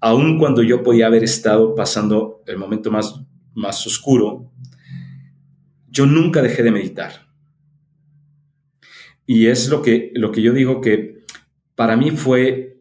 aun 0.00 0.38
cuando 0.38 0.62
yo 0.62 0.82
podía 0.82 1.06
haber 1.06 1.24
estado 1.24 1.74
pasando 1.74 2.42
el 2.46 2.56
momento 2.56 2.90
más 2.90 3.20
más 3.54 3.86
oscuro, 3.86 4.50
yo 5.88 6.06
nunca 6.06 6.42
dejé 6.42 6.62
de 6.62 6.70
meditar. 6.70 7.28
Y 9.26 9.46
es 9.46 9.68
lo 9.68 9.82
que, 9.82 10.10
lo 10.14 10.32
que 10.32 10.42
yo 10.42 10.52
digo 10.52 10.80
que 10.80 11.22
para 11.74 11.96
mí 11.96 12.10
fue 12.10 12.71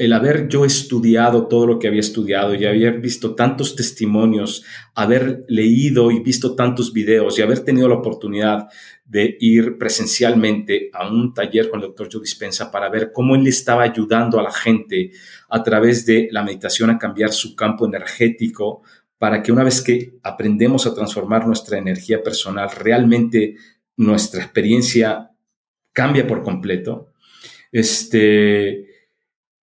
el 0.00 0.14
haber 0.14 0.48
yo 0.48 0.64
estudiado 0.64 1.46
todo 1.46 1.66
lo 1.66 1.78
que 1.78 1.86
había 1.86 2.00
estudiado 2.00 2.54
y 2.54 2.64
haber 2.64 3.00
visto 3.00 3.34
tantos 3.34 3.76
testimonios, 3.76 4.64
haber 4.94 5.44
leído 5.46 6.10
y 6.10 6.20
visto 6.20 6.54
tantos 6.54 6.94
videos 6.94 7.38
y 7.38 7.42
haber 7.42 7.60
tenido 7.60 7.86
la 7.86 7.96
oportunidad 7.96 8.68
de 9.04 9.36
ir 9.40 9.76
presencialmente 9.76 10.88
a 10.94 11.06
un 11.06 11.34
taller 11.34 11.68
con 11.68 11.80
el 11.80 11.88
doctor 11.88 12.08
Joe 12.10 12.22
para 12.72 12.88
ver 12.88 13.12
cómo 13.12 13.36
él 13.36 13.46
estaba 13.46 13.82
ayudando 13.82 14.40
a 14.40 14.42
la 14.42 14.50
gente 14.50 15.10
a 15.50 15.62
través 15.62 16.06
de 16.06 16.28
la 16.30 16.42
meditación 16.42 16.88
a 16.88 16.96
cambiar 16.96 17.32
su 17.32 17.54
campo 17.54 17.84
energético, 17.84 18.82
para 19.18 19.42
que 19.42 19.52
una 19.52 19.64
vez 19.64 19.82
que 19.82 20.14
aprendemos 20.22 20.86
a 20.86 20.94
transformar 20.94 21.46
nuestra 21.46 21.76
energía 21.76 22.22
personal, 22.22 22.70
realmente 22.74 23.56
nuestra 23.98 24.42
experiencia 24.42 25.30
cambia 25.92 26.26
por 26.26 26.42
completo. 26.42 27.12
Este, 27.70 28.89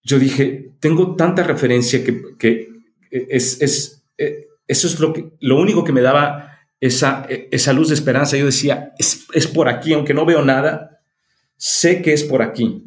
yo 0.08 0.20
dije, 0.20 0.72
tengo 0.80 1.16
tanta 1.18 1.44
referencia 1.44 2.02
que, 2.40 2.70
es, 3.12 4.02
eh, 4.18 4.48
eso 4.66 4.88
es 4.88 5.00
lo, 5.02 5.12
que, 5.12 5.32
lo 5.42 5.60
único 5.60 5.84
que 5.84 5.92
me 5.92 6.02
daba 6.02 6.60
esa, 6.80 7.28
esa 7.30 7.74
luz 7.74 7.90
de 7.90 7.96
esperanza. 7.96 8.38
Yo 8.38 8.46
decía, 8.46 8.94
es, 8.98 9.26
es 9.34 9.48
por 9.48 9.68
aquí, 9.68 9.92
aunque 9.92 10.14
no 10.14 10.26
veo 10.26 10.46
nada, 10.46 11.02
sé 11.58 12.02
que 12.02 12.14
es 12.14 12.24
por 12.24 12.42
aquí. 12.42 12.86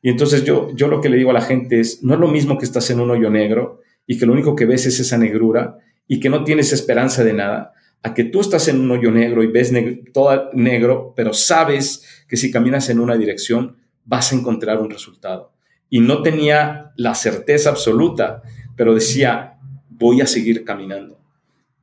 Y 0.00 0.10
entonces 0.10 0.44
yo, 0.44 0.70
yo 0.76 0.86
lo 0.86 1.00
que 1.00 1.08
le 1.08 1.16
digo 1.16 1.30
a 1.30 1.34
la 1.34 1.40
gente 1.40 1.80
es, 1.80 2.04
no 2.04 2.14
es 2.14 2.20
lo 2.20 2.28
mismo 2.28 2.56
que 2.56 2.66
estás 2.66 2.88
en 2.90 3.00
un 3.00 3.10
hoyo 3.10 3.30
negro 3.30 3.80
y 4.06 4.16
que 4.16 4.26
lo 4.26 4.32
único 4.32 4.54
que 4.54 4.64
ves 4.64 4.86
es 4.86 5.00
esa 5.00 5.18
negrura 5.18 5.76
y 6.06 6.20
que 6.20 6.30
no 6.30 6.44
tienes 6.44 6.72
esperanza 6.72 7.24
de 7.24 7.32
nada, 7.32 7.72
a 8.02 8.14
que 8.14 8.24
tú 8.24 8.40
estás 8.40 8.68
en 8.68 8.80
un 8.80 8.92
hoyo 8.92 9.10
negro 9.10 9.42
y 9.42 9.48
ves 9.48 9.72
todo 10.12 10.50
negro, 10.52 11.14
pero 11.16 11.34
sabes 11.34 12.24
que 12.28 12.36
si 12.36 12.52
caminas 12.52 12.88
en 12.90 13.00
una 13.00 13.16
dirección 13.16 13.76
vas 14.04 14.32
a 14.32 14.36
encontrar 14.36 14.78
un 14.80 14.90
resultado. 14.90 15.52
Y 15.90 16.00
no 16.00 16.22
tenía 16.22 16.92
la 16.96 17.14
certeza 17.14 17.70
absoluta, 17.70 18.42
pero 18.76 18.94
decía, 18.94 19.58
voy 19.88 20.22
a 20.22 20.26
seguir 20.26 20.64
caminando. 20.64 21.20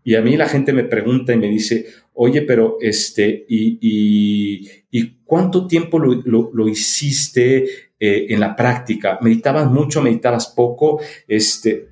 Y 0.03 0.15
a 0.15 0.21
mí 0.21 0.37
la 0.37 0.47
gente 0.47 0.71
me 0.71 0.85
pregunta 0.85 1.33
y 1.33 1.37
me 1.37 1.49
dice, 1.49 1.87
oye, 2.13 2.41
pero 2.41 2.77
este, 2.79 3.45
¿y, 3.49 3.77
y, 4.89 5.17
cuánto 5.25 5.67
tiempo 5.67 5.99
lo, 5.99 6.67
hiciste 6.69 7.65
eh, 7.99 8.27
en 8.29 8.39
la 8.39 8.55
práctica? 8.55 9.19
¿Meditabas 9.21 9.69
mucho, 9.69 10.01
meditabas 10.01 10.47
poco? 10.47 11.01
Este, 11.27 11.89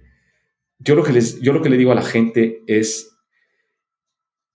yo 0.79 0.95
lo 0.95 1.03
que, 1.03 1.11
les, 1.11 1.41
yo 1.41 1.51
lo 1.51 1.61
que 1.61 1.69
le 1.69 1.75
digo 1.75 1.91
a 1.91 1.95
la 1.95 2.01
gente 2.01 2.63
es, 2.67 3.17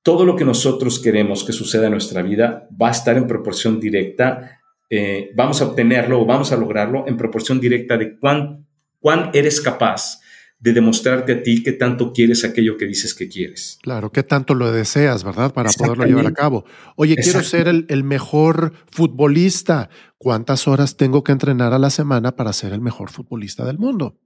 todo 0.03 0.25
lo 0.25 0.37
que 0.37 0.47
nosotros 0.47 0.99
queremos 0.99 1.45
que 1.45 1.53
suceda 1.53 1.87
en 1.87 1.93
nuestra 1.93 2.23
vida 2.23 2.67
va 2.81 2.89
a 2.89 2.93
estar 2.93 3.17
en 3.19 3.27
proporción 3.27 3.79
directa, 3.79 4.60
eh, 4.91 5.31
vamos 5.35 5.63
a 5.63 5.67
obtenerlo 5.67 6.21
o 6.21 6.27
vamos 6.27 6.53
a 6.53 6.57
lograrlo 6.57 7.07
en 7.07 7.17
proporción 7.17 7.61
directa 7.61 7.97
de 7.97 8.19
cuán, 8.19 8.67
cuán 8.99 9.31
eres 9.33 9.61
capaz 9.61 10.21
de 10.59 10.75
demostrarte 10.75 11.33
a 11.33 11.43
ti 11.43 11.63
qué 11.63 11.73
tanto 11.73 12.13
quieres 12.13 12.45
aquello 12.45 12.77
que 12.77 12.87
dices 12.87 13.15
que 13.15 13.29
quieres. 13.29 13.79
Claro, 13.81 14.13
qué 14.13 14.23
tanto 14.23 14.55
lo 14.55 14.71
deseas, 14.71 15.25
¿verdad? 15.25 15.55
Para 15.55 15.71
poderlo 15.71 16.05
llevar 16.05 16.27
a 16.27 16.33
cabo. 16.33 16.67
Oye, 16.97 17.17
quiero 17.17 17.43
ser 17.43 17.67
el, 17.67 17.87
el, 17.89 18.05
mejor 18.05 18.75
futbolista. 18.91 19.89
¿Cuántas 20.19 20.69
horas 20.69 20.99
tengo 20.99 21.25
que 21.25 21.33
entrenar 21.33 21.73
a 21.73 21.79
la 21.79 21.89
semana 21.89 22.37
para 22.37 22.53
ser 22.53 22.75
el 22.75 22.83
mejor 22.83 23.11
futbolista 23.11 23.65
del 23.65 23.79
mundo? 23.79 24.19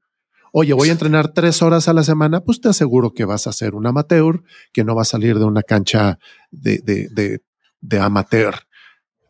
Oye, 0.57 0.73
voy 0.73 0.89
a 0.89 0.93
entrenar 0.93 1.33
tres 1.33 1.63
horas 1.63 1.89
a 1.89 1.93
la 1.93 2.05
semana, 2.05 2.45
pues 2.45 2.61
te 2.61 2.69
aseguro 2.69 3.13
que 3.13 3.25
vas 3.25 3.49
a 3.49 3.53
ser 3.53 3.75
un 3.75 3.89
amateur, 3.89 4.45
que 4.73 4.85
no 4.85 4.95
va 4.95 5.03
a 5.03 5.05
salir 5.05 5.37
de 5.37 5.45
una 5.45 5.63
cancha 5.63 6.21
de, 6.53 6.79
de, 6.79 7.41
de, 7.81 7.99
amateur. 7.99 8.55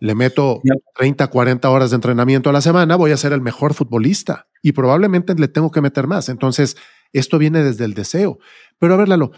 Le 0.05 0.15
meto 0.15 0.61
30, 0.97 1.29
40 1.29 1.71
horas 1.71 1.89
de 1.89 1.95
entrenamiento 1.95 2.51
a 2.51 2.53
la 2.53 2.61
semana, 2.61 2.95
voy 2.95 3.13
a 3.13 3.17
ser 3.17 3.33
el 3.33 3.41
mejor 3.41 3.73
futbolista 3.73 4.49
y 4.61 4.73
probablemente 4.73 5.35
le 5.35 5.49
tengo 5.49 5.71
que 5.71 5.81
meter 5.81 6.07
más. 6.07 6.29
Entonces, 6.29 6.77
esto 7.15 7.39
viene 7.39 7.63
desde 7.63 7.87
el 7.87 7.95
deseo. 7.95 8.39
Pero 8.79 8.93
a 8.93 8.97
ver, 8.99 9.09
Lalo, 9.09 9.33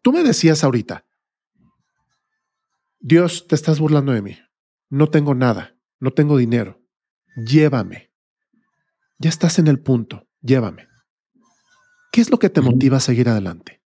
tú 0.00 0.12
me 0.12 0.22
decías 0.22 0.62
ahorita, 0.62 1.04
Dios, 3.00 3.48
te 3.48 3.56
estás 3.56 3.80
burlando 3.80 4.12
de 4.12 4.22
mí. 4.22 4.38
No 4.88 5.08
tengo 5.08 5.34
nada, 5.34 5.74
no 5.98 6.12
tengo 6.12 6.36
dinero. 6.36 6.80
Llévame. 7.34 8.12
Ya 9.18 9.30
estás 9.30 9.58
en 9.58 9.66
el 9.66 9.80
punto, 9.80 10.28
llévame. 10.42 10.86
¿Qué 12.12 12.20
es 12.20 12.30
lo 12.30 12.38
que 12.38 12.50
te 12.50 12.60
motiva 12.60 12.98
a 12.98 13.00
seguir 13.00 13.28
adelante? 13.28 13.82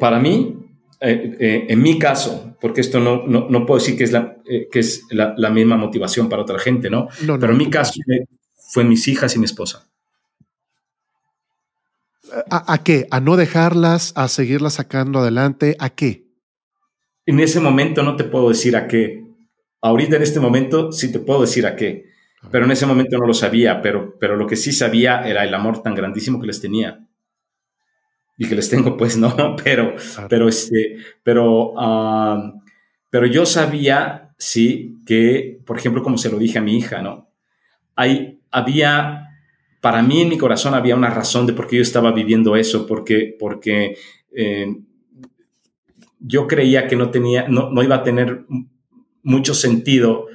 Para 0.00 0.18
mí, 0.18 0.67
eh, 1.00 1.36
eh, 1.38 1.66
en 1.68 1.80
mi 1.80 1.98
caso, 1.98 2.56
porque 2.60 2.80
esto 2.80 2.98
no, 2.98 3.24
no, 3.26 3.66
puedo 3.66 3.78
decir 3.78 3.96
que 3.96 4.02
es, 4.02 4.10
la, 4.10 4.36
eh, 4.44 4.68
que 4.70 4.80
es 4.80 5.04
la, 5.10 5.50
misma 5.50 5.76
motivación 5.76 6.28
para 6.28 6.42
otra 6.42 6.58
gente, 6.58 6.90
¿no? 6.90 7.08
Pero 7.20 7.52
en 7.52 7.56
mi 7.56 7.70
caso 7.70 7.92
fue 8.72 8.82
mis 8.82 9.06
hijas 9.06 9.36
y 9.36 9.38
mi 9.38 9.44
esposa. 9.44 9.88
¿A, 12.50 12.82
qué? 12.82 13.06
¿A 13.10 13.20
no 13.20 13.36
dejarlas? 13.36 14.12
¿A 14.16 14.28
seguirlas 14.28 14.74
sacando 14.74 15.20
adelante? 15.20 15.76
¿A 15.78 15.90
qué? 15.90 16.26
En 17.26 17.40
ese 17.40 17.60
momento 17.60 18.02
no 18.02 18.16
te 18.16 18.24
puedo 18.24 18.48
decir 18.48 18.76
a 18.76 18.88
qué. 18.88 19.24
Ahorita 19.80 20.16
en 20.16 20.22
este 20.22 20.40
momento 20.40 20.90
sí 20.92 21.12
te 21.12 21.20
puedo 21.20 21.42
decir 21.42 21.66
a 21.66 21.76
qué. 21.76 22.06
Pero 22.50 22.64
en 22.64 22.72
ese 22.72 22.86
momento 22.86 23.18
no 23.18 23.26
lo 23.26 23.34
sabía, 23.34 23.80
pero, 23.80 24.16
pero 24.18 24.36
lo 24.36 24.46
que 24.46 24.56
sí 24.56 24.72
sabía 24.72 25.26
era 25.28 25.44
el 25.44 25.54
amor 25.54 25.80
tan 25.82 25.94
grandísimo 25.94 26.40
que 26.40 26.48
les 26.48 26.60
tenía 26.60 27.07
y 28.38 28.48
que 28.48 28.54
les 28.54 28.70
tengo, 28.70 28.96
pues 28.96 29.18
no, 29.18 29.56
pero, 29.64 29.96
pero, 30.28 30.48
este, 30.48 30.96
pero, 31.22 31.74
pero 33.10 33.26
yo 33.26 33.44
sabía, 33.44 34.32
sí, 34.38 34.96
que, 35.04 35.60
por 35.66 35.76
ejemplo, 35.76 36.02
como 36.02 36.16
se 36.16 36.30
lo 36.30 36.38
dije 36.38 36.58
a 36.58 36.62
mi 36.62 36.78
hija, 36.78 37.02
¿no? 37.02 37.28
Hay, 37.96 38.40
había, 38.52 39.26
para 39.80 40.02
mí 40.02 40.22
en 40.22 40.28
mi 40.28 40.38
corazón 40.38 40.74
había 40.74 40.94
una 40.94 41.10
razón 41.10 41.46
de 41.46 41.52
por 41.52 41.66
qué 41.66 41.76
yo 41.76 41.82
estaba 41.82 42.12
viviendo 42.12 42.54
eso, 42.54 42.86
porque, 42.86 43.36
porque 43.38 43.96
eh, 44.32 44.76
yo 46.20 46.46
creía 46.46 46.86
que 46.86 46.96
no 46.96 47.10
tenía, 47.10 47.48
no, 47.48 47.70
no 47.70 47.82
iba 47.82 47.96
a 47.96 48.02
tener 48.04 48.44
mucho 49.24 49.52
sentido 49.52 50.26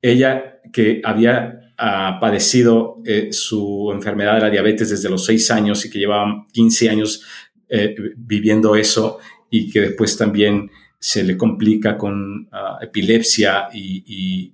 ella 0.00 0.60
que 0.72 1.00
había 1.04 1.65
ha 1.78 2.18
padecido 2.20 3.02
eh, 3.04 3.32
su 3.32 3.90
enfermedad 3.92 4.36
de 4.36 4.40
la 4.40 4.50
diabetes 4.50 4.90
desde 4.90 5.10
los 5.10 5.24
seis 5.24 5.50
años 5.50 5.84
y 5.84 5.90
que 5.90 5.98
llevaba 5.98 6.46
15 6.52 6.90
años 6.90 7.22
eh, 7.68 7.94
viviendo 8.16 8.76
eso 8.76 9.18
y 9.50 9.70
que 9.70 9.80
después 9.80 10.16
también 10.16 10.70
se 10.98 11.22
le 11.22 11.36
complica 11.36 11.98
con 11.98 12.48
ah, 12.50 12.78
epilepsia 12.80 13.68
y, 13.72 14.52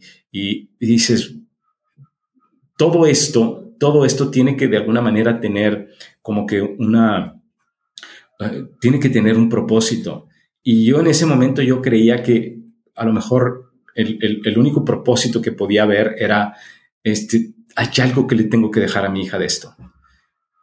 dices, 0.81 1.35
todo 2.77 3.07
esto, 3.07 3.73
todo 3.79 4.05
esto 4.05 4.31
tiene 4.31 4.57
que 4.57 4.67
de 4.67 4.79
alguna 4.79 5.01
manera 5.01 5.41
tener 5.41 5.91
como 6.21 6.47
que 6.47 6.61
una, 6.61 7.41
eh, 8.41 8.65
tiene 8.81 8.99
que 8.99 9.11
tener 9.11 9.37
un 9.37 9.49
propósito. 9.49 10.27
Y 10.63 10.87
yo 10.87 11.01
en 11.01 11.07
ese 11.07 11.27
momento 11.27 11.63
yo 11.63 11.81
creía 11.81 12.23
que 12.23 12.59
a 12.97 13.05
lo 13.05 13.13
mejor 13.13 13.73
el, 13.95 14.41
el 14.45 14.59
único 14.59 14.85
propósito 14.85 15.41
que 15.41 15.53
podía 15.53 15.85
haber 15.85 16.17
era 16.19 16.55
este, 17.03 17.55
hay 17.77 17.89
algo 18.03 18.27
que 18.27 18.35
le 18.35 18.45
tengo 18.45 18.71
que 18.71 18.81
dejar 18.81 19.05
a 19.05 19.11
mi 19.11 19.23
hija 19.23 19.39
de 19.39 19.47
esto. 19.47 19.75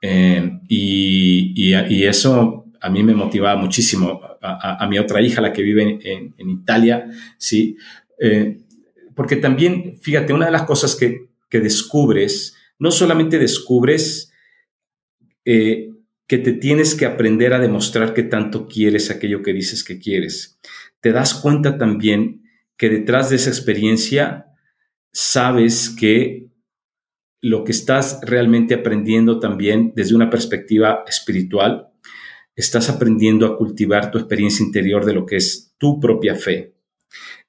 Eh, 0.02 0.60
y, 0.68 1.74
eso 2.06 2.66
a 2.82 2.90
mí 2.90 3.04
me 3.04 3.14
motivaba 3.14 3.60
muchísimo. 3.60 4.22
A, 4.42 4.88
mi 4.88 4.98
otra 4.98 5.22
hija, 5.22 5.42
la 5.42 5.54
que 5.54 5.62
vive 5.62 6.00
en, 6.02 6.50
Italia, 6.50 7.10
sí. 7.38 7.78
Eh, 8.20 8.60
porque 9.16 9.36
también, 9.36 9.98
fíjate, 10.02 10.34
una 10.34 10.46
de 10.46 10.52
las 10.52 10.64
cosas 10.64 10.96
que, 10.96 11.28
descubres, 11.52 12.56
no 12.78 12.92
solamente 12.92 13.40
descubres 13.40 14.32
eh, 15.46 15.90
que 16.28 16.38
te 16.38 16.54
tienes 16.54 16.94
que 16.94 17.08
aprender 17.08 17.54
a 17.54 17.60
demostrar 17.60 18.14
que 18.14 18.22
tanto 18.22 18.68
quieres 18.68 19.10
aquello 19.10 19.42
que 19.42 19.52
dices 19.52 19.84
que 19.84 19.98
quieres, 19.98 20.60
te 21.02 21.12
das 21.12 21.34
cuenta 21.34 21.80
también 21.80 22.44
que 22.78 22.90
detrás 22.90 23.32
de 23.32 23.38
esa 23.38 23.50
experiencia 23.50 24.49
sabes 25.12 25.90
que 25.90 26.50
lo 27.42 27.64
que 27.64 27.72
estás 27.72 28.20
realmente 28.24 28.74
aprendiendo 28.74 29.40
también 29.40 29.94
desde 29.96 30.16
una 30.16 30.30
perspectiva 30.30 31.04
espiritual, 31.08 31.90
estás 32.56 32.90
aprendiendo 32.90 33.46
a 33.46 33.56
cultivar 33.56 34.12
tu 34.12 34.18
experiencia 34.18 34.66
interior 34.66 35.06
de 35.06 35.14
lo 35.14 35.26
que 35.26 35.38
es 35.38 35.74
tu 35.78 36.00
propia 36.00 36.36
fe. 36.36 36.74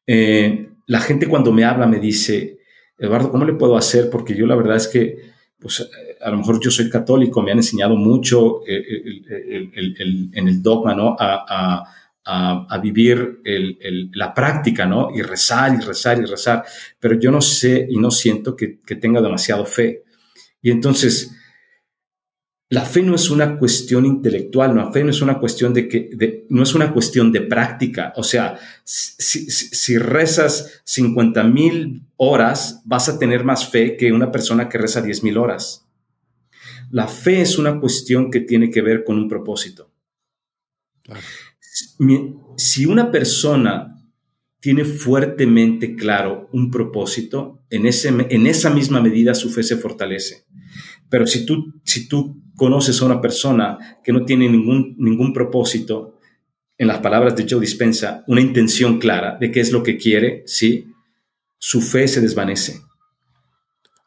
Eh, 0.07 0.71
la 0.87 1.01
gente 1.01 1.27
cuando 1.27 1.53
me 1.53 1.65
habla 1.65 1.87
me 1.87 1.99
dice, 1.99 2.59
Eduardo, 2.97 3.31
¿cómo 3.31 3.45
le 3.45 3.55
puedo 3.55 3.77
hacer? 3.77 4.09
Porque 4.11 4.37
yo 4.37 4.47
la 4.47 4.55
verdad 4.55 4.77
es 4.77 4.87
que, 4.87 5.17
pues, 5.59 5.89
a 6.21 6.31
lo 6.31 6.39
mejor 6.39 6.61
yo 6.61 6.71
soy 6.71 6.89
católico, 6.89 7.43
me 7.43 7.51
han 7.51 7.59
enseñado 7.59 7.97
mucho 7.97 8.61
eh, 8.67 8.83
en 10.33 10.49
el 10.49 10.63
dogma, 10.63 10.95
¿no? 10.95 11.17
Vivir 12.83 13.41
la 14.13 14.35
práctica, 14.35 14.87
¿no? 14.87 15.09
Y 15.15 15.23
rezar 15.23 15.75
y 15.75 15.85
rezar 15.85 16.19
y 16.19 16.27
rezar, 16.27 16.65
pero 16.99 17.19
yo 17.19 17.31
no 17.31 17.41
sé 17.41 17.87
y 17.89 17.97
no 17.97 18.11
siento 18.11 18.57
que, 18.57 18.79
tenga 19.01 19.21
demasiado 19.21 19.65
fe. 19.65 20.05
Y 20.63 20.71
entonces, 20.71 21.33
la 22.69 22.85
fe 22.85 23.03
no 23.03 23.15
es 23.15 23.31
una 23.31 23.59
cuestión 23.59 24.05
intelectual, 24.07 24.77
la 24.77 24.93
fe 24.93 25.03
no 25.03 25.11
es 25.11 25.23
una 25.23 25.39
cuestión 25.39 25.75
de 25.75 25.89
que, 25.89 26.47
no 26.51 26.63
es 26.63 26.75
una 26.75 26.93
cuestión 26.93 27.33
de 27.33 27.41
práctica. 27.41 28.13
O 28.17 28.23
sea, 28.23 28.59
si, 28.85 29.51
si 29.51 29.99
rezas 29.99 30.83
50 30.85 31.43
mil 31.45 32.03
horas, 32.17 32.83
vas 32.85 33.09
a 33.09 33.19
tener 33.19 33.45
más 33.45 33.69
fe 33.69 33.97
que 33.97 34.13
una 34.13 34.31
persona 34.31 34.69
que 34.69 34.79
reza 34.79 35.03
10 35.03 35.25
mil 35.25 35.39
horas. 35.39 35.87
La 36.91 37.09
fe 37.09 37.41
es 37.41 37.57
una 37.57 37.81
cuestión 37.81 38.31
que 38.31 38.41
tiene 38.41 38.71
que 38.71 38.83
ver 38.83 39.05
con 39.05 39.17
un 39.17 39.29
propósito. 39.29 39.91
Claro 41.03 41.21
si 42.57 42.87
una 42.87 43.11
persona 43.11 43.97
tiene 44.61 44.85
fuertemente 44.85 45.97
claro 45.97 46.49
un 46.53 46.71
propósito, 46.71 47.65
en, 47.71 47.87
ese, 47.87 48.09
en 48.09 48.47
esa 48.47 48.71
misma 48.71 49.01
medida 49.01 49.35
su 49.35 49.51
fe 49.51 49.63
se 49.63 49.77
fortalece. 49.77 50.45
Pero 51.09 51.27
si 51.27 51.47
tú, 51.47 51.81
si 51.85 52.09
tú 52.09 52.43
conoces 52.57 53.01
a 53.01 53.07
una 53.07 53.21
persona 53.21 53.79
que 54.05 54.13
no 54.13 54.25
tiene 54.25 54.49
ningún, 54.49 54.95
ningún 54.99 55.33
propósito, 55.33 56.19
en 56.77 56.89
las 56.89 56.99
palabras 56.99 57.37
de 57.37 57.47
Joe 57.49 57.61
Dispensa, 57.61 58.25
una 58.27 58.41
intención 58.41 58.99
clara 58.99 59.37
de 59.39 59.51
qué 59.51 59.61
es 59.61 59.71
lo 59.71 59.83
que 59.83 59.99
quiere, 59.99 60.43
¿sí? 60.47 60.87
su 61.59 61.83
fe 61.83 62.09
se 62.09 62.21
desvanece. 62.21 62.81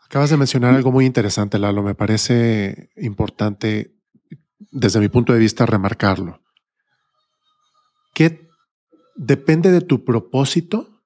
Acabas 0.06 0.30
de 0.30 0.38
mencionar 0.38 0.74
algo 0.74 0.92
muy 0.92 1.06
interesante, 1.06 1.60
Lalo. 1.60 1.84
Me 1.84 1.96
parece 1.96 2.90
importante, 2.98 3.96
desde 4.72 5.00
mi 5.00 5.10
punto 5.10 5.34
de 5.34 5.40
vista, 5.40 5.66
remarcarlo 5.66 6.43
que 8.14 8.48
depende 9.16 9.72
de 9.72 9.82
tu 9.82 10.04
propósito. 10.04 11.02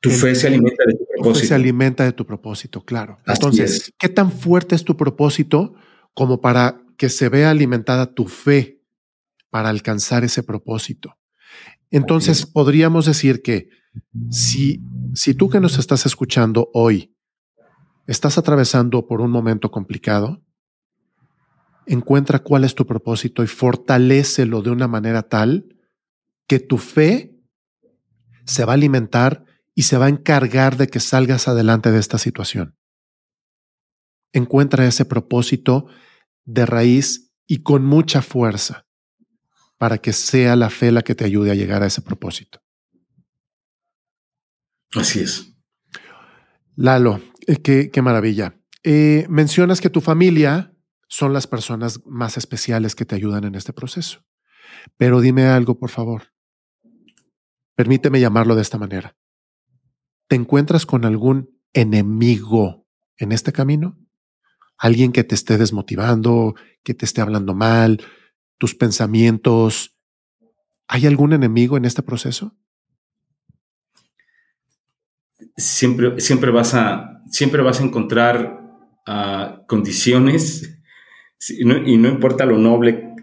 Tu 0.00 0.10
fe 0.10 0.34
se 0.34 0.46
alimenta 0.46 0.84
de 0.86 0.94
tu 0.94 1.04
propósito. 1.06 1.32
Tu 1.32 1.40
fe 1.40 1.46
se 1.46 1.54
alimenta 1.54 2.04
de 2.04 2.12
tu 2.12 2.26
propósito, 2.26 2.84
claro. 2.84 3.18
Entonces, 3.26 3.92
¿qué 3.98 4.08
tan 4.08 4.32
fuerte 4.32 4.74
es 4.74 4.84
tu 4.84 4.96
propósito 4.96 5.74
como 6.14 6.40
para 6.40 6.82
que 6.96 7.08
se 7.08 7.28
vea 7.28 7.50
alimentada 7.50 8.14
tu 8.14 8.26
fe 8.26 8.82
para 9.50 9.68
alcanzar 9.68 10.24
ese 10.24 10.42
propósito? 10.42 11.18
Entonces, 11.90 12.46
podríamos 12.46 13.06
decir 13.06 13.42
que 13.42 13.68
si, 14.30 14.80
si 15.14 15.34
tú 15.34 15.50
que 15.50 15.60
nos 15.60 15.78
estás 15.78 16.06
escuchando 16.06 16.70
hoy 16.72 17.14
estás 18.06 18.38
atravesando 18.38 19.06
por 19.06 19.20
un 19.20 19.30
momento 19.30 19.70
complicado, 19.70 20.42
encuentra 21.90 22.38
cuál 22.38 22.62
es 22.62 22.76
tu 22.76 22.86
propósito 22.86 23.42
y 23.42 23.48
fortalécelo 23.48 24.62
de 24.62 24.70
una 24.70 24.86
manera 24.86 25.24
tal 25.24 25.76
que 26.46 26.60
tu 26.60 26.78
fe 26.78 27.36
se 28.44 28.64
va 28.64 28.72
a 28.72 28.74
alimentar 28.74 29.44
y 29.74 29.82
se 29.82 29.96
va 29.96 30.06
a 30.06 30.10
encargar 30.10 30.76
de 30.76 30.86
que 30.86 31.00
salgas 31.00 31.48
adelante 31.48 31.90
de 31.90 31.98
esta 31.98 32.18
situación. 32.18 32.76
Encuentra 34.32 34.86
ese 34.86 35.04
propósito 35.04 35.86
de 36.44 36.64
raíz 36.64 37.32
y 37.48 37.64
con 37.64 37.84
mucha 37.84 38.22
fuerza 38.22 38.86
para 39.76 39.98
que 39.98 40.12
sea 40.12 40.54
la 40.54 40.70
fe 40.70 40.92
la 40.92 41.02
que 41.02 41.16
te 41.16 41.24
ayude 41.24 41.50
a 41.50 41.56
llegar 41.56 41.82
a 41.82 41.86
ese 41.86 42.02
propósito. 42.02 42.60
Así 44.94 45.20
es. 45.20 45.56
Lalo, 46.76 47.20
eh, 47.48 47.56
qué, 47.56 47.90
qué 47.90 48.00
maravilla. 48.00 48.60
Eh, 48.84 49.26
mencionas 49.28 49.80
que 49.80 49.90
tu 49.90 50.00
familia 50.00 50.72
son 51.10 51.32
las 51.32 51.48
personas 51.48 52.06
más 52.06 52.38
especiales 52.38 52.94
que 52.94 53.04
te 53.04 53.16
ayudan 53.16 53.42
en 53.44 53.56
este 53.56 53.72
proceso. 53.72 54.24
Pero 54.96 55.20
dime 55.20 55.46
algo, 55.46 55.78
por 55.78 55.90
favor. 55.90 56.32
Permíteme 57.74 58.20
llamarlo 58.20 58.54
de 58.54 58.62
esta 58.62 58.78
manera. 58.78 59.16
¿Te 60.28 60.36
encuentras 60.36 60.86
con 60.86 61.04
algún 61.04 61.60
enemigo 61.72 62.86
en 63.16 63.32
este 63.32 63.52
camino? 63.52 63.98
¿Alguien 64.78 65.10
que 65.10 65.24
te 65.24 65.34
esté 65.34 65.58
desmotivando, 65.58 66.54
que 66.84 66.94
te 66.94 67.04
esté 67.04 67.20
hablando 67.20 67.54
mal, 67.54 68.00
tus 68.56 68.76
pensamientos? 68.76 69.98
¿Hay 70.86 71.06
algún 71.06 71.32
enemigo 71.32 71.76
en 71.76 71.86
este 71.86 72.02
proceso? 72.04 72.56
Siempre, 75.56 76.20
siempre, 76.20 76.52
vas, 76.52 76.74
a, 76.74 77.24
siempre 77.26 77.62
vas 77.62 77.80
a 77.80 77.84
encontrar 77.84 78.60
uh, 79.08 79.66
condiciones 79.66 80.79
y 81.48 81.64
no, 81.64 82.08
importa 82.08 82.44
lo 82.44 82.58
noble 82.58 83.14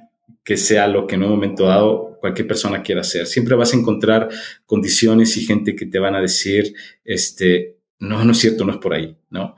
que 0.44 0.58
sea 0.58 0.88
lo 0.88 1.06
que 1.06 1.16
en 1.16 1.24
un 1.24 1.30
momento 1.30 1.66
dado 1.66 2.18
cualquier 2.20 2.48
persona 2.48 2.82
quiera 2.82 3.02
hacer. 3.02 3.28
Siempre 3.28 3.56
vas 3.56 3.74
a 3.74 3.78
encontrar 3.78 4.30
condiciones 4.66 5.38
y 5.38 5.46
gente 5.46 5.76
que 5.76 5.86
te 5.86 6.00
van 6.00 6.16
a 6.16 6.22
decir, 6.22 6.74
este, 7.04 7.78
no, 8.00 8.24
no 8.24 8.32
es 8.32 8.38
cierto, 8.40 8.66
no 8.66 8.72
es 8.72 8.78
por 8.80 8.94
ahí, 8.94 9.16
¿no? 9.30 9.56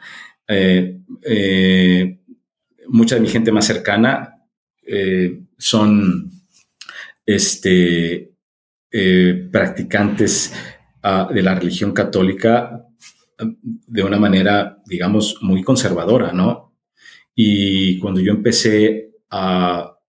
Eh, 0.48 1.00
eh, 1.22 2.20
mucha 2.88 3.16
de 3.16 3.22
mi 3.22 3.28
gente 3.28 3.52
más 3.52 3.66
cercana 3.66 4.46
eh, 4.86 5.42
son 5.58 6.32
este, 7.26 8.34
practicantes 9.52 10.52
uh, 11.04 11.32
de 11.32 11.44
la 11.44 11.54
religión 11.54 11.92
católica 11.92 12.84
de 13.38 14.04
una 14.04 14.18
manera, 14.18 14.82
digamos, 14.88 15.38
muy 15.42 15.62
conservadora, 15.62 16.34
¿no? 16.34 16.69
Y 17.42 18.00
cuando 18.00 18.20
yo 18.20 18.32
empecé 18.32 19.12
a 19.30 20.00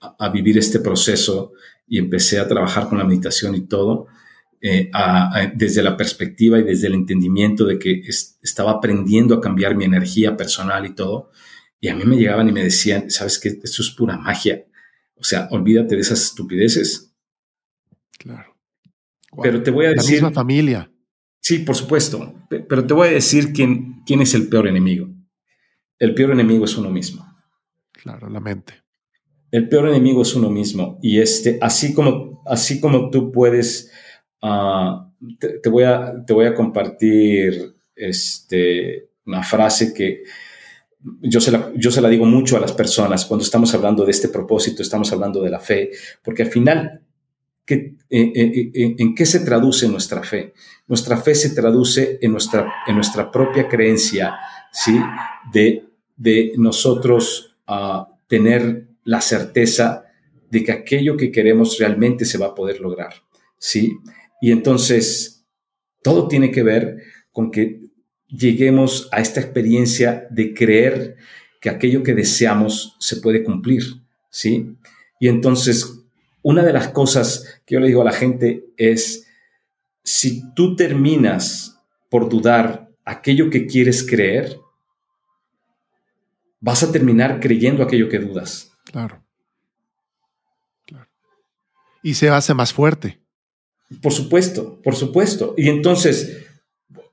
a, 0.00 0.28
vivir 0.28 0.58
este 0.58 0.80
proceso 0.80 1.52
y 1.86 1.98
empecé 1.98 2.38
a 2.38 2.48
trabajar 2.48 2.88
con 2.88 2.98
la 2.98 3.04
meditación 3.04 3.54
y 3.54 3.62
todo, 3.62 4.06
eh, 4.60 4.90
desde 5.54 5.82
la 5.82 5.96
perspectiva 5.96 6.58
y 6.58 6.64
desde 6.64 6.88
el 6.88 6.94
entendimiento 6.94 7.64
de 7.64 7.78
que 7.78 8.02
estaba 8.42 8.72
aprendiendo 8.72 9.36
a 9.36 9.40
cambiar 9.40 9.76
mi 9.76 9.84
energía 9.84 10.36
personal 10.36 10.84
y 10.84 10.94
todo. 10.94 11.30
Y 11.80 11.88
a 11.88 11.94
mí 11.94 12.04
me 12.04 12.16
llegaban 12.16 12.48
y 12.48 12.52
me 12.52 12.64
decían, 12.64 13.10
¿sabes 13.10 13.38
qué? 13.38 13.50
Esto 13.62 13.82
es 13.82 13.90
pura 13.90 14.16
magia. 14.16 14.64
O 15.14 15.22
sea, 15.22 15.48
olvídate 15.50 15.94
de 15.94 16.00
esas 16.00 16.22
estupideces. 16.22 17.14
Claro. 18.18 18.56
Pero 19.42 19.62
te 19.62 19.70
voy 19.70 19.86
a 19.86 19.90
decir... 19.90 20.20
La 20.20 20.28
misma 20.28 20.32
familia. 20.32 20.90
Sí, 21.40 21.60
por 21.60 21.76
supuesto. 21.76 22.34
Pero 22.48 22.84
te 22.84 22.94
voy 22.94 23.08
a 23.08 23.12
decir 23.12 23.52
quién, 23.52 24.02
quién 24.04 24.20
es 24.20 24.34
el 24.34 24.48
peor 24.48 24.66
enemigo. 24.66 25.08
El 25.98 26.14
peor 26.14 26.32
enemigo 26.32 26.64
es 26.64 26.76
uno 26.76 26.90
mismo. 26.90 27.26
Claro, 27.92 28.28
la 28.28 28.40
mente 28.40 28.88
el 29.50 29.68
peor 29.68 29.88
enemigo 29.88 30.22
es 30.22 30.34
uno 30.34 30.50
mismo. 30.50 30.98
Y 31.02 31.20
este, 31.20 31.58
así 31.60 31.94
como, 31.94 32.42
así 32.46 32.80
como 32.80 33.10
tú 33.10 33.32
puedes, 33.32 33.90
ah, 34.42 35.10
te, 35.38 35.68
voy 35.68 35.84
a, 35.84 36.24
te 36.26 36.32
voy 36.32 36.46
a 36.46 36.54
compartir 36.54 37.74
este, 37.94 39.10
una 39.26 39.42
frase 39.42 39.92
que 39.92 40.22
yo 41.22 41.40
se, 41.40 41.52
la, 41.52 41.72
yo 41.76 41.90
se 41.90 42.00
la 42.00 42.08
digo 42.08 42.26
mucho 42.26 42.56
a 42.56 42.60
las 42.60 42.72
personas 42.72 43.24
cuando 43.24 43.44
estamos 43.44 43.72
hablando 43.72 44.04
de 44.04 44.10
este 44.10 44.28
propósito, 44.28 44.82
estamos 44.82 45.12
hablando 45.12 45.40
de 45.40 45.50
la 45.50 45.60
fe, 45.60 45.90
porque 46.22 46.42
al 46.42 46.50
final, 46.50 47.02
¿qué, 47.64 47.94
eh, 48.10 48.32
eh, 48.34 48.70
eh, 48.74 48.94
¿en 48.98 49.14
qué 49.14 49.24
se 49.24 49.40
traduce 49.40 49.88
nuestra 49.88 50.22
fe? 50.22 50.52
Nuestra 50.88 51.16
fe 51.16 51.34
se 51.34 51.50
traduce 51.50 52.18
en 52.20 52.32
nuestra, 52.32 52.68
en 52.86 52.96
nuestra 52.96 53.30
propia 53.30 53.68
creencia, 53.68 54.34
¿sí? 54.72 54.98
De, 55.52 55.87
de 56.18 56.52
nosotros 56.56 57.56
uh, 57.68 58.04
tener 58.26 58.88
la 59.04 59.22
certeza 59.22 60.04
de 60.50 60.64
que 60.64 60.72
aquello 60.72 61.16
que 61.16 61.30
queremos 61.30 61.78
realmente 61.78 62.24
se 62.24 62.36
va 62.36 62.46
a 62.46 62.54
poder 62.54 62.80
lograr, 62.80 63.14
¿sí? 63.58 63.96
Y 64.40 64.50
entonces, 64.50 65.46
todo 66.02 66.28
tiene 66.28 66.50
que 66.50 66.62
ver 66.62 66.98
con 67.32 67.50
que 67.50 67.80
lleguemos 68.26 69.08
a 69.12 69.20
esta 69.20 69.40
experiencia 69.40 70.26
de 70.30 70.52
creer 70.52 71.16
que 71.60 71.70
aquello 71.70 72.02
que 72.02 72.14
deseamos 72.14 72.96
se 72.98 73.16
puede 73.16 73.42
cumplir, 73.42 73.84
¿sí? 74.30 74.76
Y 75.20 75.28
entonces, 75.28 76.04
una 76.42 76.62
de 76.62 76.72
las 76.72 76.88
cosas 76.88 77.62
que 77.64 77.74
yo 77.74 77.80
le 77.80 77.88
digo 77.88 78.02
a 78.02 78.06
la 78.06 78.12
gente 78.12 78.66
es, 78.76 79.26
si 80.02 80.52
tú 80.54 80.76
terminas 80.76 81.80
por 82.08 82.28
dudar 82.28 82.90
aquello 83.04 83.50
que 83.50 83.66
quieres 83.66 84.06
creer, 84.06 84.58
vas 86.60 86.82
a 86.82 86.92
terminar 86.92 87.40
creyendo 87.40 87.82
aquello 87.82 88.08
que 88.08 88.18
dudas. 88.18 88.72
Claro. 88.84 89.22
claro. 90.86 91.08
Y 92.02 92.14
se 92.14 92.30
hace 92.30 92.54
más 92.54 92.72
fuerte. 92.72 93.20
Por 94.02 94.12
supuesto, 94.12 94.80
por 94.82 94.94
supuesto. 94.94 95.54
Y 95.56 95.68
entonces, 95.68 96.46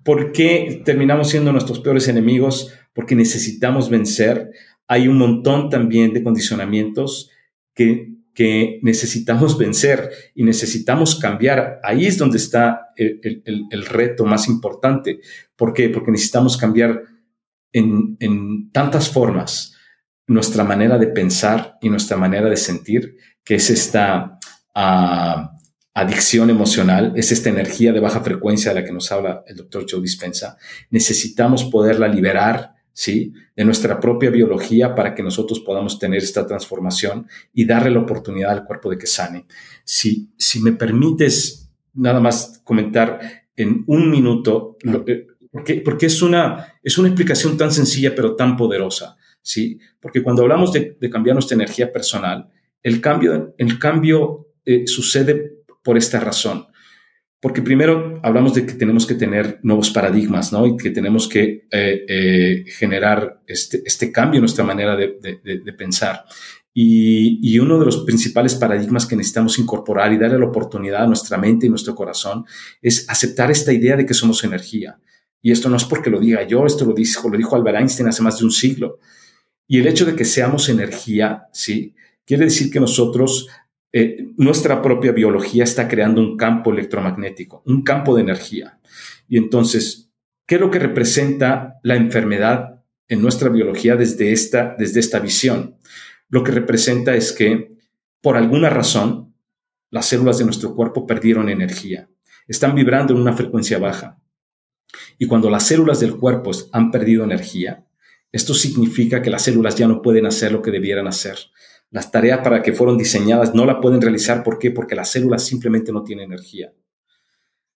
¿por 0.03 0.31
qué 0.31 0.81
terminamos 0.83 1.29
siendo 1.29 1.51
nuestros 1.51 1.79
peores 1.79 2.07
enemigos? 2.07 2.73
Porque 2.93 3.15
necesitamos 3.15 3.89
vencer. 3.89 4.51
Hay 4.87 5.07
un 5.07 5.17
montón 5.17 5.69
también 5.69 6.13
de 6.13 6.21
condicionamientos 6.21 7.29
que, 7.73 8.13
que 8.33 8.79
necesitamos 8.81 9.57
vencer 9.59 10.09
y 10.35 10.43
necesitamos 10.43 11.15
cambiar. 11.15 11.79
Ahí 11.83 12.05
es 12.05 12.17
donde 12.17 12.37
está 12.37 12.89
el, 12.97 13.41
el, 13.45 13.85
reto 13.85 14.25
más 14.25 14.49
importante. 14.49 15.21
¿Por 15.55 15.73
qué? 15.73 15.89
Porque 15.89 16.11
necesitamos 16.11 16.57
cambiar 16.57 17.03
en, 17.75 18.71
tantas 18.71 19.09
formas 19.09 19.73
nuestra 20.27 20.63
manera 20.63 20.97
de 20.97 21.07
pensar 21.07 21.77
y 21.81 21.89
nuestra 21.89 22.17
manera 22.17 22.49
de 22.49 22.57
sentir, 22.57 23.17
que 23.43 23.55
es 23.55 23.69
esta 23.69 24.39
ah, 24.73 25.51
adicción 25.93 26.49
emocional, 26.49 27.13
es 27.15 27.31
esta 27.31 27.49
energía 27.49 27.91
de 27.93 27.99
baja 27.99 28.21
frecuencia 28.21 28.73
de 28.73 28.81
la 28.81 28.85
que 28.85 28.93
nos 28.93 29.11
habla 29.11 29.43
el 29.45 29.57
doctor 29.57 29.85
Joe 29.89 30.01
Dispensa. 30.01 30.57
Necesitamos 30.89 31.65
poderla 31.65 32.07
liberar, 32.07 32.73
¿sí? 32.91 33.33
De 33.55 33.65
nuestra 33.65 33.99
propia 33.99 34.29
biología 34.29 34.95
para 34.95 35.13
que 35.13 35.23
nosotros 35.23 35.59
podamos 35.59 35.99
tener 35.99 36.23
esta 36.23 36.47
transformación 36.47 37.27
y 37.53 37.65
darle 37.65 37.91
la 37.91 37.99
oportunidad 37.99 38.51
al 38.51 38.65
cuerpo 38.65 38.89
de 38.89 38.97
que 38.97 39.07
sane. 39.07 39.45
Si, 39.83 40.31
si 40.37 40.59
me 40.59 40.71
permites 40.71 41.69
nada 41.93 42.19
más 42.19 42.61
comentar 42.63 43.19
en 43.55 43.83
un 43.87 44.09
minuto, 44.09 44.77
porque, 45.55 45.75
porque 45.75 46.07
es, 46.07 46.21
una, 46.21 46.73
es 46.83 46.97
una 46.97 47.07
explicación 47.07 47.57
tan 47.57 47.71
sencilla 47.71 48.13
pero 48.13 48.35
tan 48.35 48.57
poderosa. 48.57 49.15
¿sí? 49.41 49.79
Porque 50.01 50.21
cuando 50.21 50.41
hablamos 50.41 50.73
de, 50.73 50.97
cambiar 51.09 51.33
nuestra 51.33 51.55
energía 51.55 51.93
personal, 51.93 52.49
el 52.83 52.99
cambio, 52.99 53.55
el 53.57 53.79
cambio 53.79 54.49
eh, 54.65 54.85
sucede 54.85 55.59
por 55.81 55.97
esta 55.97 56.19
razón. 56.19 56.67
Porque 57.39 57.61
primero 57.61 58.19
hablamos 58.21 58.53
de 58.53 58.65
que 58.65 58.73
tenemos 58.73 59.07
que 59.07 59.15
tener 59.15 59.59
nuevos 59.63 59.91
paradigmas, 59.91 60.51
¿no? 60.51 60.67
Y 60.67 60.75
que 60.75 60.89
tenemos 60.89 61.29
que 61.29 61.67
eh, 61.71 62.05
eh, 62.05 62.65
generar 62.67 63.41
este, 63.47 63.81
este, 63.85 64.11
cambio 64.11 64.39
en 64.39 64.41
nuestra 64.41 64.65
manera 64.65 64.97
de, 64.97 65.07
pensar. 65.77 66.25
Y, 66.73 67.39
y, 67.41 67.59
uno 67.59 67.79
de 67.79 67.85
los 67.85 68.03
principales 68.03 68.55
paradigmas 68.55 69.05
que 69.05 69.15
necesitamos 69.15 69.57
incorporar 69.57 70.11
y 70.11 70.17
darle 70.17 70.37
la 70.37 70.47
oportunidad 70.47 71.03
a 71.03 71.07
nuestra 71.07 71.37
mente 71.37 71.65
y 71.65 71.69
nuestro 71.69 71.95
corazón 71.95 72.43
es 72.81 73.09
aceptar 73.09 73.51
esta 73.51 73.71
idea 73.71 73.95
de 73.95 74.05
que 74.05 74.13
somos 74.13 74.43
energía. 74.43 74.99
Y 75.45 75.51
esto 75.51 75.69
no 75.69 75.77
es 75.77 75.85
porque 75.85 76.09
lo 76.09 76.19
diga 76.19 76.41
yo, 76.41 76.65
esto 76.65 76.85
lo 76.85 76.93
dijo, 76.95 77.29
lo 77.29 77.37
dijo 77.37 77.55
Albert 77.55 77.77
Einstein 77.77 78.09
hace 78.09 78.23
más 78.23 78.39
de 78.39 78.45
un 78.45 78.51
siglo. 78.51 78.97
Y 79.67 79.77
el 79.77 79.85
hecho 79.85 80.03
de 80.03 80.15
que 80.15 80.25
seamos 80.25 80.69
energía, 80.69 81.49
¿sí? 81.53 81.93
Quiere 82.25 82.45
decir 82.45 82.71
que 82.71 82.79
nosotros, 82.79 83.47
eh, 83.93 84.29
nuestra 84.37 84.81
propia 84.81 85.11
biología 85.11 85.63
está 85.63 85.87
creando 85.87 86.19
un 86.19 86.35
campo 86.35 86.71
electromagnético, 86.71 87.61
un 87.67 87.83
campo 87.83 88.15
de 88.15 88.23
energía. 88.23 88.79
Y 89.27 89.37
entonces, 89.37 90.09
¿qué 90.47 90.55
es 90.55 90.61
lo 90.61 90.71
que 90.71 90.79
representa 90.79 91.75
la 91.83 91.95
enfermedad 91.95 92.83
en 93.07 93.21
nuestra 93.21 93.49
biología 93.49 93.95
desde 93.95 94.31
esta, 94.31 94.75
desde 94.79 94.99
esta 94.99 95.19
visión? 95.19 95.77
Lo 96.27 96.43
que 96.43 96.53
representa 96.53 97.15
es 97.15 97.31
que, 97.31 97.77
por 98.19 98.35
alguna 98.35 98.71
razón, 98.71 99.35
las 99.91 100.07
células 100.07 100.39
de 100.39 100.45
nuestro 100.45 100.73
cuerpo 100.73 101.05
perdieron 101.05 101.49
energía. 101.49 102.09
Están 102.47 102.73
vibrando 102.73 103.13
en 103.13 103.21
una 103.21 103.33
frecuencia 103.33 103.77
baja. 103.77 104.19
Y 105.17 105.27
cuando 105.27 105.49
las 105.49 105.67
células 105.67 105.99
del 105.99 106.17
cuerpo 106.17 106.51
han 106.71 106.91
perdido 106.91 107.23
energía, 107.23 107.85
esto 108.31 108.53
significa 108.53 109.21
que 109.21 109.29
las 109.29 109.43
células 109.43 109.75
ya 109.75 109.87
no 109.87 110.01
pueden 110.01 110.25
hacer 110.25 110.51
lo 110.51 110.61
que 110.61 110.71
debieran 110.71 111.07
hacer. 111.07 111.37
Las 111.91 112.11
tareas 112.11 112.39
para 112.39 112.61
que 112.61 112.73
fueron 112.73 112.97
diseñadas 112.97 113.55
no 113.55 113.65
la 113.65 113.79
pueden 113.79 114.01
realizar. 114.01 114.43
¿Por 114.43 114.59
qué? 114.59 114.71
Porque 114.71 114.95
las 114.95 115.11
células 115.11 115.45
simplemente 115.45 115.91
no 115.91 116.03
tienen 116.03 116.25
energía. 116.25 116.73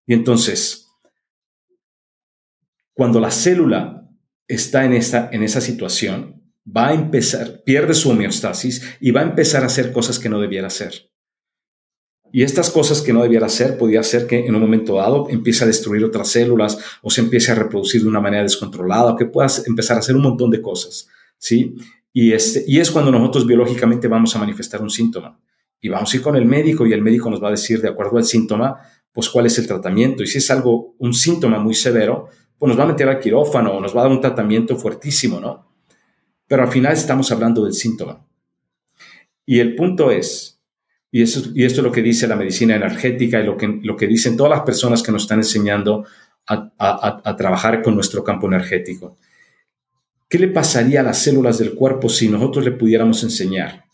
Y 0.06 0.14
entonces, 0.14 0.88
cuando 2.94 3.20
la 3.20 3.32
célula 3.32 4.10
está 4.48 4.84
en 4.84 4.94
esa, 4.94 5.30
en 5.32 5.44
esa 5.44 5.62
situación, 5.62 6.44
va 6.66 6.90
a 6.90 6.94
empezar, 6.94 7.64
pierde 7.64 7.94
su 7.94 8.10
homeostasis 8.10 8.98
y 9.00 9.12
va 9.12 9.22
a 9.22 9.26
empezar 9.26 9.64
a 9.64 9.68
hacer 9.68 9.94
cosas 9.94 10.20
que 10.20 10.30
no 10.30 10.42
debiera 10.42 10.68
hacer. 10.68 11.10
Y 12.32 12.44
estas 12.44 12.70
cosas 12.70 13.02
que 13.02 13.14
no 13.14 13.24
debiera 13.24 13.48
hacer, 13.48 13.78
podía 13.78 14.04
ser 14.04 14.28
que 14.28 14.46
en 14.46 14.56
un 14.56 14.62
momento 14.62 14.96
dado 14.96 15.28
empiece 15.30 15.64
a 15.64 15.68
destruir 15.68 16.04
otras 16.04 16.30
células 16.30 16.78
o 17.02 17.10
se 17.10 17.22
empiece 17.22 17.52
a 17.52 17.56
reproducir 17.56 18.04
de 18.04 18.08
una 18.08 18.22
manera 18.22 18.44
descontrolada 18.44 19.14
o 19.14 19.16
que 19.16 19.26
puedas 19.26 19.66
empezar 19.68 19.98
a 19.98 20.00
hacer 20.00 20.16
un 20.16 20.22
montón 20.22 20.52
de 20.52 20.62
cosas, 20.62 21.08
¿sí? 21.38 21.76
Y, 22.14 22.34
este, 22.34 22.64
y 22.68 22.80
es 22.80 22.92
cuando 22.92 23.12
nosotros 23.12 23.48
biológicamente 23.48 24.08
vamos 24.08 24.36
a 24.36 24.40
manifestar 24.40 24.82
un 24.82 24.90
síntoma. 24.90 25.40
Y 25.82 25.90
vamos 25.90 26.14
a 26.14 26.18
ir 26.18 26.22
con 26.22 26.36
el 26.36 26.46
médico 26.46 26.86
y 26.86 26.94
el 26.94 27.02
médico 27.02 27.30
nos 27.30 27.42
va 27.42 27.48
a 27.48 27.52
decir, 27.52 27.82
de 27.82 27.90
acuerdo 27.90 28.18
al 28.18 28.26
síntoma, 28.26 28.80
pues 29.14 29.30
cuál 29.30 29.46
es 29.46 29.58
el 29.58 29.68
tratamiento. 29.68 30.24
Y 30.24 30.28
si 30.28 30.40
es 30.40 30.52
algo, 30.52 30.96
un 30.98 31.14
síntoma 31.14 31.60
muy 31.60 31.74
severo, 31.74 32.30
pues 32.58 32.68
nos 32.68 32.78
va 32.78 32.84
a 32.84 32.88
meter 32.88 33.08
al 33.08 33.20
quirófano 33.20 33.72
o 33.72 33.80
nos 33.80 33.96
va 33.96 34.02
a 34.02 34.04
dar 34.04 34.12
un 34.12 34.22
tratamiento 34.22 34.76
fuertísimo, 34.76 35.40
¿no? 35.40 35.72
Pero 36.48 36.64
al 36.64 36.70
final 36.70 36.94
estamos 36.94 37.32
hablando 37.32 37.64
del 37.64 37.74
síntoma. 37.74 38.26
Y 39.46 39.60
el 39.60 39.76
punto 39.76 40.12
es, 40.12 40.59
Y, 41.12 41.24
eso, 41.24 41.42
y 41.56 41.66
esto 41.66 41.82
es 41.82 41.86
lo 41.86 41.92
que 41.92 42.02
dice 42.02 42.28
la 42.28 42.36
medicina 42.36 42.76
energética 42.76 43.40
y 43.40 43.46
lo 43.46 43.58
que, 43.58 43.80
lo 43.82 43.96
que 43.96 44.08
dicen 44.08 44.38
todas 44.38 44.52
las 44.52 44.62
personas 44.62 45.02
que 45.02 45.12
nos 45.12 45.24
están 45.24 45.40
enseñando 45.40 46.06
a, 46.48 47.36
trabajar 47.38 47.82
con 47.82 47.96
nuestro 47.96 48.24
campo 48.24 48.48
energético. 48.48 49.18
¿Qué 50.28 50.40
le 50.40 50.48
pasaría 50.48 51.02
a 51.02 51.04
las 51.04 51.20
células 51.20 51.58
del 51.58 51.74
cuerpo 51.74 52.10
si 52.10 52.28
nosotros 52.28 52.64
le 52.64 52.72
pudiéramos 52.72 53.24
enseñar, 53.24 53.86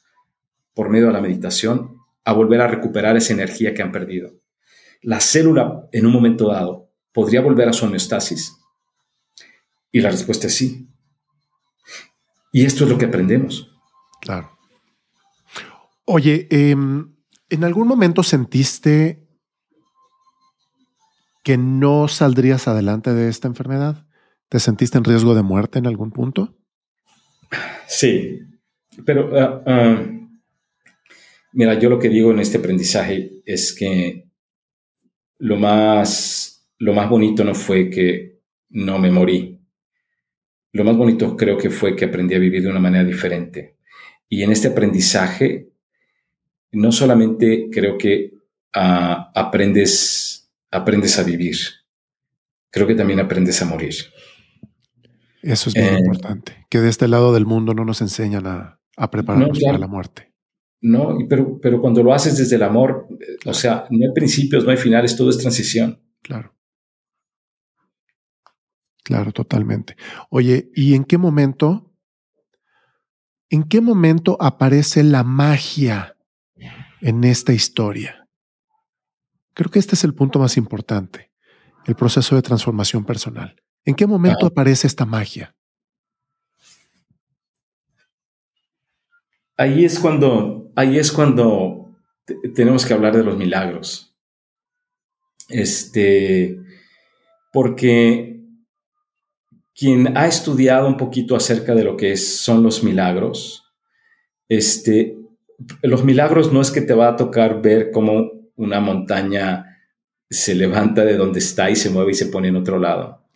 por 0.74 0.90
medio 0.90 1.08
de 1.08 1.14
la 1.14 1.22
meditación, 1.22 1.98
a 2.24 2.34
volver 2.34 2.62
a 2.62 2.68
recuperar 2.68 3.18
esa 3.18 3.34
energía 3.34 3.74
que 3.74 3.82
han 3.82 3.92
perdido? 3.92 4.32
La 5.02 5.20
célula, 5.20 5.88
en 5.92 6.06
un 6.06 6.12
momento 6.12 6.48
dado, 6.48 6.90
podría 7.12 7.42
volver 7.42 7.70
a 7.70 7.74
su 7.74 7.86
homeostasis. 7.86 8.54
Y 9.92 10.02
la 10.02 10.12
respuesta 10.12 10.48
es 10.48 10.56
sí. 10.56 10.90
Y 12.52 12.66
esto 12.66 12.86
es 12.86 12.90
lo 12.90 12.98
que 12.98 13.06
aprendemos. 13.06 13.72
Claro. 14.22 14.55
Oye, 16.06 16.48
em, 16.52 17.16
¿en 17.50 17.64
algún 17.64 17.88
momento 17.88 18.22
sentiste 18.22 19.28
que 21.44 21.58
no 21.58 22.08
saldrías 22.08 22.68
adelante 22.68 23.14
de 23.14 23.28
esta 23.28 23.48
enfermedad? 23.48 24.08
¿Te 24.48 24.60
sentiste 24.60 25.00
en 25.00 25.04
riesgo 25.04 25.34
de 25.34 25.42
muerte 25.42 25.80
en 25.80 25.88
algún 25.88 26.12
punto? 26.12 26.56
Sí, 27.88 28.40
pero 29.04 29.32
ah, 29.40 29.64
ah, 29.66 30.06
mira, 31.54 31.80
yo 31.80 31.90
lo 31.90 31.98
que 31.98 32.10
digo 32.10 32.32
en 32.32 32.40
este 32.40 32.60
aprendizaje 32.60 33.42
es 33.44 33.74
que 33.74 34.30
lo 35.40 35.58
más, 35.58 36.70
lo 36.78 36.94
más 36.94 37.10
bonito 37.10 37.44
no 37.44 37.56
fue 37.56 37.90
que 37.90 38.42
no 38.70 39.00
me 39.00 39.10
morí. 39.10 39.60
Lo 40.72 40.84
más 40.84 40.96
bonito 40.96 41.36
creo 41.36 41.58
que 41.58 41.72
fue 41.72 41.96
que 41.96 42.06
aprendí 42.06 42.36
a 42.36 42.40
vivir 42.40 42.62
de 42.62 42.70
una 42.70 42.80
manera 42.80 43.04
diferente. 43.04 43.78
Y 44.30 44.44
en 44.44 44.52
este 44.52 44.68
aprendizaje 44.68 45.75
no 46.76 46.92
solamente 46.92 47.70
creo 47.72 47.98
que 47.98 48.34
ah, 48.74 49.32
aprendes, 49.34 50.52
aprendes 50.70 51.18
a 51.18 51.24
vivir, 51.24 51.58
creo 52.70 52.86
que 52.86 52.96
también 52.96 53.20
aprendes 53.20 53.62
a 53.62 53.66
morir. 53.66 53.96
Eso 55.42 55.70
es 55.70 55.76
muy 55.76 55.86
eh, 55.86 56.00
importante, 56.00 56.68
que 56.70 56.80
de 56.80 56.90
este 56.90 57.08
lado 57.08 57.34
del 57.34 57.46
mundo 57.46 57.74
no 57.74 57.86
nos 57.86 58.02
enseñan 58.02 58.46
a, 58.46 58.80
prepararnos 59.10 59.60
para 59.60 59.78
la 59.78 59.88
muerte. 59.88 60.34
No, 60.82 61.18
pero, 61.30 61.60
pero 61.60 61.80
cuando 61.80 62.04
lo 62.04 62.14
haces 62.14 62.38
desde 62.38 62.58
el 62.58 62.64
amor, 62.64 63.08
o 63.46 63.54
sea, 63.54 63.86
no 63.90 64.06
hay 64.06 64.14
principios, 64.14 64.66
no 64.66 64.72
hay 64.72 64.78
finales, 64.78 65.16
todo 65.16 65.30
es 65.30 65.38
transición. 65.38 66.02
Claro. 66.22 66.54
Claro, 69.04 69.32
totalmente. 69.32 69.96
Oye, 70.30 70.72
¿y 70.74 70.96
en 70.96 71.04
qué 71.04 71.18
momento, 71.18 71.94
en 73.50 73.64
qué 73.64 73.82
momento 73.82 74.36
aparece 74.40 75.04
la 75.04 75.24
magia 75.24 76.15
en 77.06 77.24
esta 77.24 77.54
historia. 77.54 78.28
Creo 79.54 79.70
que 79.70 79.78
este 79.78 79.94
es 79.94 80.04
el 80.04 80.16
punto 80.16 80.40
más 80.40 80.58
importante, 80.58 81.32
el 81.86 81.96
proceso 81.96 82.36
de 82.36 82.42
transformación 82.42 83.06
personal. 83.06 83.62
¿En 83.86 83.94
qué 83.94 84.08
momento 84.08 84.48
aparece 84.48 84.88
esta 84.88 85.06
magia? 85.06 85.56
Ahí 89.56 89.86
es 89.86 90.00
cuando, 90.00 90.72
ahí 90.76 90.98
es 90.98 91.12
cuando 91.12 91.96
tenemos 92.56 92.84
que 92.84 92.96
hablar 92.96 93.16
de 93.16 93.24
los 93.24 93.38
milagros. 93.38 94.18
Este, 95.48 96.60
porque 97.54 98.42
quien 99.76 100.18
ha 100.18 100.26
estudiado 100.26 100.88
un 100.88 100.98
poquito 100.98 101.36
acerca 101.36 101.76
de 101.76 101.84
lo 101.84 101.96
que 101.98 102.18
son 102.18 102.64
los 102.64 102.84
milagros, 102.84 103.64
este, 104.50 105.20
los 105.82 106.04
milagros 106.04 106.52
no 106.52 106.62
es 106.62 106.72
que 106.72 106.82
te 106.82 106.94
va 106.94 107.10
a 107.10 107.16
tocar 107.16 107.62
ver 107.62 107.92
cómo 107.92 108.32
una 108.56 108.80
montaña 108.80 109.78
se 110.30 110.56
levanta 110.56 111.06
de 111.06 111.18
donde 111.18 111.40
está 111.40 111.70
y 111.70 111.76
se 111.76 111.90
mueve 111.90 112.12
y 112.12 112.16
se 112.16 112.28
pone 112.28 112.50
en 112.50 112.56
otro 112.56 112.80
lado. 112.80 113.28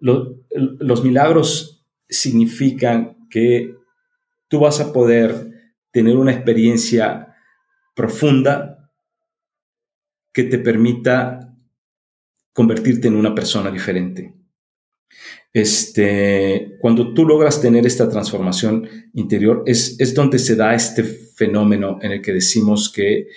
los 0.00 1.02
milagros 1.02 1.86
significan 2.08 3.26
que 3.30 3.74
tú 4.48 4.60
vas 4.60 4.80
a 4.80 4.92
poder 4.92 5.50
tener 5.90 6.16
una 6.16 6.32
experiencia 6.32 7.34
profunda 7.94 8.90
que 10.32 10.44
te 10.44 10.58
permita 10.58 11.54
convertirte 12.52 13.08
en 13.08 13.16
una 13.16 13.34
persona 13.34 13.70
diferente. 13.70 14.34
Este, 15.52 16.76
cuando 16.80 17.14
tú 17.14 17.24
logras 17.24 17.60
tener 17.60 17.86
esta 17.86 18.08
transformación 18.08 18.88
interior, 19.14 19.62
es, 19.66 19.98
es 20.00 20.14
donde 20.14 20.38
se 20.38 20.56
da 20.56 20.74
este 20.74 21.04
fenómeno 21.04 21.98
en 22.02 22.12
el 22.12 22.22
que 22.22 22.32
decimos 22.32 22.92
que 22.92 23.28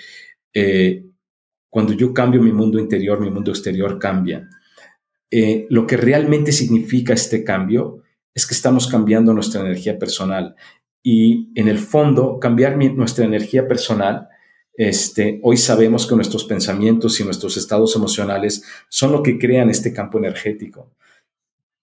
eh, 0.53 1.05
cuando 1.70 1.93
yo 1.93 2.13
cambio 2.13 2.41
mi 2.41 2.51
mundo 2.51 2.80
interior, 2.80 3.20
mi 3.20 3.30
mundo 3.30 3.51
exterior 3.51 3.99
cambia. 3.99 4.49
Eh, 5.30 5.68
lo 5.70 5.86
que 5.86 5.97
realmente 5.97 6.51
significa 6.51 7.13
este 7.13 7.43
cambio 7.43 8.03
es 8.34 8.47
que 8.47 8.53
estamos 8.53 8.88
cambiando 8.88 9.34
nuestra 9.34 9.61
energía 9.61 9.99
personal. 9.99 10.55
Y 11.03 11.51
en 11.55 11.68
el 11.68 11.80
fondo, 11.80 12.39
cambiar 12.39 12.78
nuestra 12.78 13.26
energía 13.26 13.68
personal, 13.68 14.28
este, 14.74 15.39
hoy 15.43 15.57
sabemos 15.57 16.05
que 16.05 16.15
nuestros 16.15 16.45
pensamientos 16.45 17.20
y 17.20 17.24
nuestros 17.24 17.57
estados 17.57 17.95
emocionales 17.95 18.63
son 18.89 19.11
lo 19.11 19.24
que 19.24 19.38
crean 19.38 19.70
este 19.70 19.91
campo 19.91 20.18
energético. 20.20 20.93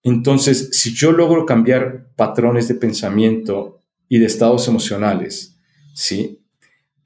Entonces, 0.04 0.68
si 0.72 0.94
yo 0.94 1.12
logro 1.12 1.46
cambiar 1.46 2.10
patrones 2.14 2.68
de 2.68 2.74
pensamiento 2.74 3.80
y 4.06 4.18
de 4.18 4.26
estados 4.26 4.68
emocionales, 4.68 5.56
¿sí? 5.94 6.40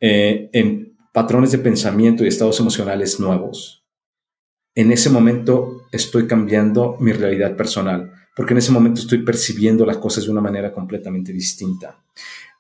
Eh, 0.01 0.51
en 0.53 0.97
patrones 1.13 1.53
de 1.53 1.59
pensamiento 1.59 2.25
y 2.25 2.29
estados 2.29 2.59
emocionales 2.59 3.21
nuevos, 3.21 3.85
en 4.75 4.91
ese 4.91 5.11
momento 5.11 5.87
estoy 5.93 6.27
cambiando 6.27 6.97
mi 6.99 7.13
realidad 7.13 7.57
personal, 7.57 8.13
porque 8.37 8.55
en 8.55 8.59
ese 8.59 8.73
momento 8.73 9.01
estoy 9.01 9.23
percibiendo 9.23 9.87
las 9.87 9.99
cosas 9.99 10.25
de 10.25 10.33
una 10.33 10.41
manera 10.41 10.73
completamente 10.73 11.33
distinta. 11.33 12.03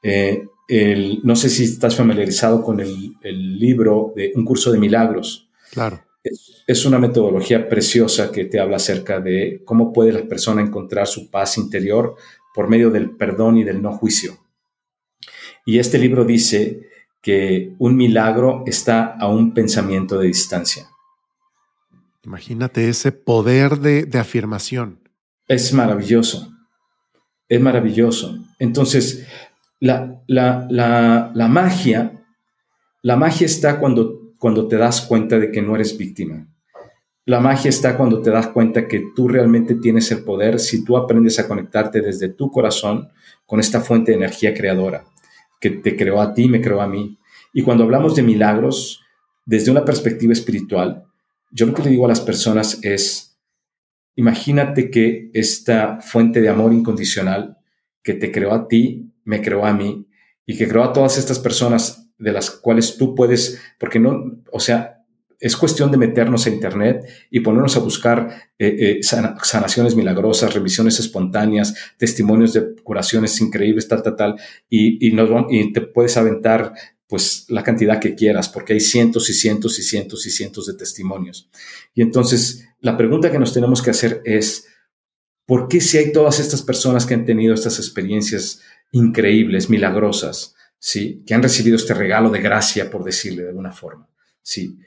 Eh, 0.00 0.46
no 1.24 1.34
sé 1.34 1.48
si 1.48 1.64
estás 1.64 1.96
familiarizado 1.96 2.62
con 2.62 2.78
el, 2.78 3.16
el 3.22 3.58
libro 3.58 4.12
de 4.14 4.32
Un 4.36 4.44
curso 4.44 4.70
de 4.70 4.78
milagros. 4.78 5.48
Claro 5.72 6.07
es, 6.22 6.84
una 6.84 6.98
metodología 6.98 7.68
preciosa 7.68 8.32
que 8.32 8.44
te 8.44 8.60
habla 8.60 8.76
acerca 8.76 9.20
de 9.20 9.62
cómo 9.64 9.92
puede 9.92 10.12
la 10.12 10.26
persona 10.26 10.62
encontrar 10.62 11.06
su 11.06 11.30
paz 11.30 11.58
interior 11.58 12.16
por 12.54 12.68
medio 12.68 12.90
del 12.90 13.10
perdón 13.10 13.58
y 13.58 13.64
del 13.64 13.82
no 13.82 13.92
juicio. 13.92 14.38
Y 15.64 15.78
este 15.78 15.98
libro 15.98 16.24
dice 16.24 16.88
que 17.20 17.74
un 17.78 17.96
milagro 17.96 18.64
está 18.66 19.16
a 19.18 19.28
un 19.28 19.52
pensamiento 19.52 20.18
de 20.18 20.28
distancia. 20.28 20.88
Imagínate 22.24 22.88
ese 22.88 23.12
poder 23.12 23.78
de, 23.78 24.18
afirmación. 24.18 25.00
Es 25.46 25.72
maravilloso. 25.72 26.52
Es 27.48 27.60
maravilloso. 27.60 28.36
Entonces, 28.58 29.26
la, 29.80 30.22
la 30.26 31.48
magia, 31.48 32.24
la 33.02 33.16
magia 33.16 33.46
está 33.46 33.78
cuando 33.78 34.17
cuando 34.38 34.68
te 34.68 34.76
das 34.76 35.02
cuenta 35.02 35.38
de 35.38 35.50
que 35.50 35.62
no 35.62 35.74
eres 35.74 35.96
víctima. 35.98 36.46
La 37.24 37.40
magia 37.40 37.68
está 37.68 37.96
cuando 37.96 38.22
te 38.22 38.30
das 38.30 38.48
cuenta 38.48 38.88
que 38.88 39.10
tú 39.14 39.28
realmente 39.28 39.74
tienes 39.74 40.10
el 40.12 40.24
poder 40.24 40.58
si 40.58 40.84
tú 40.84 40.96
aprendes 40.96 41.38
a 41.38 41.46
conectarte 41.46 42.00
desde 42.00 42.30
tu 42.30 42.50
corazón 42.50 43.10
con 43.44 43.60
esta 43.60 43.80
fuente 43.80 44.12
de 44.12 44.16
energía 44.16 44.54
creadora 44.54 45.04
que 45.60 45.70
te 45.70 45.96
creó 45.96 46.20
a 46.20 46.34
ti, 46.34 46.48
me 46.48 46.60
creó 46.60 46.80
a 46.80 46.86
mí. 46.86 47.18
Y 47.52 47.62
cuando 47.62 47.84
hablamos 47.84 48.14
de 48.14 48.22
milagros, 48.22 49.02
desde 49.44 49.70
una 49.70 49.84
perspectiva 49.84 50.32
espiritual, 50.32 51.04
yo 51.50 51.66
lo 51.66 51.74
que 51.74 51.82
le 51.82 51.90
digo 51.90 52.04
a 52.04 52.08
las 52.08 52.20
personas 52.20 52.78
es, 52.82 53.38
imagínate 54.14 54.90
que 54.90 55.30
esta 55.32 56.00
fuente 56.00 56.40
de 56.40 56.48
amor 56.48 56.72
incondicional 56.72 57.58
que 58.02 58.14
te 58.14 58.30
creó 58.30 58.52
a 58.52 58.68
ti, 58.68 59.12
me 59.24 59.42
creó 59.42 59.64
a 59.64 59.72
mí, 59.72 60.06
y 60.46 60.56
que 60.56 60.68
creó 60.68 60.84
a 60.84 60.92
todas 60.92 61.18
estas 61.18 61.38
personas 61.38 62.07
de 62.18 62.32
las 62.32 62.50
cuales 62.50 62.96
tú 62.96 63.14
puedes, 63.14 63.60
porque 63.78 63.98
no, 63.98 64.42
o 64.52 64.60
sea, 64.60 64.98
es 65.40 65.56
cuestión 65.56 65.90
de 65.90 65.98
meternos 65.98 66.46
a 66.46 66.50
Internet 66.50 67.06
y 67.30 67.40
ponernos 67.40 67.76
a 67.76 67.80
buscar 67.80 68.50
eh, 68.58 68.98
eh, 69.00 69.02
sanaciones 69.02 69.94
milagrosas, 69.94 70.52
revisiones 70.52 70.98
espontáneas, 70.98 71.74
testimonios 71.96 72.52
de 72.54 72.74
curaciones 72.82 73.40
increíbles, 73.40 73.86
tal, 73.86 74.02
tal, 74.02 74.16
tal, 74.16 74.36
y, 74.68 74.98
y, 75.06 75.72
te 75.72 75.80
puedes 75.80 76.16
aventar 76.16 76.72
pues 77.06 77.46
la 77.48 77.62
cantidad 77.62 78.00
que 78.00 78.14
quieras, 78.14 78.48
porque 78.48 78.74
hay 78.74 78.80
cientos 78.80 79.30
y 79.30 79.32
cientos 79.32 79.78
y 79.78 79.82
cientos 79.82 80.26
y 80.26 80.30
cientos 80.30 80.66
de 80.66 80.74
testimonios. 80.74 81.48
Y 81.94 82.02
entonces, 82.02 82.68
la 82.80 82.96
pregunta 82.96 83.30
que 83.30 83.38
nos 83.38 83.54
tenemos 83.54 83.80
que 83.80 83.90
hacer 83.90 84.20
es, 84.24 84.66
¿por 85.46 85.68
qué 85.68 85.80
si 85.80 85.98
hay 85.98 86.12
todas 86.12 86.38
estas 86.40 86.62
personas 86.62 87.06
que 87.06 87.14
han 87.14 87.24
tenido 87.24 87.54
estas 87.54 87.78
experiencias 87.78 88.60
increíbles, 88.92 89.70
milagrosas, 89.70 90.54
¿sí? 90.78 91.22
Que 91.26 91.34
han 91.34 91.42
recibido 91.42 91.76
este 91.76 91.94
regalo 91.94 92.30
de 92.30 92.40
gracia, 92.40 92.90
por 92.90 93.04
decirle 93.04 93.42
de 93.42 93.48
alguna 93.48 93.72
forma, 93.72 94.08
¿sí? 94.42 94.78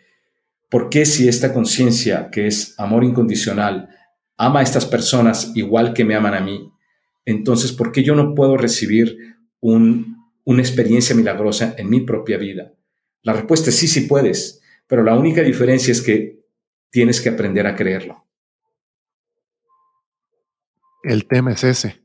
¿Por 0.70 0.90
qué 0.90 1.06
si 1.06 1.28
esta 1.28 1.54
conciencia, 1.54 2.30
que 2.32 2.48
es 2.48 2.80
amor 2.80 3.04
incondicional, 3.04 3.90
ama 4.38 4.62
a 4.62 4.64
estas 4.64 4.86
personas 4.86 5.52
igual 5.56 5.94
que 5.94 6.06
me 6.06 6.16
aman 6.16 6.34
a 6.34 6.40
mí, 6.40 6.72
entonces, 7.26 7.72
¿por 7.72 7.92
qué 7.92 8.04
yo 8.04 8.16
no 8.16 8.34
puedo 8.34 8.58
recibir 8.58 9.18
una 9.60 10.62
experiencia 10.62 11.16
milagrosa 11.16 11.76
en 11.78 11.90
mi 11.90 12.02
propia 12.02 12.38
vida? 12.38 12.74
La 13.22 13.34
respuesta 13.34 13.70
es 13.70 13.76
sí, 13.76 13.88
sí 13.88 14.02
puedes, 14.02 14.62
pero 14.88 15.04
la 15.04 15.16
única 15.16 15.42
diferencia 15.42 15.92
es 15.92 16.02
que 16.02 16.42
tienes 16.90 17.22
que 17.22 17.30
aprender 17.30 17.68
a 17.68 17.76
creerlo. 17.76 18.26
El 21.04 21.28
tema 21.28 21.54
es 21.54 21.64
ese. 21.64 22.02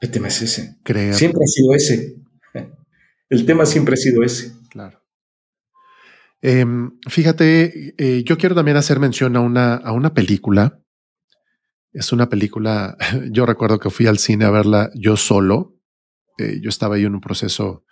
El 0.00 0.10
tema 0.10 0.28
es 0.28 0.42
ese. 0.42 0.76
Creer. 0.82 1.14
Siempre 1.14 1.40
ha 1.42 1.46
sido 1.46 1.74
ese. 1.74 2.16
El 3.28 3.46
tema 3.46 3.66
siempre 3.66 3.94
ha 3.94 3.96
sido 3.96 4.22
ese. 4.22 4.52
Claro. 4.70 5.00
Em, 6.42 6.98
fíjate, 7.08 7.94
eh, 7.96 8.22
yo 8.24 8.36
quiero 8.36 8.54
también 8.54 8.76
hacer 8.76 9.00
mención 9.00 9.34
a 9.36 9.40
una, 9.40 9.76
a 9.76 9.92
una 9.92 10.12
película. 10.12 10.78
Es 11.92 12.12
una 12.12 12.28
película, 12.28 12.96
yo 13.30 13.46
recuerdo 13.46 13.78
que 13.78 13.90
fui 13.90 14.06
al 14.06 14.18
cine 14.18 14.44
a 14.44 14.50
verla 14.50 14.90
yo 14.94 15.16
solo. 15.16 15.80
Eh, 16.38 16.60
yo 16.60 16.68
estaba 16.68 16.96
ahí 16.96 17.04
en 17.04 17.14
un 17.14 17.20
proceso 17.20 17.84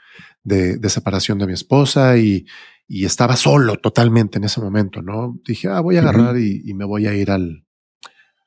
de, 0.43 0.89
separación 0.89 1.39
de 1.39 1.47
mi 1.47 1.53
esposa 1.53 2.19
y, 2.19 2.47
estaba 2.89 3.37
solo 3.37 3.79
totalmente 3.79 4.37
en 4.37 4.45
ese 4.45 4.61
momento, 4.61 5.01
¿no? 5.01 5.41
Dije, 5.47 5.69
ah, 5.69 5.81
voy 5.81 5.97
a 5.97 6.01
agarrar 6.01 6.37
y, 6.37 6.75
me 6.75 6.85
voy 6.85 7.07
a 7.07 7.15
ir 7.15 7.31
al, 7.31 7.65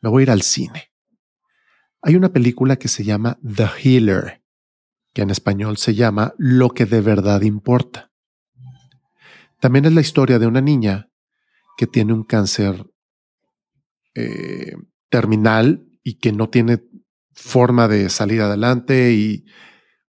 me 0.02 0.10
voy 0.10 0.22
a 0.22 0.24
ir 0.24 0.30
al 0.30 0.44
cine. 0.44 0.92
Hay 2.04 2.16
una 2.16 2.32
película 2.32 2.76
que 2.76 2.88
se 2.88 3.04
llama 3.04 3.40
The 3.44 3.68
Healer, 3.82 4.44
que 5.16 5.22
en 5.22 5.30
español 5.30 5.78
se 5.78 5.95
llama 5.95 6.36
Lo 6.38 6.72
que 6.72 6.86
de 6.86 6.99
verdad 6.99 7.41
importa. 7.41 8.11
También 9.61 9.86
es 9.86 9.93
la 9.93 10.01
historia 10.01 10.39
de 10.39 10.45
una 10.45 10.59
niña 10.59 11.09
que 11.78 11.88
tiene 11.88 12.11
un 12.11 12.26
cáncer 12.26 12.86
eh, 14.13 14.76
terminal 15.09 15.88
y 16.03 16.16
que 16.16 16.34
no 16.34 16.49
tiene 16.49 16.84
forma 17.32 17.88
de 17.88 18.09
salir 18.09 18.41
adelante 18.41 19.13
y 19.13 19.45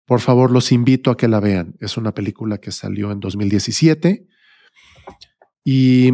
por 0.06 0.20
favor 0.20 0.50
los 0.50 0.72
invito 0.72 1.10
a 1.10 1.18
que 1.18 1.28
la 1.28 1.38
vean. 1.38 1.76
Es 1.80 1.98
una 1.98 2.14
película 2.14 2.56
que 2.56 2.72
salió 2.72 3.12
en 3.12 3.20
2017 3.20 4.26
y, 5.64 6.12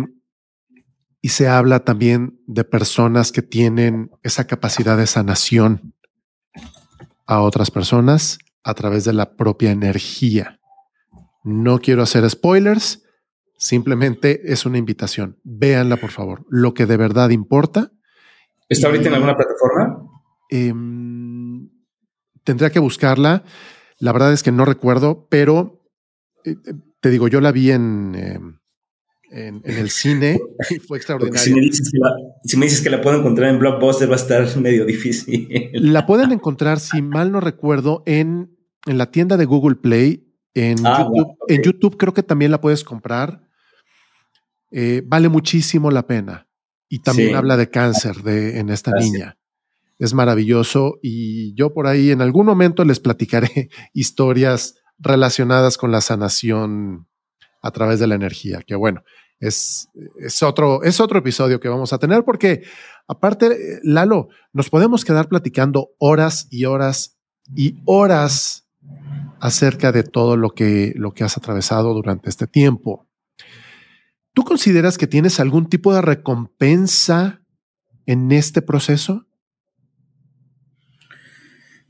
y 1.21 1.29
se 1.29 1.47
habla 1.47 1.85
también 1.85 2.41
de 2.49 2.65
personas 2.65 3.31
que 3.31 3.43
tienen 3.43 4.11
esa 4.25 4.49
capacidad 4.49 4.97
de 4.97 5.07
sanación 5.07 5.95
a 7.27 7.41
otras 7.41 7.71
personas 7.71 8.39
a 8.63 8.75
través 8.75 9.05
de 9.05 9.13
la 9.13 9.37
propia 9.37 9.71
energía. 9.71 10.61
No 11.43 11.79
quiero 11.79 12.03
hacer 12.03 12.29
spoilers, 12.29 13.05
simplemente 13.57 14.53
es 14.53 14.67
una 14.67 14.79
invitación. 14.79 15.39
Véanla, 15.45 15.97
por 15.97 16.11
favor. 16.11 16.45
Lo 16.49 16.75
que 16.75 16.87
de 16.87 16.97
verdad 16.97 17.31
importa. 17.31 17.93
¿Está 18.69 18.89
ahorita 18.89 19.09
en 19.09 19.15
alguna 19.15 19.37
plataforma? 19.37 20.07
Em, 20.51 21.71
tendría 22.45 22.71
que 22.71 22.79
buscarla. 22.79 23.45
La 23.99 24.13
verdad 24.13 24.33
es 24.33 24.43
que 24.43 24.53
no 24.53 24.65
recuerdo, 24.65 25.27
pero 25.29 25.83
eh, 26.45 26.57
eh, 26.67 26.75
te 27.01 27.11
digo, 27.11 27.29
yo 27.29 27.41
la 27.41 27.53
vi 27.53 27.71
en, 27.71 28.60
en, 29.31 29.63
el 29.65 29.91
cine 29.91 30.41
y 30.71 30.79
fue 30.79 30.99
extraordinario. 30.99 31.41
Si 31.41 31.55
me, 31.55 31.61
dices 32.67 32.81
que 32.81 32.91
la, 32.91 33.01
puedo 33.01 33.19
encontrar 33.19 33.51
en 33.51 33.59
Blockbuster 33.59 34.09
va 34.09 34.15
a 34.15 34.17
estar 34.17 34.57
medio 34.61 34.85
difícil. 34.85 35.71
La 35.73 36.07
pueden 36.07 36.33
encontrar, 36.33 36.81
si 36.81 37.03
mal 37.03 37.33
no 37.33 37.41
recuerdo, 37.41 38.03
en, 38.07 38.57
en 38.87 38.99
la 38.99 39.11
tienda 39.11 39.37
de 39.37 39.45
Google 39.45 39.77
Play. 39.77 40.27
En, 40.55 40.85
ah, 40.85 41.07
YouTube, 41.07 41.37
en 41.49 41.63
YouTube 41.63 41.97
creo 41.97 42.13
que 42.13 42.23
también 42.23 42.51
la 42.51 42.61
puedes 42.61 42.83
comprar. 42.83 43.43
Eh, 44.71 45.03
vale 45.07 45.29
muchísimo 45.29 45.91
la 45.91 46.07
pena. 46.07 46.49
Y 46.89 47.01
también 47.01 47.37
habla 47.37 47.57
de 47.57 47.71
cáncer 47.71 48.17
de, 48.17 48.59
en 48.59 48.69
esta 48.69 48.91
niña. 48.93 49.39
Es 49.99 50.13
maravilloso 50.13 50.99
y 51.03 51.55
yo 51.55 51.73
por 51.73 51.87
ahí 51.87 52.11
en 52.11 52.21
algún 52.21 52.47
momento 52.47 52.85
les 52.85 52.99
platicaré 52.99 53.69
historias 53.95 54.75
relacionadas 54.99 55.77
con 55.77 55.93
la 55.93 56.01
sanación 56.01 57.07
a 57.63 57.71
través 57.71 58.01
de 58.01 58.07
la 58.07 58.15
energía, 58.15 58.63
que 58.67 58.75
bueno, 58.75 59.03
es, 59.41 59.89
es, 60.19 60.43
otro, 60.43 60.83
es 60.83 61.01
otro 61.01 61.19
episodio 61.19 61.59
que 61.59 61.69
vamos 61.69 61.93
a 61.93 61.99
tener 61.99 62.25
porque 62.25 62.63
aparte, 63.09 63.81
Lalo, 63.83 64.29
nos 64.53 64.69
podemos 64.69 65.05
quedar 65.05 65.29
platicando 65.29 65.91
horas 65.99 66.47
y 66.51 66.67
horas 66.67 67.19
y 67.57 67.81
horas 67.87 68.69
acerca 69.41 69.93
de 69.93 70.03
todo 70.03 70.37
lo 70.37 70.51
que, 70.51 70.93
lo 70.95 71.13
que 71.13 71.25
has 71.25 71.37
atravesado 71.37 71.95
durante 71.95 72.29
este 72.29 72.47
tiempo. 72.47 73.09
¿Tú 74.35 74.45
consideras 74.45 74.99
que 74.99 75.07
tienes 75.07 75.41
algún 75.41 75.69
tipo 75.69 75.93
de 75.95 76.03
recompensa 76.03 77.43
en 78.07 78.31
este 78.31 78.63
proceso? 78.63 79.27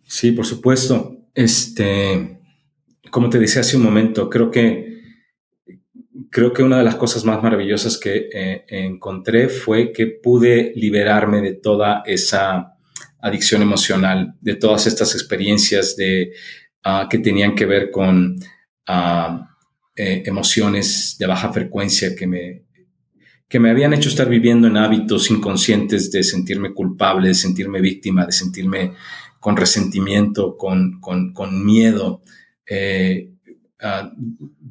Sí, 0.05 0.33
por 0.33 0.47
supuesto. 0.47 1.19
Este, 1.35 2.41
como 3.11 3.29
te 3.29 3.39
decía 3.39 3.61
hace 3.61 3.77
un 3.77 3.83
momento, 3.83 4.31
creo 4.31 4.51
que 4.51 4.90
creo 6.31 6.53
que 6.53 6.63
una 6.63 6.79
de 6.79 6.85
las 6.85 6.95
cosas 6.95 7.25
más 7.25 7.43
maravillosas 7.43 7.99
que 7.99 8.29
eh, 8.33 8.65
encontré 8.69 9.49
fue 9.49 9.93
que 9.93 10.07
pude 10.07 10.73
liberarme 10.77 11.43
de 11.43 11.55
toda 11.55 12.03
esa 12.07 12.77
adicción 13.21 13.63
emocional, 13.63 14.35
de 14.41 14.55
todas 14.55 14.87
estas 14.87 15.15
experiencias 15.15 15.97
de, 15.97 16.33
ah, 16.85 17.09
que 17.11 17.19
tenían 17.19 17.55
que 17.55 17.67
ver 17.67 17.91
con 17.91 18.37
ah, 18.87 19.57
eh, 19.97 20.23
emociones 20.25 21.17
de 21.19 21.27
baja 21.27 21.53
frecuencia 21.53 22.15
que 22.15 22.27
me, 22.27 22.63
que 23.49 23.59
me 23.59 23.71
habían 23.71 23.93
hecho 23.93 24.09
estar 24.09 24.29
viviendo 24.29 24.69
en 24.69 24.77
hábitos 24.77 25.31
inconscientes 25.31 26.13
de 26.13 26.23
sentirme 26.23 26.73
culpable, 26.73 27.29
de 27.29 27.35
sentirme 27.35 27.81
víctima, 27.81 28.25
de 28.25 28.33
sentirme 28.33 28.95
con 29.41 29.57
resentimiento, 29.57 30.57
con, 30.57 31.01
con, 31.01 31.65
miedo. 31.65 32.23
Eh, 32.67 33.33
ah, 33.81 34.13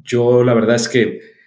yo 0.02 0.42
la 0.42 0.54
verdad 0.54 0.76
es 0.76 0.88
que 0.88 1.39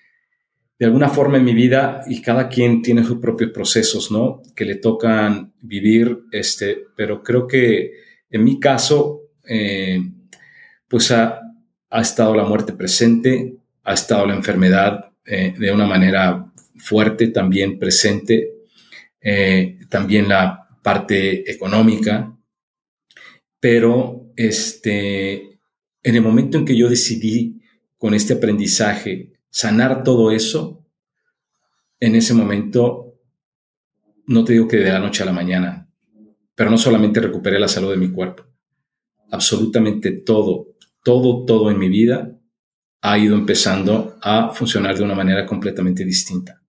de 0.83 0.87
alguna 0.87 1.07
forma 1.07 1.37
en 1.37 1.45
mi 1.45 1.53
vida 1.53 2.01
y 2.07 2.21
cada 2.21 2.49
quien 2.49 2.81
tiene 2.81 3.05
sus 3.05 3.19
propios 3.19 3.51
procesos, 3.51 4.11
¿no? 4.11 4.41
Que 4.53 4.65
le 4.65 4.75
tocan 4.75 5.53
vivir, 5.61 6.25
este, 6.29 6.87
pero 6.97 7.23
creo 7.23 7.47
que 7.47 7.93
en 8.29 8.43
mi 8.43 8.59
caso, 8.59 9.29
eh, 9.47 10.01
pues 10.89 11.09
ha, 11.11 11.39
estado 11.89 12.35
la 12.35 12.43
muerte 12.43 12.73
presente, 12.73 13.55
ha 13.81 13.93
estado 13.93 14.25
la 14.25 14.35
enfermedad 14.35 15.13
eh, 15.25 15.53
de 15.57 15.71
una 15.71 15.87
manera 15.87 16.51
fuerte 16.75 17.27
también 17.27 17.79
presente, 17.79 18.51
eh, 19.21 19.79
también 19.87 20.27
la 20.27 20.67
parte 20.81 21.49
económica, 21.49 22.37
pero 23.57 24.33
este, 24.35 25.59
en 26.03 26.15
el 26.15 26.21
momento 26.21 26.57
en 26.57 26.65
que 26.65 26.75
yo 26.75 26.89
decidí 26.89 27.61
con 27.97 28.13
este 28.13 28.33
aprendizaje 28.33 29.32
sanar 29.53 30.03
todo 30.03 30.31
eso, 30.31 30.83
en 31.99 32.15
ese 32.15 32.33
momento, 32.33 33.13
no 34.25 34.43
te 34.43 34.53
digo 34.53 34.67
que 34.67 34.77
de 34.77 34.91
la 34.91 34.99
noche 34.99 35.21
a 35.21 35.27
la 35.27 35.31
mañana, 35.31 35.87
pero 36.55 36.71
no 36.71 36.77
solamente 36.79 37.19
recuperé 37.19 37.59
la 37.59 37.67
salud 37.67 37.91
de 37.91 37.97
mi 37.97 38.11
cuerpo, 38.11 38.45
absolutamente 39.31 40.11
todo, 40.11 40.75
todo, 41.03 41.45
todo 41.45 41.69
en 41.69 41.77
mi 41.77 41.87
vida 41.87 42.35
ha 43.01 43.17
ido 43.19 43.35
empezando 43.35 44.17
a 44.23 44.49
funcionar 44.49 44.97
de 44.97 45.03
una 45.03 45.13
manera 45.13 45.45
completamente 45.45 46.03
distinta. 46.03 46.59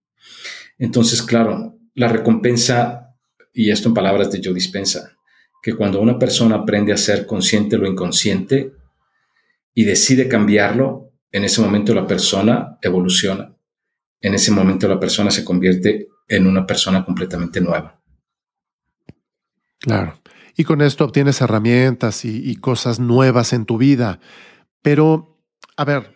Entonces, 0.76 1.22
claro, 1.22 1.78
la 1.94 2.08
recompensa, 2.08 3.16
y 3.54 3.70
esto 3.70 3.88
en 3.88 3.94
palabras 3.94 4.30
de 4.30 4.42
Joe 4.44 4.52
Dispensa, 4.52 5.16
que 5.62 5.72
cuando 5.72 6.02
una 6.02 6.18
persona 6.18 6.56
aprende 6.56 6.92
a 6.92 6.98
ser 6.98 7.24
consciente 7.24 7.78
lo 7.78 7.86
inconsciente 7.86 8.74
y 9.72 9.84
decide 9.84 10.28
cambiarlo, 10.28 11.13
en 11.34 11.42
ese 11.42 11.60
momento 11.60 11.92
la 11.92 12.06
persona 12.06 12.78
evoluciona. 12.80 13.52
En 14.20 14.34
ese 14.34 14.52
momento 14.52 14.86
la 14.86 15.00
persona 15.00 15.32
se 15.32 15.44
convierte 15.44 16.06
en 16.28 16.46
una 16.46 16.64
persona 16.64 17.04
completamente 17.04 17.60
nueva. 17.60 18.00
Claro. 19.80 20.14
Y 20.56 20.62
con 20.62 20.80
esto 20.80 21.04
obtienes 21.04 21.40
herramientas 21.40 22.24
y, 22.24 22.54
cosas 22.54 23.00
nuevas 23.00 23.52
en 23.52 23.66
tu 23.66 23.78
vida. 23.78 24.20
Pero, 24.80 25.40
a 25.76 25.84
ver, 25.84 26.14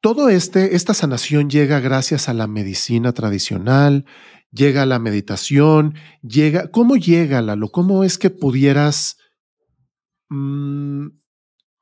todo 0.00 0.28
este, 0.28 0.76
esta 0.76 0.94
sanación 0.94 1.50
llega 1.50 1.80
gracias 1.80 2.28
a 2.28 2.34
la 2.34 2.46
medicina 2.46 3.14
tradicional, 3.14 4.04
llega 4.52 4.82
a 4.82 4.86
la 4.86 5.00
meditación, 5.00 5.96
llega, 6.22 6.70
¿cómo 6.70 6.94
llega, 6.94 7.42
Lalo? 7.42 7.72
¿Cómo 7.72 8.04
es 8.04 8.16
que 8.16 8.30
pudieras 8.30 9.18
mm, 10.28 11.08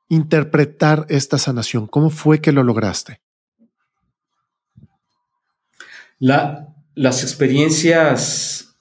interpretar 0.09 1.05
esta 1.09 1.37
sanación? 1.37 1.87
¿Cómo 1.87 2.09
fue 2.09 2.41
que 2.41 2.51
lo 2.51 2.63
lograste? 2.63 3.21
las 6.17 7.23
experiencias, 7.23 8.75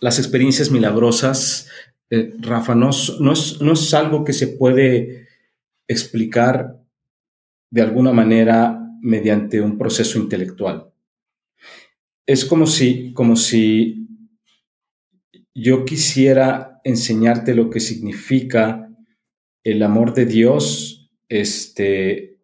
las 0.00 0.18
experiencias 0.18 0.70
milagrosas, 0.70 1.68
eh, 2.10 2.34
Rafa, 2.38 2.74
no, 2.74 2.90
no, 3.20 3.32
es, 3.32 3.60
no 3.60 3.72
es 3.72 3.94
algo 3.94 4.24
que 4.24 4.32
se 4.32 4.48
puede 4.48 5.28
explicar 5.88 6.82
de 7.70 7.82
alguna 7.82 8.12
manera 8.12 8.80
mediante 9.00 9.60
un 9.60 9.78
proceso 9.78 10.18
intelectual. 10.18 10.90
Es 12.26 12.44
como 12.44 12.66
si, 12.66 13.12
como 13.12 13.36
si 13.36 14.08
yo 15.54 15.84
quisiera 15.84 16.80
enseñarte 16.84 17.54
lo 17.54 17.70
que 17.70 17.80
significa 17.80 18.85
el 19.66 19.82
amor 19.82 20.14
de 20.14 20.26
Dios 20.26 21.10
este, 21.28 22.38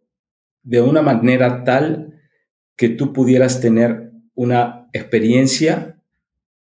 de 0.65 0.81
una 0.81 1.03
manera 1.03 1.63
tal 1.63 2.21
que 2.77 2.89
tú 2.89 3.13
pudieras 3.13 3.61
tener 3.61 4.11
una 4.35 4.89
experiencia 4.93 6.03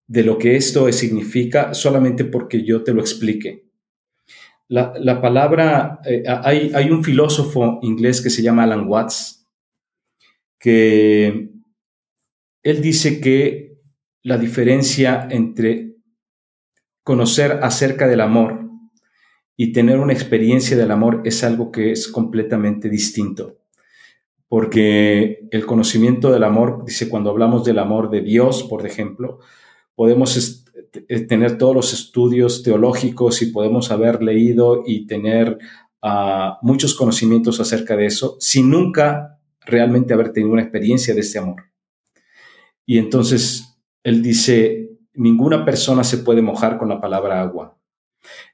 de 0.06 0.24
lo 0.24 0.36
que 0.36 0.56
esto 0.56 0.92
significa 0.92 1.72
solamente 1.72 2.26
porque 2.26 2.64
yo 2.64 2.84
te 2.84 2.92
lo 2.92 3.00
explique. 3.00 3.70
La, 4.68 5.20
palabra, 5.22 6.00
eh, 6.04 6.22
hay, 6.26 6.72
hay, 6.74 6.90
un 6.90 7.02
filósofo 7.02 7.78
inglés 7.82 8.20
que 8.20 8.30
se 8.30 8.42
llama 8.42 8.64
Alan 8.64 8.86
Watts, 8.86 9.46
que 10.58 11.50
él 12.62 12.82
dice 12.82 13.20
que 13.20 13.78
la 14.22 14.36
diferencia 14.36 15.28
entre 15.30 15.96
conocer 17.02 17.60
acerca 17.62 18.06
del 18.06 18.20
amor 18.20 18.71
y 19.62 19.72
tener 19.72 20.00
una 20.00 20.12
experiencia 20.12 20.76
del 20.76 20.90
amor 20.90 21.22
es 21.24 21.44
algo 21.44 21.70
que 21.70 21.92
es 21.92 22.08
completamente 22.08 22.88
distinto. 22.88 23.58
Porque 24.48 25.46
el 25.52 25.66
conocimiento 25.66 26.32
del 26.32 26.42
amor, 26.42 26.82
dice, 26.84 27.08
cuando 27.08 27.30
hablamos 27.30 27.64
del 27.64 27.78
amor 27.78 28.10
de 28.10 28.22
Dios, 28.22 28.64
por 28.64 28.84
ejemplo, 28.84 29.38
podemos 29.94 30.64
eh, 31.08 31.20
tener 31.26 31.58
todos 31.58 31.76
los 31.76 31.92
estudios 31.92 32.64
teológicos 32.64 33.40
y 33.40 33.52
podemos 33.52 33.92
haber 33.92 34.20
leído 34.20 34.82
y 34.84 35.06
tener 35.06 35.58
ah, 36.02 36.58
muchos 36.62 36.96
conocimientos 36.96 37.60
acerca 37.60 37.96
de 37.96 38.06
eso, 38.06 38.36
sin 38.40 38.68
nunca 38.68 39.38
realmente 39.60 40.12
haber 40.12 40.32
tenido 40.32 40.54
una 40.54 40.62
experiencia 40.62 41.14
de 41.14 41.20
ese 41.20 41.38
amor. 41.38 41.66
Y 42.84 42.98
entonces 42.98 43.78
él 44.02 44.24
dice, 44.24 44.98
ninguna 45.14 45.64
persona 45.64 46.02
se 46.02 46.18
puede 46.18 46.42
mojar 46.42 46.78
con 46.78 46.88
la 46.88 47.00
palabra 47.00 47.40
agua. 47.40 47.78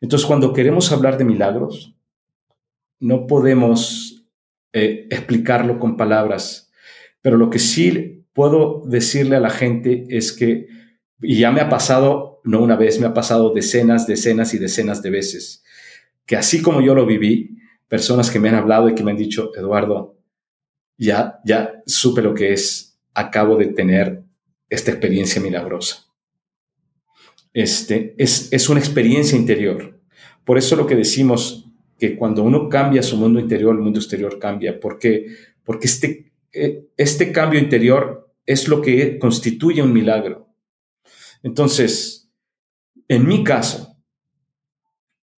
Entonces 0.01 0.26
cuando 0.26 0.53
queremos 0.53 0.93
hablar 0.93 1.18
de 1.18 1.24
milagros, 1.24 1.95
no 3.01 3.26
podemos 3.26 4.24
eh, 4.72 5.07
explicarlo 5.11 5.79
con 5.79 5.97
palabras, 5.97 6.70
pero 7.20 7.37
lo 7.37 7.51
que 7.51 7.59
sí 7.59 8.24
puedo 8.33 8.83
decirle 8.87 9.37
a 9.37 9.41
la 9.41 9.51
gente 9.51 10.07
es 10.09 10.33
que 10.33 10.68
y 11.20 11.39
ya 11.39 11.51
me 11.51 11.61
ha 11.61 11.68
pasado, 11.68 12.41
no 12.45 12.62
una 12.62 12.76
vez, 12.76 13.01
me 13.01 13.07
ha 13.07 13.14
pasado 13.14 13.53
decenas, 13.53 14.07
decenas 14.07 14.55
y 14.55 14.59
decenas 14.59 15.03
de 15.03 15.11
veces, 15.11 15.64
que 16.26 16.37
así 16.37 16.62
como 16.62 16.81
yo 16.81 16.95
lo 16.95 17.07
viví, 17.07 17.59
personas 17.89 18.31
que 18.31 18.39
me 18.39 18.49
han 18.49 18.55
hablado 18.55 18.89
y 18.89 18.95
que 18.95 19.03
me 19.03 19.11
han 19.11 19.16
dicho, 19.16 19.51
Eduardo, 19.57 20.16
ya, 20.97 21.41
ya 21.45 21.83
supe 21.87 22.22
lo 22.22 22.35
que 22.35 22.53
es, 22.53 23.01
acabo 23.14 23.57
de 23.57 23.66
tener 23.66 24.22
esta 24.68 24.91
experiencia 24.91 25.41
milagrosa. 25.41 26.07
Este, 27.59 28.14
es, 28.18 28.52
es 28.52 28.68
una 28.68 28.78
experiencia 28.78 29.36
interior. 29.36 30.00
Por 30.44 30.59
eso 30.59 30.76
lo 30.76 30.86
que 30.86 30.94
decimos 30.94 31.68
que 31.98 32.14
cuando 32.14 32.44
uno 32.44 32.68
cambia 32.68 33.02
su 33.02 33.16
mundo 33.16 33.40
interior, 33.40 33.74
el 33.74 33.82
mundo 33.82 33.98
exterior 33.98 34.38
cambia, 34.38 34.78
porque, 34.78 35.26
porque 35.64 35.88
este, 35.88 36.30
eh, 36.52 36.86
este 36.96 37.32
cambio 37.32 37.59
interior 37.59 38.32
es 38.46 38.68
lo 38.68 38.80
que 38.80 39.18
constituye 39.18 39.82
un 39.82 39.92
milagro. 39.92 40.54
Entonces, 41.42 42.30
en 43.09 43.26
mi 43.26 43.42
caso, 43.42 43.96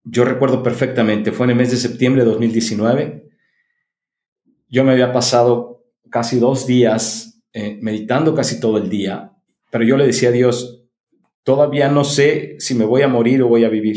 yo 0.02 0.24
recuerdo 0.24 0.60
perfectamente, 0.60 1.30
fue 1.30 1.46
en 1.46 1.50
el 1.50 1.56
mes 1.56 1.70
de 1.70 1.76
septiembre 1.76 2.24
de 2.24 2.30
2019, 2.30 3.28
yo 4.68 4.82
me 4.82 4.90
había 4.90 5.12
pasado 5.12 5.86
casi 6.10 6.40
dos 6.40 6.66
días 6.66 7.44
eh, 7.52 7.78
meditando 7.80 8.34
casi 8.34 8.58
todo 8.58 8.76
el 8.76 8.90
día, 8.90 9.36
pero 9.70 9.84
yo 9.84 9.96
le 9.96 10.04
decía 10.04 10.30
a 10.30 10.32
Dios, 10.32 10.78
todavía 11.49 11.88
no 11.88 12.05
sé 12.05 12.57
si 12.59 12.74
me 12.74 12.84
voy 12.84 13.01
a 13.01 13.09
morir 13.09 13.40
o 13.40 13.49
voy 13.49 13.64
a 13.64 13.70
vivir. 13.70 13.96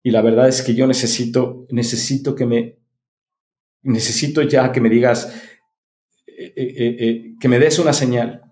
Y 0.00 0.12
la 0.12 0.22
verdad 0.22 0.46
es 0.46 0.62
que 0.62 0.76
yo 0.76 0.86
necesito, 0.86 1.66
necesito 1.70 2.36
que 2.36 2.46
me, 2.46 2.78
necesito 3.82 4.40
ya 4.42 4.70
que 4.70 4.80
me 4.80 4.88
digas, 4.88 5.34
eh, 6.28 6.52
eh, 6.56 7.34
que 7.40 7.48
me 7.48 7.58
des 7.58 7.80
una 7.80 7.92
señal. 7.92 8.42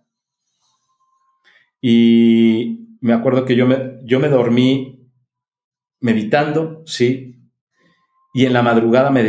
Y 1.80 2.98
me 3.00 3.12
acuerdo 3.12 3.44
que 3.44 3.54
yo 3.54 3.64
me, 3.64 4.00
yo 4.02 4.18
me 4.18 4.28
dormí 4.28 5.08
meditando, 6.00 6.82
¿sí? 6.84 7.44
Y 8.34 8.44
en 8.44 8.54
la 8.54 8.62
madrugada 8.62 9.12
me, 9.12 9.22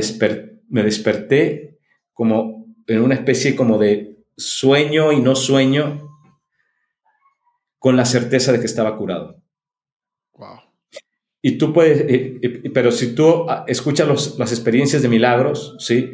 me 0.70 0.84
desperté 0.84 1.78
como 2.14 2.66
en 2.88 3.04
una 3.04 3.14
especie 3.14 3.56
como 3.56 3.78
de 3.78 4.18
sueño 4.38 5.12
y 5.12 5.22
no 5.22 5.36
sueño, 5.36 6.09
con 7.80 7.96
la 7.96 8.06
certeza 8.06 8.52
de 8.52 8.60
que 8.60 8.66
estaba 8.66 8.96
curado. 8.96 9.42
Wow. 10.34 10.60
Y 11.42 11.58
tú 11.58 11.74
puedes, 11.74 12.02
eh, 12.02 12.40
eh, 12.42 12.70
pero 12.74 12.92
si 12.92 13.16
tú 13.16 13.46
ah, 13.50 13.64
escuchas 13.68 14.38
las 14.38 14.52
experiencias 14.52 15.02
de 15.02 15.08
milagros, 15.08 15.76
¿sí? 15.80 16.12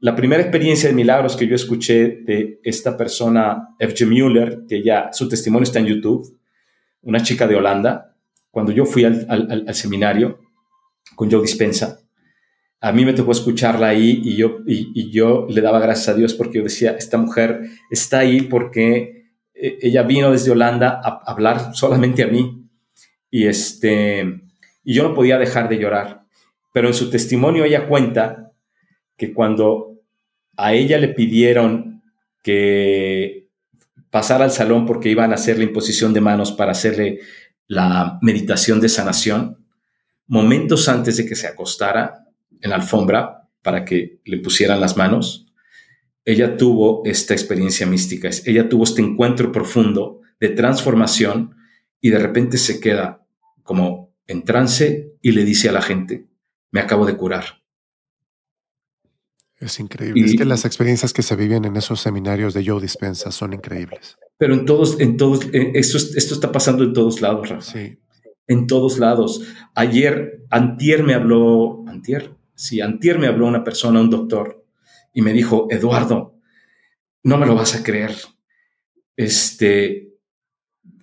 La 0.00 0.16
primera 0.16 0.42
experiencia 0.42 0.88
de 0.88 0.96
milagros 0.96 1.36
que 1.36 1.46
yo 1.46 1.54
escuché 1.54 2.22
de 2.24 2.58
esta 2.64 2.96
persona, 2.96 3.68
F.G. 3.78 4.06
Mueller, 4.06 4.62
que 4.68 4.82
ya 4.82 5.10
su 5.12 5.28
testimonio 5.28 5.62
está 5.62 5.78
en 5.78 5.86
YouTube, 5.86 6.40
una 7.02 7.22
chica 7.22 7.46
de 7.46 7.54
Holanda, 7.54 8.16
cuando 8.50 8.72
yo 8.72 8.84
fui 8.84 9.04
al, 9.04 9.74
seminario 9.74 10.40
con 11.14 11.30
Joe 11.30 11.42
Dispensa, 11.42 12.00
a 12.80 12.90
mí 12.90 13.04
me 13.04 13.12
tocó 13.12 13.30
escucharla 13.30 13.88
ahí 13.88 14.20
y 14.24 14.36
yo, 14.36 14.58
y, 14.66 15.10
yo 15.10 15.46
le 15.48 15.60
daba 15.60 15.78
gracias 15.78 16.08
a 16.08 16.14
Dios 16.14 16.34
porque 16.34 16.58
yo 16.58 16.64
decía, 16.64 16.96
esta 16.98 17.16
mujer 17.16 17.60
está 17.90 18.18
ahí 18.18 18.42
porque 18.42 19.21
ella 19.62 20.02
vino 20.02 20.32
desde 20.32 20.50
Holanda 20.50 21.00
a 21.02 21.22
hablar 21.30 21.74
solamente 21.74 22.24
a 22.24 22.26
mí. 22.26 22.68
Y, 23.30 23.46
este, 23.46 24.42
y 24.82 24.94
yo 24.94 25.04
no 25.04 25.14
podía 25.14 25.38
dejar 25.38 25.68
de 25.68 25.78
llorar. 25.78 26.24
Pero 26.72 26.88
en 26.88 26.94
su 26.94 27.10
testimonio 27.10 27.64
ella 27.64 27.86
cuenta 27.86 28.52
que 29.16 29.32
cuando 29.32 30.00
a 30.56 30.74
ella 30.74 30.98
le 30.98 31.08
pidieron 31.08 32.02
que 32.42 33.48
pasara 34.10 34.44
al 34.44 34.50
salón 34.50 34.84
porque 34.84 35.08
iban 35.08 35.30
a 35.30 35.36
hacer 35.36 35.58
la 35.58 35.64
imposición 35.64 36.12
de 36.12 36.20
manos 36.20 36.52
para 36.52 36.72
hacerle 36.72 37.20
la 37.68 38.18
meditación 38.20 38.80
de 38.80 38.88
sanación. 38.88 39.64
Momentos 40.26 40.88
antes 40.88 41.16
de 41.16 41.26
que 41.26 41.36
se 41.36 41.46
acostara 41.46 42.26
en 42.60 42.70
la 42.70 42.76
alfombra 42.76 43.48
para 43.62 43.84
que 43.84 44.20
le 44.24 44.38
pusieran 44.38 44.80
las 44.80 44.96
manos, 44.96 45.51
ella 46.24 46.56
tuvo 46.56 47.02
esta 47.04 47.34
experiencia 47.34 47.86
mística, 47.86 48.30
ella 48.44 48.68
tuvo 48.68 48.84
este 48.84 49.02
encuentro 49.02 49.50
profundo 49.50 50.20
de 50.40 50.50
transformación 50.50 51.56
y 52.00 52.10
de 52.10 52.18
repente 52.18 52.58
se 52.58 52.80
queda 52.80 53.24
como 53.62 54.14
en 54.26 54.44
trance 54.44 55.12
y 55.20 55.32
le 55.32 55.44
dice 55.44 55.68
a 55.68 55.72
la 55.72 55.82
gente, 55.82 56.26
me 56.70 56.80
acabo 56.80 57.06
de 57.06 57.16
curar. 57.16 57.62
Es 59.58 59.78
increíble. 59.78 60.24
es 60.24 60.34
que 60.34 60.44
las 60.44 60.64
experiencias 60.64 61.12
que 61.12 61.22
se 61.22 61.36
viven 61.36 61.64
en 61.64 61.76
esos 61.76 62.00
seminarios 62.00 62.52
de 62.52 62.66
Joe 62.66 62.80
Dispensa 62.80 63.30
son 63.30 63.52
increíbles. 63.52 64.18
Pero 64.36 64.54
en 64.54 64.66
todos, 64.66 64.98
en 64.98 65.16
todos, 65.16 65.46
esto, 65.52 65.98
esto 65.98 66.34
está 66.34 66.50
pasando 66.50 66.82
en 66.82 66.92
todos 66.92 67.20
lados, 67.20 67.48
Rafa. 67.48 67.72
Sí. 67.72 67.96
En 68.48 68.66
todos 68.66 68.98
lados. 68.98 69.42
Ayer, 69.76 70.44
antier 70.50 71.04
me 71.04 71.14
habló, 71.14 71.84
antier, 71.86 72.34
sí, 72.56 72.80
antier 72.80 73.20
me 73.20 73.28
habló 73.28 73.46
una 73.46 73.62
persona, 73.62 74.00
un 74.00 74.10
doctor, 74.10 74.61
y 75.12 75.22
me 75.22 75.32
dijo, 75.32 75.66
Eduardo, 75.70 76.34
no 77.22 77.38
me 77.38 77.46
lo 77.46 77.54
vas 77.54 77.74
a 77.74 77.82
creer. 77.82 78.14
Este, 79.16 80.12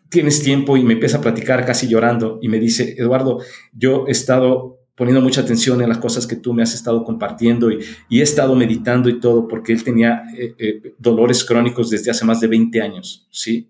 tienes 0.09 0.41
tiempo 0.43 0.77
y 0.77 0.83
me 0.83 0.93
empieza 0.93 1.17
a 1.17 1.21
platicar 1.21 1.65
casi 1.65 1.87
llorando 1.87 2.39
y 2.41 2.49
me 2.49 2.59
dice, 2.59 2.95
Eduardo, 2.97 3.39
yo 3.73 4.05
he 4.07 4.11
estado 4.11 4.79
poniendo 4.95 5.21
mucha 5.21 5.41
atención 5.41 5.81
en 5.81 5.87
las 5.87 5.99
cosas 5.99 6.27
que 6.27 6.35
tú 6.35 6.53
me 6.53 6.61
has 6.61 6.73
estado 6.73 7.05
compartiendo 7.05 7.71
y, 7.71 7.79
he 8.09 8.21
estado 8.21 8.53
meditando 8.53 9.07
y 9.07 9.19
todo 9.19 9.47
porque 9.47 9.71
él 9.71 9.81
tenía 9.81 10.23
eh, 10.37 10.55
eh, 10.57 10.95
dolores 10.97 11.45
crónicos 11.45 11.89
desde 11.89 12.11
hace 12.11 12.25
más 12.25 12.41
de 12.41 12.47
20 12.47 12.81
años, 12.81 13.25
¿sí? 13.31 13.69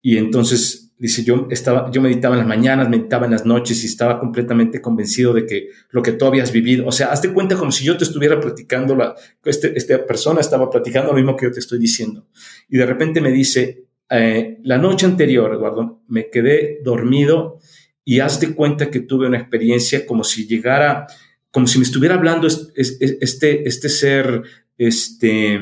Y 0.00 0.18
entonces, 0.18 0.89
dice, 1.00 1.24
yo, 1.24 1.48
estaba, 1.50 1.90
yo 1.90 2.02
meditaba 2.02 2.34
en 2.34 2.40
las 2.40 2.46
mañanas, 2.46 2.90
meditaba 2.90 3.24
en 3.24 3.32
las 3.32 3.46
noches 3.46 3.82
y 3.82 3.86
estaba 3.86 4.20
completamente 4.20 4.82
convencido 4.82 5.32
de 5.32 5.46
que 5.46 5.70
lo 5.90 6.02
que 6.02 6.12
tú 6.12 6.26
habías 6.26 6.52
vivido, 6.52 6.86
o 6.86 6.92
sea, 6.92 7.10
hazte 7.10 7.32
cuenta 7.32 7.56
como 7.56 7.72
si 7.72 7.84
yo 7.84 7.96
te 7.96 8.04
estuviera 8.04 8.38
platicando, 8.38 8.94
la, 8.94 9.14
este, 9.44 9.76
esta 9.78 10.06
persona 10.06 10.40
estaba 10.40 10.68
platicando 10.68 11.10
lo 11.10 11.16
mismo 11.16 11.36
que 11.36 11.46
yo 11.46 11.52
te 11.52 11.60
estoy 11.60 11.78
diciendo. 11.78 12.26
Y 12.68 12.76
de 12.76 12.84
repente 12.84 13.22
me 13.22 13.32
dice, 13.32 13.86
eh, 14.10 14.58
la 14.62 14.76
noche 14.76 15.06
anterior, 15.06 15.54
Eduardo, 15.54 16.02
me 16.06 16.28
quedé 16.28 16.80
dormido 16.84 17.60
y 18.04 18.20
haz 18.20 18.38
de 18.38 18.54
cuenta 18.54 18.90
que 18.90 19.00
tuve 19.00 19.26
una 19.26 19.38
experiencia 19.38 20.04
como 20.04 20.22
si 20.22 20.46
llegara, 20.46 21.06
como 21.50 21.66
si 21.66 21.78
me 21.78 21.84
estuviera 21.84 22.16
hablando 22.16 22.46
este, 22.46 23.66
este 23.66 23.88
ser, 23.88 24.42
este, 24.76 25.60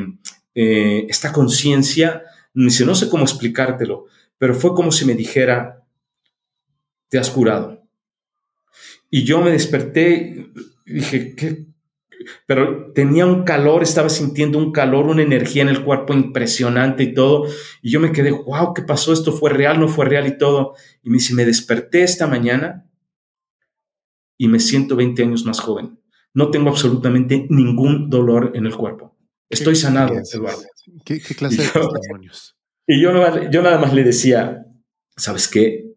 eh, 0.53 1.07
esta 1.09 1.33
conciencia, 1.33 2.25
dice, 2.55 2.85
no 2.85 2.97
sé 2.97 3.09
cómo 3.09 3.23
explicártelo, 3.23 4.07
pero 4.39 4.55
fue 4.55 4.75
como 4.75 4.93
si 4.93 5.05
me 5.05 5.15
dijera, 5.15 5.85
te 7.09 7.19
has 7.19 7.31
curado. 7.31 7.83
Y 9.11 9.25
yo 9.25 9.41
me 9.41 9.51
desperté 9.51 10.51
dije, 10.87 11.35
¿qué, 11.35 11.67
pero 12.47 12.93
tenía 12.93 13.27
un 13.27 13.45
calor, 13.45 13.83
estaba 13.83 14.09
sintiendo 14.09 14.59
un 14.59 14.73
calor, 14.73 15.07
una 15.07 15.23
energía 15.23 15.63
en 15.63 15.69
el 15.69 15.85
cuerpo 15.85 16.15
impresionante 16.15 17.03
y 17.03 17.15
todo. 17.15 17.47
Y 17.83 17.91
yo 17.91 18.01
me 18.01 18.13
quedé, 18.13 18.31
wow, 18.31 18.75
¿qué 18.75 18.83
pasó? 18.83 19.13
¿Esto 19.13 19.33
fue 19.33 19.51
real? 19.51 19.79
¿No 19.81 19.89
fue 19.89 20.07
real? 20.07 20.27
Y 20.27 20.37
todo. 20.37 20.75
Y 21.03 21.11
me 21.11 21.17
dice, 21.19 21.35
me 21.35 21.45
desperté 21.45 22.03
esta 22.03 22.27
mañana 22.27 22.87
y 24.37 24.49
me 24.49 24.61
siento 24.61 24.97
20 24.97 25.23
años 25.23 25.45
más 25.45 25.61
joven. 25.61 25.99
no 26.35 26.51
tengo 26.51 26.69
absolutamente 26.69 27.47
ningún 27.49 28.11
dolor 28.11 28.53
en 28.55 28.67
el 28.67 28.77
cuerpo. 28.77 29.17
Estoy 29.49 29.75
sanado, 29.75 30.15
Eduardo. 30.15 30.63
¿Qué, 31.05 31.21
clase 31.21 31.63
de 31.63 31.69
testimonios? 31.69 32.57
Y 32.91 33.03
yo, 33.03 33.13
yo 33.51 33.63
nada 33.63 33.79
más 33.79 33.93
le 33.93 34.03
decía, 34.03 34.67
¿sabes 35.15 35.47
qué? 35.47 35.93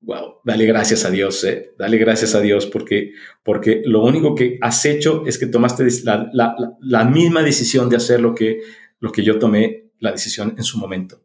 Wow, 0.00 0.40
dale 0.44 0.66
gracias 0.66 1.04
a 1.04 1.10
Dios, 1.10 1.44
eh. 1.44 1.72
dale 1.78 1.98
gracias 1.98 2.34
a 2.34 2.40
Dios 2.40 2.66
porque, 2.66 3.12
porque 3.44 3.82
lo 3.84 4.02
único 4.02 4.34
que 4.34 4.58
has 4.60 4.84
hecho 4.86 5.24
es 5.24 5.38
que 5.38 5.46
tomaste 5.46 5.86
la, 6.02 6.28
la, 6.32 6.56
la, 6.80 7.04
misma 7.04 7.42
decisión 7.42 7.88
de 7.88 7.96
hacer 7.96 8.20
lo 8.20 8.34
que, 8.34 8.60
lo 8.98 9.12
que 9.12 9.22
yo 9.22 9.38
tomé 9.38 9.92
la 10.00 10.10
decisión 10.10 10.54
en 10.56 10.64
su 10.64 10.78
momento. 10.78 11.22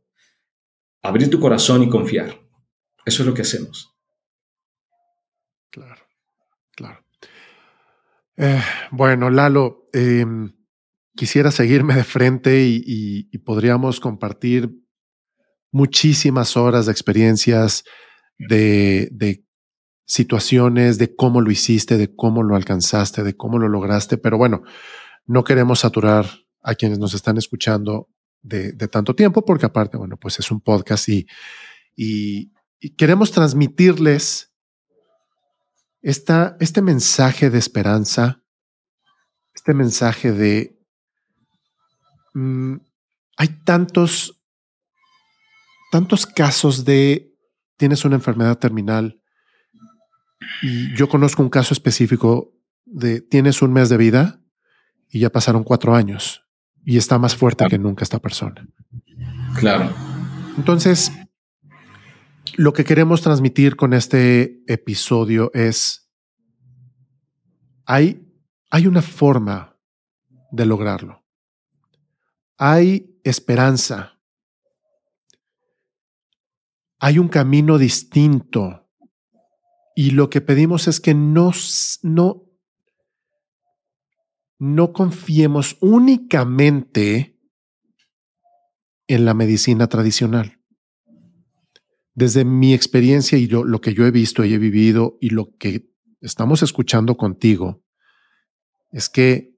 Abrir 1.02 1.32
tu 1.32 1.40
corazón 1.40 1.82
y 1.82 1.90
confiar. 1.90 2.40
Eso 3.06 3.24
es 3.24 3.28
lo 3.28 3.34
que 3.34 3.42
hacemos. 3.42 3.92
Claro, 5.72 6.04
claro. 6.76 7.04
Eh, 8.38 8.62
bueno, 8.92 9.32
Lalo, 9.32 9.88
em, 9.94 10.55
quisiera 11.16 11.52
seguirme 11.52 11.96
de 11.96 12.04
frente 12.04 12.64
y, 12.66 13.24
podríamos 13.40 14.00
compartir 14.00 14.72
muchísimas 15.72 16.58
horas 16.58 16.86
de 16.86 16.92
experiencias, 16.92 17.84
de, 18.38 19.44
situaciones, 20.08 21.00
de 21.00 21.16
cómo 21.16 21.42
lo 21.42 21.50
hiciste, 21.50 21.98
de 21.98 22.16
cómo 22.16 22.44
lo 22.44 22.56
alcanzaste, 22.56 23.24
de 23.24 23.36
cómo 23.36 23.58
lo 23.58 23.68
lograste, 23.68 24.18
pero 24.18 24.38
bueno, 24.38 24.62
no 25.26 25.44
queremos 25.44 25.80
saturar 25.80 26.28
a 26.62 26.76
quienes 26.76 27.00
nos 27.00 27.16
están 27.16 27.38
escuchando 27.38 28.10
de, 28.44 28.74
tanto 28.88 29.16
tiempo, 29.16 29.44
porque 29.44 29.66
aparte, 29.66 29.98
bueno, 29.98 30.18
pues 30.18 30.40
es 30.40 30.52
un 30.52 30.62
podcast 30.62 31.10
y, 31.10 31.26
y, 31.96 32.52
queremos 32.98 33.32
transmitirles 33.32 34.54
esta, 36.02 36.56
este 36.60 36.84
mensaje 36.84 37.50
de 37.50 37.58
esperanza, 37.58 38.44
este 39.56 39.74
mensaje 39.74 40.32
de 40.32 40.76
Mm, 42.36 42.82
hay 43.38 43.48
tantos, 43.64 44.44
tantos 45.90 46.26
casos 46.26 46.84
de 46.84 47.34
tienes 47.78 48.04
una 48.04 48.16
enfermedad 48.16 48.60
terminal 48.60 49.22
y 50.62 50.94
yo 50.96 51.08
conozco 51.08 51.42
un 51.42 51.50
caso 51.50 51.74
específico 51.74 52.54
de 52.86 53.22
tienes 53.22 53.62
un 53.62 53.72
mes 53.72 53.88
de 53.88 53.96
vida 53.96 54.42
y 55.10 55.20
ya 55.20 55.30
pasaron 55.30 55.64
cuatro 55.64 55.96
años 55.96 56.46
y 56.84 56.98
está 56.98 57.18
más 57.18 57.38
fuerte 57.38 57.68
que 57.70 57.80
nunca 57.80 58.04
esta 58.04 58.20
persona. 58.20 58.68
Claro. 59.58 59.94
Entonces, 60.58 61.14
lo 62.58 62.74
que 62.74 62.84
queremos 62.84 63.22
transmitir 63.22 63.78
con 63.78 63.94
este 63.94 64.62
episodio 64.68 65.52
es, 65.54 66.12
hay, 67.86 68.30
hay 68.70 68.88
una 68.88 69.02
forma 69.02 69.78
de 70.52 70.66
lograrlo 70.66 71.25
hay 72.58 73.20
esperanza. 73.24 74.20
Hay 77.00 77.20
un 77.20 77.28
camino 77.28 77.78
distinto. 77.78 78.90
Y 79.96 80.12
lo 80.12 80.30
que 80.30 80.42
pedimos 80.42 80.88
es 80.88 81.00
que 81.00 81.14
no, 81.14 81.52
no, 82.04 82.44
no 84.60 84.94
confiemos 84.94 85.78
únicamente 85.80 87.40
en 89.08 89.26
la 89.26 89.34
medicina 89.34 89.88
tradicional. 89.88 90.60
Desde 92.14 92.46
mi 92.46 92.74
experiencia 92.74 93.38
y 93.38 93.48
lo 93.48 93.82
que 93.82 93.94
yo 93.94 94.06
he 94.06 94.12
visto 94.12 94.44
y 94.46 94.54
he 94.54 94.58
vivido 94.58 95.18
y 95.20 95.30
lo 95.30 95.56
que 95.58 95.90
estamos 96.22 96.64
escuchando 96.64 97.18
contigo, 97.18 97.84
es 98.92 99.10
que 99.10 99.55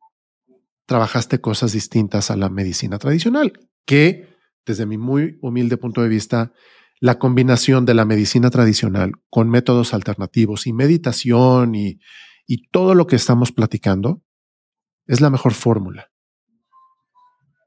trabajaste 0.87 1.39
cosas 1.39 1.73
distintas 1.73 2.31
a 2.31 2.37
la 2.37 2.49
medicina 2.49 2.97
tradicional, 2.97 3.53
que 3.85 4.35
desde 4.65 4.85
mi 4.85 4.97
muy 4.97 5.37
humilde 5.41 5.77
punto 5.77 6.01
de 6.01 6.09
vista, 6.09 6.53
la 6.99 7.19
combinación 7.19 7.85
de 7.85 7.93
la 7.93 8.05
medicina 8.05 8.49
tradicional 8.49 9.11
con 9.29 9.49
métodos 9.49 9.93
alternativos 9.93 10.65
y 10.65 10.73
meditación 10.73 11.75
y, 11.75 11.99
y 12.47 12.69
todo 12.69 12.95
lo 12.95 13.05
que 13.05 13.17
estamos 13.17 13.51
platicando 13.51 14.23
es 15.05 15.21
la 15.21 15.29
mejor 15.29 15.53
fórmula. 15.53 16.09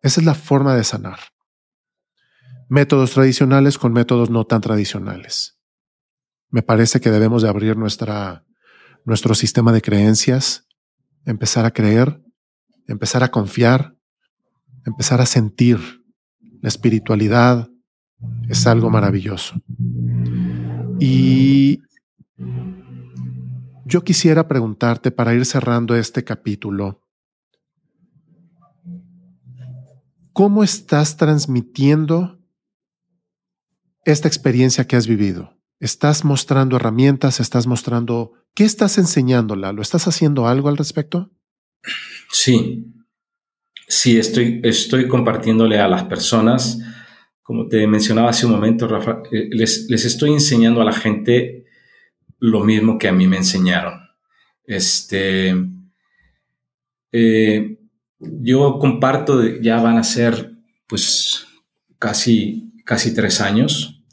Esa 0.02 0.20
es 0.20 0.26
la 0.26 0.34
forma 0.34 0.74
de 0.74 0.82
sanar. 0.82 1.20
Métodos 2.68 3.12
tradicionales 3.12 3.78
con 3.78 3.92
métodos 3.92 4.30
no 4.30 4.46
tan 4.46 4.60
tradicionales. 4.60 5.58
Me 6.48 6.62
parece 6.62 7.00
que 7.00 7.10
debemos 7.10 7.42
de 7.42 7.48
abrir 7.48 7.76
nuestra, 7.76 8.44
nuestro 9.04 9.34
sistema 9.34 9.72
de 9.72 9.82
creencias, 9.82 10.66
empezar 11.24 11.66
a 11.66 11.70
creer 11.70 12.22
empezar 12.90 13.22
a 13.22 13.30
confiar, 13.30 13.96
empezar 14.84 15.20
a 15.20 15.26
sentir. 15.26 15.78
La 16.60 16.68
espiritualidad 16.68 17.70
es 18.48 18.66
algo 18.66 18.90
maravilloso. 18.90 19.54
Y 20.98 21.80
yo 23.86 24.04
quisiera 24.04 24.46
preguntarte 24.46 25.10
para 25.10 25.32
ir 25.34 25.46
cerrando 25.46 25.94
este 25.96 26.22
capítulo, 26.24 27.02
¿cómo 30.32 30.62
estás 30.62 31.16
transmitiendo 31.16 32.38
esta 34.04 34.28
experiencia 34.28 34.86
que 34.86 34.96
has 34.96 35.06
vivido? 35.06 35.56
¿Estás 35.78 36.24
mostrando 36.24 36.76
herramientas? 36.76 37.40
¿Estás 37.40 37.66
mostrando... 37.66 38.32
¿Qué 38.54 38.64
estás 38.64 38.98
enseñando, 38.98 39.56
¿Lo 39.56 39.80
¿Estás 39.80 40.06
haciendo 40.08 40.46
algo 40.46 40.68
al 40.68 40.76
respecto? 40.76 41.30
Sí, 42.32 42.86
sí, 43.88 44.18
estoy, 44.18 44.60
estoy 44.62 45.08
compartiéndole 45.08 45.78
a 45.80 45.88
las 45.88 46.04
personas, 46.04 46.78
como 47.42 47.66
te 47.66 47.84
mencionaba 47.88 48.30
hace 48.30 48.46
un 48.46 48.52
momento, 48.52 48.86
Rafa, 48.86 49.22
eh, 49.32 49.48
les, 49.50 49.90
estoy 49.90 50.32
enseñando 50.32 50.80
a 50.80 50.84
la 50.84 50.92
gente 50.92 51.64
lo 52.38 52.62
mismo 52.62 52.98
que 52.98 53.08
a 53.08 53.12
mí 53.12 53.26
me 53.26 53.38
enseñaron. 53.38 54.00
Este, 54.64 55.56
eh, 57.10 57.78
yo 58.20 58.78
comparto, 58.78 59.44
ya 59.60 59.80
van 59.80 59.98
a 59.98 60.04
ser 60.04 60.52
pues 60.86 61.48
casi, 61.98 62.72
casi 62.84 63.12
tres 63.12 63.40
años, 63.40 64.04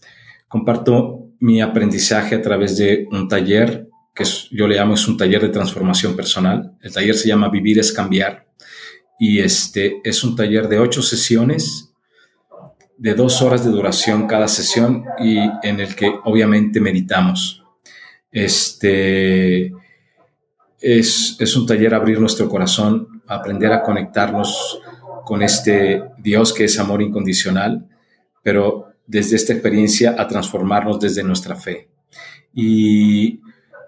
comparto 0.47 1.33
mi 1.39 1.61
aprendizaje 1.61 2.33
a 2.33 2.41
través 2.41 2.77
de 2.77 3.07
un 3.11 3.27
taller 3.27 3.86
que 4.17 4.23
yo 4.51 4.67
le 4.67 4.75
llamo 4.75 4.95
es 4.95 5.07
un 5.07 5.15
taller 5.15 5.41
de 5.41 5.49
transformación 5.49 6.15
personal. 6.15 6.75
El 6.81 6.91
taller 6.91 7.15
se 7.15 7.27
llama 7.27 7.49
Vivir 7.49 7.77
es 7.77 7.93
Cambiar 7.93 8.47
y 9.19 9.39
este 9.39 10.01
es 10.03 10.23
un 10.23 10.35
taller 10.35 10.67
de 10.67 10.79
ocho 10.79 11.03
sesiones 11.03 11.93
de 12.97 13.13
dos 13.13 13.43
horas 13.43 13.63
de 13.63 13.69
duración 13.69 14.25
cada 14.25 14.47
sesión 14.47 15.05
y 15.19 15.37
en 15.61 15.79
el 15.79 15.95
que 15.95 16.11
obviamente 16.23 16.81
meditamos. 16.81 17.63
Este 18.31 19.71
es, 20.81 21.35
es 21.39 21.55
un 21.55 21.67
taller 21.67 21.93
abrir 21.93 22.19
nuestro 22.19 22.49
corazón, 22.49 23.21
aprender 23.27 23.71
a 23.71 23.83
conectarnos 23.83 24.81
con 25.25 25.43
este 25.43 26.01
Dios 26.17 26.53
que 26.53 26.63
es 26.63 26.79
amor 26.79 27.03
incondicional, 27.03 27.87
pero 28.41 28.93
desde 29.05 29.35
esta 29.35 29.53
experiencia 29.53 30.15
a 30.17 30.27
transformarnos 30.27 30.99
desde 30.99 31.23
nuestra 31.23 31.55
fe. 31.55 31.89
Y 32.53 33.41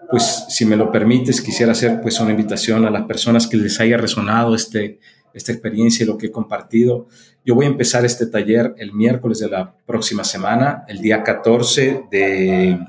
pues 0.09 0.45
si 0.49 0.65
me 0.65 0.75
lo 0.75 0.91
permites, 0.91 1.41
quisiera 1.41 1.73
hacer 1.73 2.01
pues 2.01 2.19
una 2.19 2.31
invitación 2.31 2.85
a 2.85 2.89
las 2.89 3.03
personas 3.03 3.47
que 3.47 3.57
les 3.57 3.79
haya 3.79 3.97
resonado 3.97 4.55
este, 4.55 4.99
esta 5.33 5.51
experiencia 5.51 6.03
y 6.03 6.07
lo 6.07 6.17
que 6.17 6.27
he 6.27 6.31
compartido. 6.31 7.07
Yo 7.45 7.53
voy 7.53 7.65
a 7.65 7.69
empezar 7.69 8.05
este 8.05 8.25
taller 8.25 8.73
el 8.77 8.93
miércoles 8.93 9.39
de 9.39 9.49
la 9.49 9.71
próxima 9.85 10.23
semana, 10.23 10.83
el 10.87 11.01
día 11.01 11.23
14 11.23 12.05
de, 12.09 12.79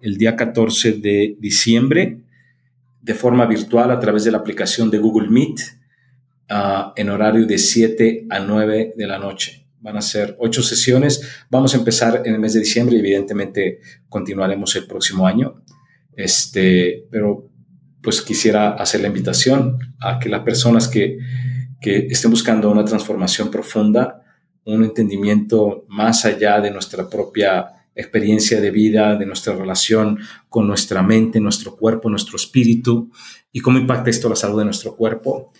el 0.00 0.16
día 0.16 0.36
14 0.36 0.92
de 0.92 1.36
diciembre, 1.40 2.18
de 3.00 3.14
forma 3.14 3.44
virtual 3.46 3.90
a 3.90 3.98
través 3.98 4.24
de 4.24 4.30
la 4.30 4.38
aplicación 4.38 4.88
de 4.88 4.98
Google 4.98 5.28
Meet, 5.28 5.60
uh, 6.50 6.92
en 6.94 7.10
horario 7.10 7.44
de 7.44 7.58
7 7.58 8.26
a 8.30 8.38
9 8.38 8.94
de 8.96 9.06
la 9.06 9.18
noche. 9.18 9.66
Van 9.80 9.96
a 9.96 10.00
ser 10.00 10.36
ocho 10.38 10.62
sesiones. 10.62 11.44
Vamos 11.50 11.74
a 11.74 11.78
empezar 11.78 12.22
en 12.24 12.34
el 12.34 12.40
mes 12.40 12.52
de 12.52 12.60
diciembre 12.60 12.94
y 12.94 13.00
evidentemente 13.00 13.80
continuaremos 14.08 14.76
el 14.76 14.86
próximo 14.86 15.26
año. 15.26 15.60
Este, 16.16 17.06
pero 17.10 17.48
pues 18.02 18.20
quisiera 18.20 18.70
hacer 18.70 19.00
la 19.00 19.08
invitación 19.08 19.78
a 20.00 20.18
que 20.18 20.28
las 20.28 20.42
personas 20.42 20.88
que, 20.88 21.18
que 21.80 22.06
estén 22.10 22.30
buscando 22.30 22.70
una 22.70 22.84
transformación 22.84 23.50
profunda, 23.50 24.22
un 24.64 24.84
entendimiento 24.84 25.84
más 25.88 26.24
allá 26.24 26.60
de 26.60 26.70
nuestra 26.70 27.08
propia 27.08 27.68
experiencia 27.94 28.60
de 28.60 28.70
vida, 28.70 29.16
de 29.16 29.26
nuestra 29.26 29.54
relación 29.54 30.18
con 30.48 30.66
nuestra 30.66 31.02
mente, 31.02 31.40
nuestro 31.40 31.76
cuerpo, 31.76 32.08
nuestro 32.08 32.36
espíritu 32.36 33.10
y 33.52 33.60
cómo 33.60 33.78
impacta 33.78 34.10
esto 34.10 34.28
la 34.28 34.36
salud 34.36 34.58
de 34.58 34.64
nuestro 34.64 34.96
cuerpo, 34.96 35.52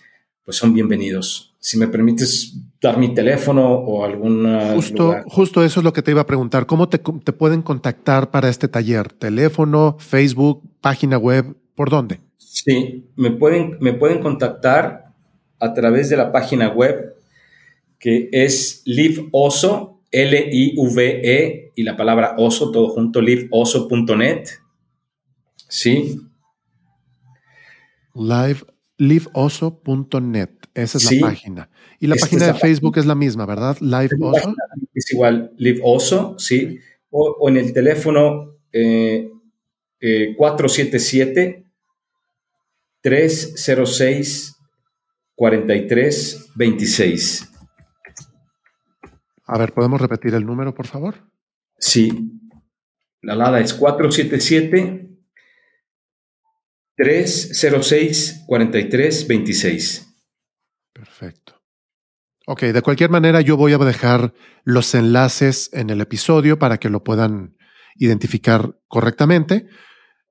pues 0.43 0.57
son 0.57 0.73
bienvenidos. 0.73 1.55
Si 1.59 1.77
me 1.77 1.87
permites 1.87 2.55
dar 2.81 2.97
mi 2.97 3.13
teléfono 3.13 3.71
o 3.71 4.03
alguna... 4.03 4.73
Justo, 4.73 5.15
justo 5.27 5.63
eso 5.63 5.79
es 5.79 5.83
lo 5.83 5.93
que 5.93 6.01
te 6.01 6.11
iba 6.11 6.21
a 6.21 6.25
preguntar. 6.25 6.65
¿Cómo 6.65 6.89
te, 6.89 6.99
pueden 6.99 7.61
contactar 7.61 8.29
para 8.29 8.49
este 8.49 8.67
taller? 8.67 9.13
¿Teléfono, 9.13 9.95
Facebook, 9.99 10.61
página 10.81 11.17
web? 11.17 11.55
¿Por 11.75 11.89
dónde? 11.89 12.19
Sí, 12.37 13.05
me 13.15 13.31
pueden, 13.31 13.77
me 13.79 13.93
pueden 13.93 14.19
contactar 14.19 15.13
a 15.59 15.73
través 15.73 16.09
de 16.09 16.17
la 16.17 16.33
página 16.33 16.69
web 16.69 17.15
que 17.97 18.27
es 18.33 18.81
liveoso, 18.83 20.01
L-I-V-E 20.11 21.71
y 21.73 21.83
la 21.83 21.95
palabra 21.95 22.35
oso, 22.37 22.69
todo 22.69 22.89
junto, 22.89 23.21
liveoso.net. 23.21 24.43
Sí. 25.69 26.19
Live, 28.13 28.59
liveoso.net, 28.97 30.49
esa 30.73 30.97
es 30.97 31.11
la 31.11 31.27
página. 31.27 31.69
Y 31.99 32.07
la 32.07 32.15
página 32.15 32.47
de 32.47 32.55
Facebook 32.55 32.97
es 32.97 33.05
la 33.05 33.13
misma, 33.15 33.45
¿verdad? 33.45 33.77
Live 33.79 34.15
Oso. 34.19 34.55
Es 34.93 35.11
igual, 35.11 35.53
Live 35.57 35.79
Oso, 35.83 36.39
sí. 36.39 36.79
O, 37.09 37.49
en 37.49 37.57
el 37.57 37.73
teléfono 37.73 38.55
477 38.71 41.65
306 43.01 44.55
4326. 45.35 47.49
A 49.45 49.57
ver, 49.57 49.73
¿podemos 49.73 49.99
repetir 49.99 50.33
el 50.35 50.45
número, 50.45 50.73
por 50.73 50.87
favor? 50.87 51.15
Sí. 51.77 52.31
La 53.21 53.35
LADA 53.35 53.59
es 53.59 53.73
477 53.73 55.12
306 56.95 58.43
4326. 58.47 60.07
Perfecto. 60.93 61.61
Ok, 62.45 62.63
de 62.63 62.81
cualquier 62.81 63.09
manera 63.09 63.41
yo 63.41 63.57
voy 63.57 63.73
a 63.73 63.77
dejar 63.77 64.33
los 64.63 64.93
enlaces 64.95 65.69
en 65.73 65.89
el 65.89 66.01
episodio 66.01 66.59
para 66.59 66.77
que 66.77 66.89
lo 66.89 67.03
puedan 67.03 67.55
identificar 67.95 68.77
correctamente. 68.87 69.67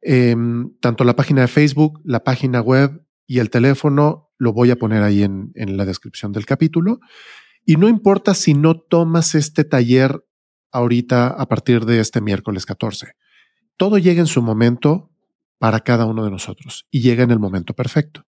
Em, 0.03 0.77
tanto 0.81 1.05
la 1.05 1.17
página 1.17 1.43
de 1.43 1.49
Facebook, 1.49 2.01
la 2.05 2.23
página 2.23 2.61
web 2.61 3.07
y 3.27 3.39
el 3.39 3.51
teléfono 3.51 4.31
lo 4.37 4.53
voy 4.53 4.71
a 4.71 4.77
poner 4.77 5.03
ahí 5.03 5.23
en, 5.23 5.53
en 5.55 5.77
la 5.77 5.85
descripción 5.85 6.33
del 6.33 6.45
capítulo. 6.45 7.01
Y 7.65 7.77
no 7.77 7.89
importa 7.89 8.35
si 8.35 8.55
no 8.55 8.79
tomas 8.79 9.35
este 9.35 9.65
taller 9.65 10.25
ahorita 10.73 11.29
a 11.29 11.47
partir 11.47 11.85
de 11.87 12.01
este 12.01 12.21
miércoles 12.21 12.67
14. 12.67 13.13
Todo 13.77 13.99
llega 13.99 14.21
en 14.21 14.27
su 14.27 14.43
momento 14.43 15.12
para 15.63 15.79
cada 15.79 16.07
uno 16.07 16.25
de 16.25 16.31
nosotros 16.33 16.89
y 16.91 17.03
llega 17.03 17.23
en 17.23 17.31
el 17.31 17.39
momento 17.39 17.73
perfecto. 17.73 18.27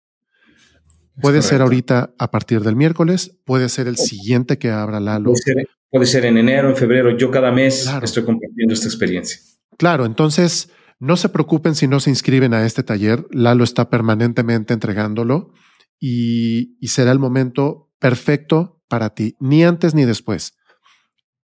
Puede 1.19 1.41
ser 1.41 1.63
ahorita 1.63 2.13
a 2.19 2.29
partir 2.29 2.61
del 2.61 2.75
miércoles, 2.75 3.39
puede 3.43 3.69
ser 3.69 3.87
el 3.87 3.97
siguiente 3.97 4.59
que 4.59 4.69
abra 4.69 4.99
Lalo. 4.99 5.31
Puede 5.31 5.41
ser, 5.41 5.67
puede 5.89 6.05
ser 6.05 6.25
en 6.25 6.37
enero, 6.37 6.69
en 6.69 6.75
febrero. 6.75 7.17
Yo 7.17 7.31
cada 7.31 7.51
mes 7.51 7.91
estoy 8.03 8.23
compartiendo 8.23 8.75
esta 8.75 8.85
experiencia. 8.85 9.39
Claro, 9.79 10.05
entonces 10.05 10.69
no 10.99 11.17
se 11.17 11.27
preocupen 11.27 11.73
si 11.73 11.87
no 11.87 11.99
se 11.99 12.11
inscriben 12.11 12.53
a 12.53 12.67
este 12.67 12.83
taller. 12.83 13.25
Lalo 13.31 13.63
está 13.63 13.89
permanentemente 13.89 14.75
entregándolo 14.75 15.53
y, 15.99 16.77
y 16.79 16.89
será 16.89 17.11
el 17.11 17.17
momento 17.17 17.89
perfecto 17.97 18.79
para 18.87 19.15
ti, 19.15 19.37
ni 19.39 19.63
antes 19.63 19.95
ni 19.95 20.05
después. 20.05 20.55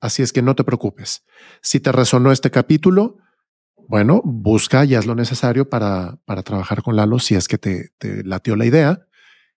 Así 0.02 0.22
es 0.22 0.34
que 0.34 0.42
no 0.42 0.54
te 0.54 0.66
preocupes. 0.66 1.24
Si 1.62 1.80
te 1.80 1.94
resonó 1.94 2.34
este 2.34 2.52
capítulo, 2.52 3.20
bueno, 3.88 4.22
busca 4.24 4.86
y 4.86 4.96
haz 4.96 5.06
lo 5.06 5.16
necesario 5.16 5.70
para, 5.70 6.20
para 6.26 6.44
trabajar 6.44 6.82
con 6.84 6.96
Lalo 6.96 7.20
si 7.20 7.36
es 7.36 7.48
que 7.48 7.58
te, 7.58 7.90
te 7.98 8.24
latió 8.24 8.56
la 8.56 8.66
idea. 8.66 9.08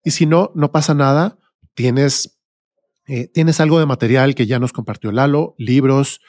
Y 0.04 0.12
si 0.12 0.26
no, 0.26 0.52
no 0.54 0.72
pasa 0.72 0.94
nada. 0.94 1.38
Tienes, 1.74 2.40
eh, 3.06 3.28
tienes 3.28 3.60
algo 3.60 3.78
de 3.78 3.86
material 3.86 4.34
que 4.34 4.46
ya 4.46 4.58
nos 4.58 4.72
compartió 4.72 5.12
Lalo, 5.12 5.54
libros, 5.58 6.20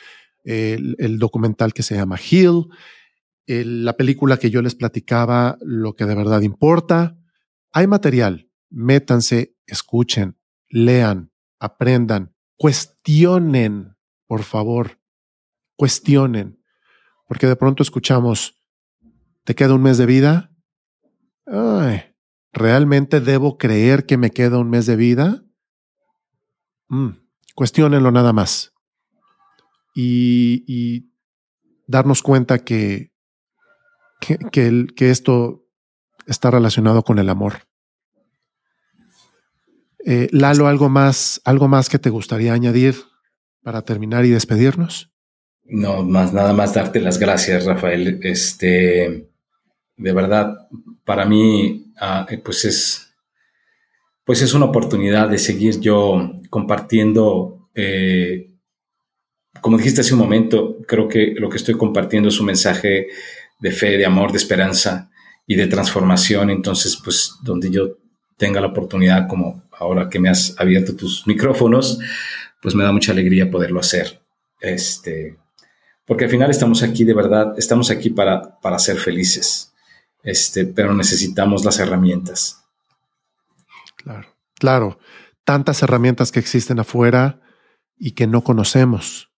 el, 0.44 1.20
documental 1.20 1.74
que 1.74 1.84
se 1.84 1.96
llama 1.96 2.18
Heal, 2.18 2.68
la 3.46 3.98
película 3.98 4.38
que 4.38 4.50
yo 4.50 4.62
les 4.62 4.76
platicaba, 4.76 5.58
lo 5.62 5.94
que 5.94 6.06
de 6.06 6.16
verdad 6.16 6.42
importa. 6.42 7.18
Hay 7.74 7.88
material. 7.88 8.50
Métanse, 8.70 9.56
escuchen, 9.66 10.38
lean, 10.70 11.32
aprendan, 11.60 12.34
cuestionen, 12.56 13.98
por 14.26 14.44
favor, 14.44 15.00
cuestionen. 15.76 16.61
Porque 17.32 17.48
de 17.48 17.56
pronto 17.56 17.82
escuchamos, 17.82 18.62
¿te 19.46 19.56
queda 19.56 19.74
un 19.74 19.82
mes 19.82 19.98
de 19.98 20.06
vida? 20.06 20.52
Ay, 21.46 22.14
¿Realmente 22.52 23.22
debo 23.22 23.58
creer 23.58 24.06
que 24.06 24.18
me 24.18 24.32
queda 24.32 24.58
un 24.58 24.70
mes 24.70 24.86
de 24.86 24.98
vida? 24.98 25.42
Mm, 26.90 27.12
cuestionenlo 27.56 28.12
nada 28.12 28.34
más. 28.34 28.74
Y, 29.96 31.10
darnos 31.88 32.22
cuenta 32.22 32.60
que, 32.60 33.14
que, 34.20 34.38
que, 34.94 35.10
esto 35.10 35.66
está 36.26 36.52
relacionado 36.52 37.02
con 37.04 37.18
el 37.18 37.30
amor. 37.30 37.60
Eh, 40.06 40.28
Lalo, 40.34 40.68
¿algo 40.68 40.90
más, 40.90 41.40
¿algo 41.46 41.70
más 41.70 41.88
que 41.88 41.98
te 41.98 42.10
gustaría 42.10 42.52
añadir 42.52 42.98
para 43.64 43.84
terminar 43.84 44.26
y 44.26 44.32
despedirnos? 44.32 45.11
No, 45.74 46.04
más 46.04 46.34
nada 46.34 46.52
más 46.52 46.74
darte 46.74 47.00
las 47.00 47.18
gracias, 47.18 47.64
Rafael. 47.64 48.20
Este, 48.24 49.30
de 49.96 50.14
verdad, 50.14 50.68
para 51.06 51.24
mí, 51.26 51.94
ah, 51.98 52.28
eh, 52.30 52.40
pues 52.40 52.66
es, 52.66 53.14
pues 54.26 54.42
es 54.42 54.54
una 54.54 54.66
oportunidad 54.66 55.30
de 55.30 55.38
seguir 55.38 55.80
yo 55.80 56.34
compartiendo. 56.50 57.70
Eh, 57.74 58.50
como 59.62 59.78
dijiste 59.78 60.02
hace 60.02 60.14
un 60.14 60.20
momento, 60.20 60.76
creo 60.86 61.08
que 61.08 61.36
lo 61.38 61.48
que 61.48 61.56
estoy 61.56 61.76
compartiendo 61.76 62.28
es 62.28 62.40
un 62.42 62.48
mensaje 62.48 63.08
de 63.62 63.72
fe, 63.72 63.98
de 63.98 64.06
amor, 64.06 64.34
de 64.34 64.40
esperanza 64.40 65.10
y 65.48 65.56
de 65.56 65.68
transformación. 65.68 66.50
Entonces, 66.50 67.00
pues 67.02 67.36
donde 67.44 67.70
yo 67.72 67.98
tenga 68.36 68.60
la 68.60 68.68
oportunidad, 68.68 69.26
como 69.30 69.64
ahora 69.72 70.10
que 70.10 70.20
me 70.20 70.28
has 70.28 70.54
abierto 70.60 70.98
tus 70.98 71.26
micrófonos, 71.28 71.98
pues 72.62 72.76
me 72.76 72.84
da 72.84 72.92
mucha 72.92 73.14
alegría 73.14 73.50
poderlo 73.50 73.80
hacer. 73.80 74.22
Este, 74.60 75.38
porque 76.12 76.26
al 76.26 76.30
final 76.30 76.52
estamos 76.52 76.84
aquí 76.84 77.06
de 77.06 77.14
verdad, 77.14 77.54
estamos 77.56 77.90
aquí 77.90 78.10
para, 78.10 78.60
para 78.60 78.78
ser 78.80 78.98
felices 78.98 79.72
este, 80.24 80.66
pero 80.66 80.94
necesitamos 80.94 81.64
las 81.64 81.80
herramientas. 81.80 82.66
Claro, 83.96 84.28
claro. 84.56 85.00
Tantas 85.46 85.82
herramientas 85.84 86.34
que 86.34 86.42
existen 86.42 86.82
afuera 86.82 87.40
y 87.98 88.12
que 88.12 88.28
no 88.28 88.44
conocemos. 88.44 89.30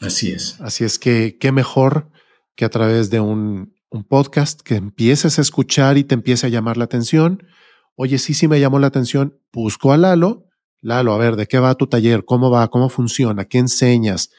Así 0.00 0.32
es. 0.32 0.58
Así 0.62 0.84
es 0.84 0.98
que 0.98 1.36
qué 1.38 1.52
mejor 1.52 2.10
que 2.56 2.64
a 2.64 2.70
través 2.70 3.10
de 3.10 3.20
un, 3.20 3.74
un 3.90 4.04
podcast 4.04 4.62
que 4.62 4.76
empieces 4.76 5.38
a 5.38 5.42
escuchar 5.42 5.98
y 5.98 6.04
te 6.04 6.14
empiece 6.14 6.46
a 6.46 6.48
llamar 6.48 6.78
la 6.78 6.84
atención. 6.84 7.46
Oye, 7.94 8.16
sí, 8.16 8.32
sí 8.32 8.48
me 8.48 8.58
llamó 8.58 8.78
la 8.78 8.86
atención. 8.86 9.38
Busco 9.52 9.92
a 9.92 9.98
Lalo. 9.98 10.46
Lalo, 10.80 11.12
a 11.12 11.18
ver, 11.18 11.36
¿de 11.36 11.46
qué 11.46 11.58
va 11.58 11.74
tu 11.74 11.88
taller? 11.88 12.24
¿Cómo 12.24 12.50
va? 12.50 12.68
¿Cómo 12.68 12.88
funciona? 12.88 13.44
¿Qué 13.44 13.58
enseñas? 13.58 14.30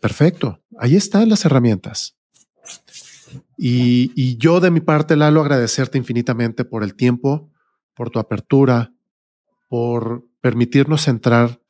Perfecto. 0.00 0.62
Ahí 0.78 0.96
están 0.96 1.28
las 1.28 1.44
herramientas. 1.44 2.16
Y, 3.56 4.38
yo 4.38 4.60
de 4.60 4.70
mi 4.70 4.80
parte, 4.80 5.16
Lalo, 5.16 5.42
agradecerte 5.42 5.98
infinitamente 5.98 6.64
por 6.64 6.82
el 6.82 6.94
tiempo, 6.94 7.50
por 7.94 8.10
tu 8.10 8.18
apertura, 8.18 8.92
por 9.68 10.26
permitirnos 10.40 11.06
entrar 11.08 11.60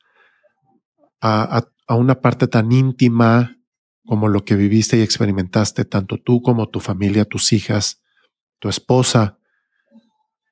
a, 1.19 1.67
una 1.89 2.21
parte 2.21 2.47
tan 2.47 2.71
íntima 2.71 3.57
como 4.05 4.29
lo 4.29 4.45
que 4.45 4.55
viviste 4.55 4.97
y 4.97 5.01
experimentaste, 5.01 5.83
tanto 5.83 6.17
tú 6.17 6.41
como 6.41 6.69
tu 6.69 6.79
familia, 6.79 7.25
tus 7.25 7.51
hijas, 7.51 8.01
tu 8.59 8.69
esposa. 8.69 9.37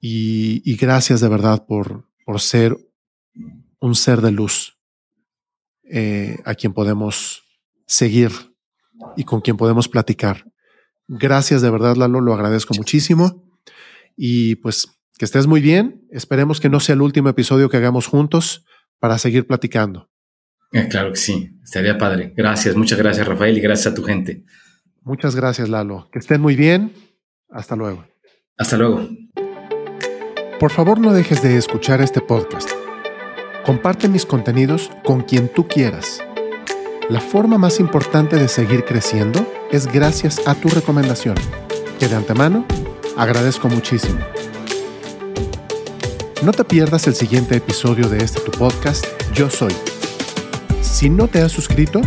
Y, 0.01 0.75
gracias 0.75 1.21
de 1.21 1.29
verdad 1.29 1.65
por, 1.65 2.09
por 2.25 2.41
ser 2.41 2.77
un 3.79 3.95
ser 3.95 4.19
de 4.19 4.31
luz 4.31 4.77
eh, 5.83 6.37
a 6.43 6.53
quien 6.55 6.73
podemos 6.73 7.48
seguir 7.89 8.31
y 9.17 9.25
con 9.25 9.41
quien 9.41 9.57
podemos 9.57 9.89
platicar. 9.89 10.45
Gracias 11.07 11.61
de 11.61 11.71
verdad, 11.71 11.97
Lalo, 11.97 12.21
lo 12.21 12.33
agradezco 12.33 12.73
muchísimo. 12.75 13.43
Y 14.15 14.55
pues 14.55 14.87
que 15.17 15.25
estés 15.25 15.47
muy 15.47 15.59
bien. 15.59 16.05
Esperemos 16.11 16.61
que 16.61 16.69
no 16.69 16.79
sea 16.79 16.95
el 16.95 17.01
último 17.01 17.29
episodio 17.29 17.69
que 17.69 17.77
hagamos 17.77 18.07
juntos 18.07 18.65
para 18.99 19.17
seguir 19.17 19.47
platicando. 19.47 20.09
Eh, 20.71 20.87
claro 20.87 21.09
que 21.11 21.17
sí, 21.17 21.59
estaría 21.63 21.97
padre. 21.97 22.33
Gracias, 22.37 22.75
muchas 22.75 22.99
gracias, 22.99 23.27
Rafael, 23.27 23.57
y 23.57 23.61
gracias 23.61 23.91
a 23.91 23.95
tu 23.95 24.03
gente. 24.03 24.45
Muchas 25.01 25.35
gracias, 25.35 25.67
Lalo. 25.67 26.09
Que 26.11 26.19
estén 26.19 26.39
muy 26.39 26.55
bien. 26.55 26.93
Hasta 27.49 27.75
luego. 27.75 28.05
Hasta 28.57 28.77
luego. 28.77 29.09
Por 30.59 30.71
favor, 30.71 30.99
no 30.99 31.13
dejes 31.13 31.41
de 31.41 31.57
escuchar 31.57 32.01
este 32.01 32.21
podcast. 32.21 32.69
Comparte 33.65 34.07
mis 34.09 34.25
contenidos 34.25 34.91
con 35.03 35.23
quien 35.23 35.51
tú 35.51 35.67
quieras. 35.67 36.21
La 37.09 37.19
forma 37.19 37.57
más 37.57 37.79
importante 37.79 38.35
de 38.35 38.47
seguir 38.47 38.85
creciendo 38.85 39.43
es 39.71 39.91
gracias 39.91 40.41
a 40.45 40.53
tu 40.53 40.67
recomendación, 40.67 41.33
que 41.97 42.07
de 42.07 42.15
antemano 42.15 42.67
agradezco 43.17 43.67
muchísimo. 43.67 44.19
No 46.43 46.51
te 46.51 46.63
pierdas 46.63 47.07
el 47.07 47.15
siguiente 47.15 47.55
episodio 47.55 48.09
de 48.09 48.23
este 48.23 48.41
tu 48.41 48.51
podcast, 48.51 49.07
Yo 49.33 49.49
Soy. 49.49 49.73
Si 50.83 51.09
no 51.09 51.27
te 51.27 51.41
has 51.41 51.51
suscrito, 51.51 51.99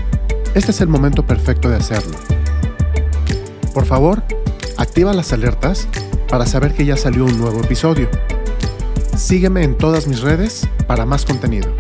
este 0.55 0.71
es 0.71 0.81
el 0.81 0.87
momento 0.87 1.27
perfecto 1.27 1.69
de 1.69 1.79
hacerlo. 1.79 2.17
Por 3.75 3.87
favor, 3.87 4.23
activa 4.77 5.13
las 5.13 5.33
alertas 5.33 5.89
para 6.29 6.47
saber 6.47 6.75
que 6.75 6.85
ya 6.85 6.97
salió 6.97 7.25
un 7.25 7.39
nuevo 7.39 7.59
episodio. 7.59 8.09
Sígueme 9.17 9.65
en 9.65 9.77
todas 9.77 10.07
mis 10.07 10.21
redes 10.21 10.69
para 10.87 11.05
más 11.07 11.25
contenido. 11.25 11.75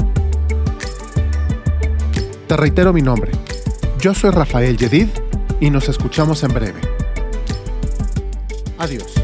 Te 2.47 2.57
reitero 2.57 2.93
mi 2.93 3.03
nombre. 3.03 3.33
Yo 3.99 4.15
soy 4.15 4.31
Rafael 4.31 4.77
Yedid 4.77 5.09
y 5.61 5.71
nos 5.71 5.89
escuchamos 5.89 6.43
en 6.43 6.53
breve. 6.53 6.81
Adiós. 8.79 9.22